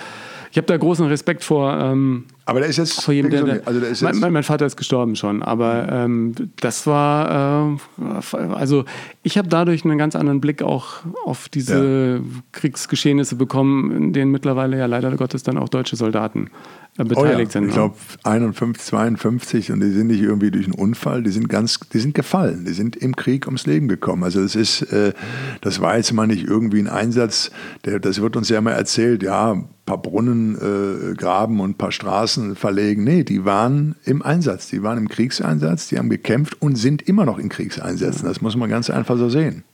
[0.53, 1.73] ich habe da großen Respekt vor.
[1.81, 3.01] Ähm, aber der ist jetzt.
[3.01, 5.89] Vor jedem, der, der, also der ist jetzt mein, mein, Vater ist gestorben schon, aber
[5.91, 7.79] ähm, das war.
[8.21, 8.85] Äh, also
[9.23, 12.41] ich habe dadurch einen ganz anderen Blick auch auf diese ja.
[12.53, 16.51] Kriegsgeschehnisse bekommen, in denen mittlerweile ja leider Gottes dann auch deutsche Soldaten
[16.99, 17.51] äh, beteiligt oh ja.
[17.51, 17.69] sind.
[17.69, 21.81] Ich glaube 51, 52 und die sind nicht irgendwie durch einen Unfall, die sind ganz,
[21.81, 24.23] die sind gefallen, die sind im Krieg ums Leben gekommen.
[24.25, 25.15] Also das ist, äh,
[25.63, 27.51] das war jetzt mal nicht irgendwie ein Einsatz,
[27.87, 31.93] der, das wird uns ja immer erzählt, ja, paar Brunnen äh, graben und ein paar
[31.93, 33.05] Straßen verlegen.
[33.05, 37.27] Nee, die waren im Einsatz, die waren im Kriegseinsatz, die haben gekämpft und sind immer
[37.27, 38.27] noch in Kriegseinsätzen.
[38.27, 39.65] Das muss man ganz einfach so sehen.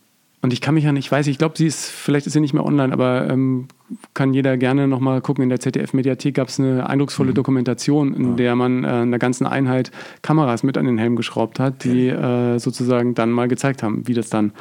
[0.41, 2.41] Und ich kann mich ja nicht, ich weiß, ich glaube, sie ist, vielleicht ist sie
[2.41, 3.67] nicht mehr online, aber ähm,
[4.15, 5.43] kann jeder gerne nochmal gucken.
[5.43, 7.35] In der ZDF-Mediathek gab es eine eindrucksvolle mhm.
[7.35, 8.35] Dokumentation, in ja.
[8.37, 9.91] der man äh, einer ganzen Einheit
[10.23, 14.15] Kameras mit an den Helm geschraubt hat, die äh, sozusagen dann mal gezeigt haben, wie
[14.15, 14.53] das dann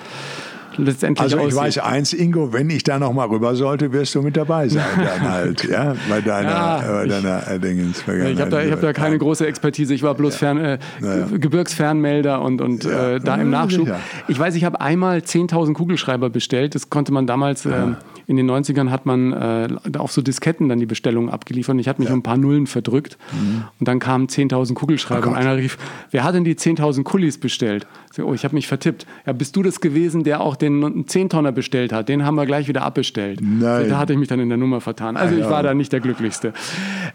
[0.77, 1.59] letztendlich Also ich aussieht.
[1.59, 5.29] weiß eins, Ingo, wenn ich da nochmal rüber sollte, wirst du mit dabei sein dann
[5.29, 9.17] halt, ja, bei deiner, ja, bei deiner äh, Dingens Ich habe da, hab da keine
[9.17, 10.39] große Expertise, ich war bloß ja.
[10.39, 11.25] Fern, äh, ja.
[11.37, 13.15] Gebirgsfernmelder und, und ja.
[13.15, 13.89] äh, da im Nachschub.
[14.27, 17.65] Ich weiß, ich habe einmal 10.000 Kugelschreiber bestellt, das konnte man damals...
[17.65, 17.95] Äh,
[18.27, 21.87] in den 90ern hat man äh, auf so Disketten dann die Bestellungen abgeliefert und ich
[21.87, 22.13] hatte mich ja.
[22.13, 23.17] um ein paar Nullen verdrückt.
[23.31, 23.63] Mhm.
[23.79, 25.77] Und dann kamen 10.000 Kugelschreiber oh und einer rief,
[26.11, 27.87] wer hat denn die 10.000 Kullis bestellt?
[28.11, 29.05] So, oh, ich habe mich vertippt.
[29.25, 32.09] Ja, bist du das gewesen, der auch den 10-Tonner bestellt hat?
[32.09, 33.39] Den haben wir gleich wieder abbestellt.
[33.41, 33.85] Nein.
[33.85, 35.15] So, da hatte ich mich dann in der Nummer vertan.
[35.15, 36.51] Also ich war da nicht der Glücklichste.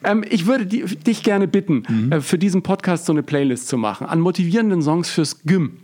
[0.04, 2.12] Ähm, ich würde die, dich gerne bitten, mhm.
[2.12, 5.81] äh, für diesen Podcast so eine Playlist zu machen an motivierenden Songs fürs Gym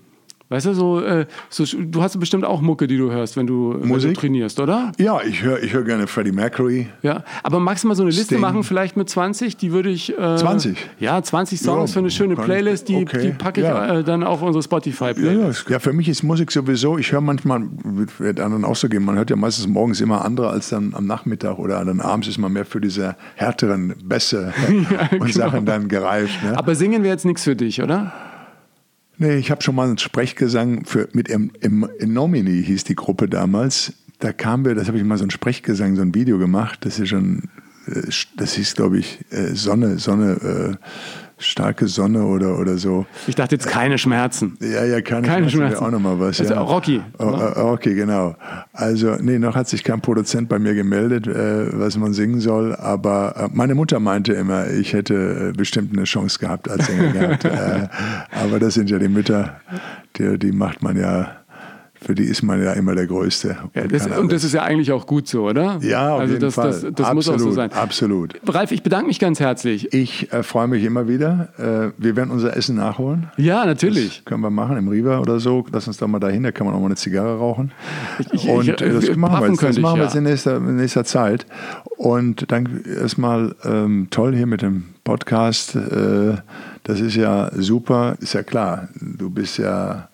[0.50, 3.76] Weißt du, so, äh, so, du hast bestimmt auch Mucke, die du hörst, wenn du,
[3.78, 4.92] wenn du trainierst, oder?
[4.98, 6.86] Ja, ich höre ich hör gerne Freddie Mercury.
[7.02, 8.40] Ja, aber magst du mal so eine Liste Sting.
[8.40, 9.56] machen, vielleicht mit 20?
[9.58, 10.16] Die würde ich.
[10.18, 10.78] Äh, 20?
[11.00, 13.98] Ja, 20 Songs Ja, für eine schöne Playlist, die, okay, die packe ich ja.
[13.98, 15.64] äh, dann auf unsere Spotify-Playlist.
[15.66, 18.88] ja, ja, für mich ist Musik sowieso, ich höre manchmal, wird- wird anderen auch so
[18.88, 22.26] gehen, man hört ja meistens morgens immer andere als dann am Nachmittag oder dann abends
[22.26, 25.26] ist man mehr für diese härteren Bässe und genau.
[25.26, 26.42] Sachen dann gereift.
[26.42, 26.56] Ne?
[26.58, 28.12] Aber singen wir jetzt nichts für dich, oder?
[29.20, 33.28] Nee, ich habe schon mal einen Sprechgesang für, mit im, im Nomini hieß die Gruppe
[33.28, 33.92] damals.
[34.20, 36.84] Da kam wir, das habe ich mal so ein Sprechgesang, so ein Video gemacht.
[36.84, 37.48] Das ist schon,
[37.86, 38.02] äh,
[38.36, 40.86] das hieß glaube ich äh, Sonne, Sonne, äh,
[41.38, 43.06] starke Sonne oder oder so.
[43.26, 44.56] Ich dachte jetzt keine Schmerzen.
[44.60, 45.84] Ja, ja, keine, Keine Schmerzen Schmerzen.
[45.84, 46.40] auch nochmal was.
[46.40, 46.60] Also ja.
[46.60, 48.34] Rocky, Oh, Rocky, genau.
[48.72, 52.74] Also, nee, noch hat sich kein Produzent bei mir gemeldet, äh, was man singen soll.
[52.76, 57.12] Aber äh, meine Mutter meinte immer, ich hätte äh, bestimmt eine Chance gehabt als Sänger
[57.12, 57.44] gehabt.
[57.44, 57.88] äh,
[58.30, 59.60] aber das sind ja die Mütter,
[60.16, 61.36] die, die macht man ja,
[62.00, 63.56] für die ist man ja immer der Größte.
[63.74, 65.78] Ja, Und das, und das ist ja eigentlich auch gut so, oder?
[65.82, 66.68] ja, auf also jeden das, Fall.
[66.70, 67.72] das, das absolut, muss auch so sein.
[67.72, 68.34] Absolut.
[68.46, 69.92] Ralf, ich bedanke mich ganz herzlich.
[69.92, 71.48] Ich äh, freue mich immer wieder.
[71.58, 73.30] Äh, wir werden unser Essen nachholen.
[73.36, 74.24] Ja, natürlich.
[74.24, 75.64] Können wir machen im Riva oder so.
[75.72, 77.72] Lass uns doch mal dahin, da kann man auch mal eine Zigarre rauchen.
[78.32, 80.04] ich- und ich- äh, das machen wir jetzt, das ich, machen wir ja.
[80.04, 81.46] jetzt in nächster, in nächster Zeit.
[81.96, 85.74] Und dann erstmal ähm, toll hier mit dem Podcast.
[85.74, 86.36] Äh,
[86.84, 88.88] das ist ja super, ist ja klar.
[89.00, 90.08] Du bist ja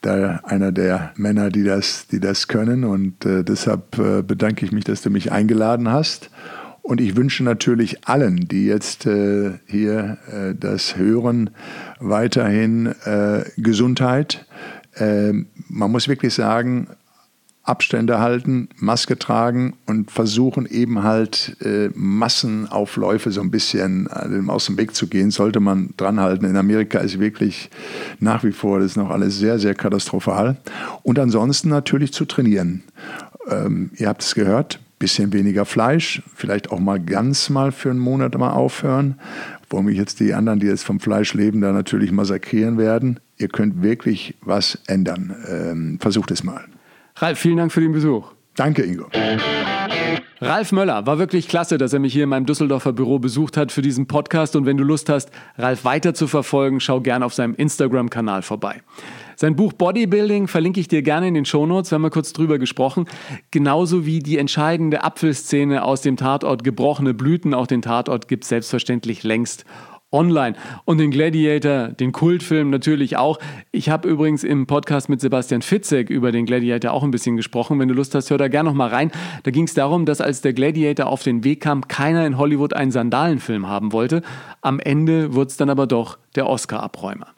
[0.00, 2.84] da einer der Männer, die das, die das können.
[2.84, 6.30] Und äh, deshalb äh, bedanke ich mich, dass du mich eingeladen hast.
[6.82, 11.50] Und ich wünsche natürlich allen, die jetzt äh, hier äh, das hören,
[12.00, 14.46] weiterhin äh, Gesundheit.
[14.94, 15.32] Äh,
[15.68, 16.88] man muss wirklich sagen,
[17.68, 24.66] Abstände halten, Maske tragen und versuchen eben halt äh, Massenaufläufe so ein bisschen äh, aus
[24.66, 26.46] dem Weg zu gehen, sollte man dran halten.
[26.46, 27.70] In Amerika ist wirklich
[28.20, 30.56] nach wie vor das noch alles sehr, sehr katastrophal.
[31.02, 32.82] Und ansonsten natürlich zu trainieren.
[33.50, 37.98] Ähm, ihr habt es gehört, bisschen weniger Fleisch, vielleicht auch mal ganz mal für einen
[37.98, 39.16] Monat mal aufhören,
[39.70, 43.20] wo mich jetzt die anderen, die jetzt vom Fleisch leben, da natürlich massakrieren werden.
[43.36, 45.36] Ihr könnt wirklich was ändern.
[45.48, 46.64] Ähm, versucht es mal.
[47.20, 48.32] Ralf, vielen Dank für den Besuch.
[48.54, 49.06] Danke, Ingo.
[50.40, 53.72] Ralf Möller, war wirklich klasse, dass er mich hier in meinem Düsseldorfer Büro besucht hat
[53.72, 54.54] für diesen Podcast.
[54.54, 58.82] Und wenn du Lust hast, Ralf weiter zu verfolgen, schau gerne auf seinem Instagram-Kanal vorbei.
[59.34, 62.58] Sein Buch Bodybuilding verlinke ich dir gerne in den Shownotes, wir haben mal kurz drüber
[62.58, 63.06] gesprochen.
[63.50, 67.52] Genauso wie die entscheidende Apfelszene aus dem Tatort Gebrochene Blüten.
[67.52, 69.64] Auch den Tatort gibt es selbstverständlich längst
[70.10, 70.56] online.
[70.84, 73.38] Und den Gladiator, den Kultfilm natürlich auch.
[73.72, 77.78] Ich habe übrigens im Podcast mit Sebastian Fitzek über den Gladiator auch ein bisschen gesprochen.
[77.78, 79.10] Wenn du Lust hast, hör da gerne noch mal rein.
[79.42, 82.74] Da ging es darum, dass als der Gladiator auf den Weg kam, keiner in Hollywood
[82.74, 84.22] einen Sandalenfilm haben wollte.
[84.62, 87.37] Am Ende wurde es dann aber doch der Oscar-Abräumer.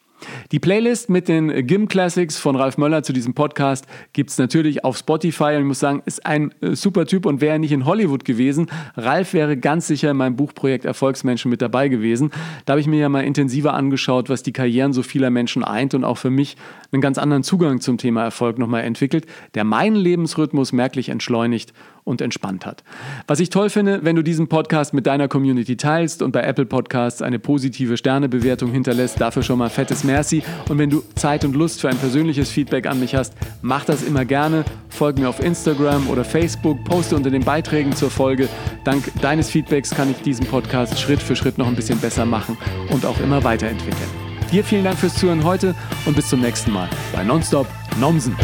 [0.53, 4.85] Die Playlist mit den Gym Classics von Ralf Möller zu diesem Podcast gibt es natürlich
[4.85, 5.55] auf Spotify.
[5.55, 8.71] Und ich muss sagen, ist ein äh, super Typ und wäre nicht in Hollywood gewesen.
[8.97, 12.31] Ralf wäre ganz sicher in meinem Buchprojekt Erfolgsmenschen mit dabei gewesen.
[12.65, 15.95] Da habe ich mir ja mal intensiver angeschaut, was die Karrieren so vieler Menschen eint
[15.95, 16.57] und auch für mich
[16.93, 21.73] einen ganz anderen Zugang zum Thema Erfolg nochmal entwickelt, der meinen Lebensrhythmus merklich entschleunigt
[22.05, 22.83] und entspannt hat.
[23.27, 26.67] Was ich toll finde, wenn du diesen Podcast mit deiner Community teilst und bei Apple
[26.67, 30.43] Podcasts eine positive Sternebewertung hinterlässt, dafür schon mal fettes Merci.
[30.69, 34.03] Und wenn du Zeit und Lust für ein persönliches Feedback an mich hast, mach das
[34.03, 34.65] immer gerne.
[34.89, 38.49] Folg mir auf Instagram oder Facebook, poste unter den Beiträgen zur Folge.
[38.85, 42.57] Dank deines Feedbacks kann ich diesen Podcast Schritt für Schritt noch ein bisschen besser machen
[42.91, 44.11] und auch immer weiterentwickeln.
[44.51, 45.75] Dir vielen Dank fürs Zuhören heute
[46.07, 47.69] und bis zum nächsten Mal bei Nonstop
[48.01, 48.35] Nomsen.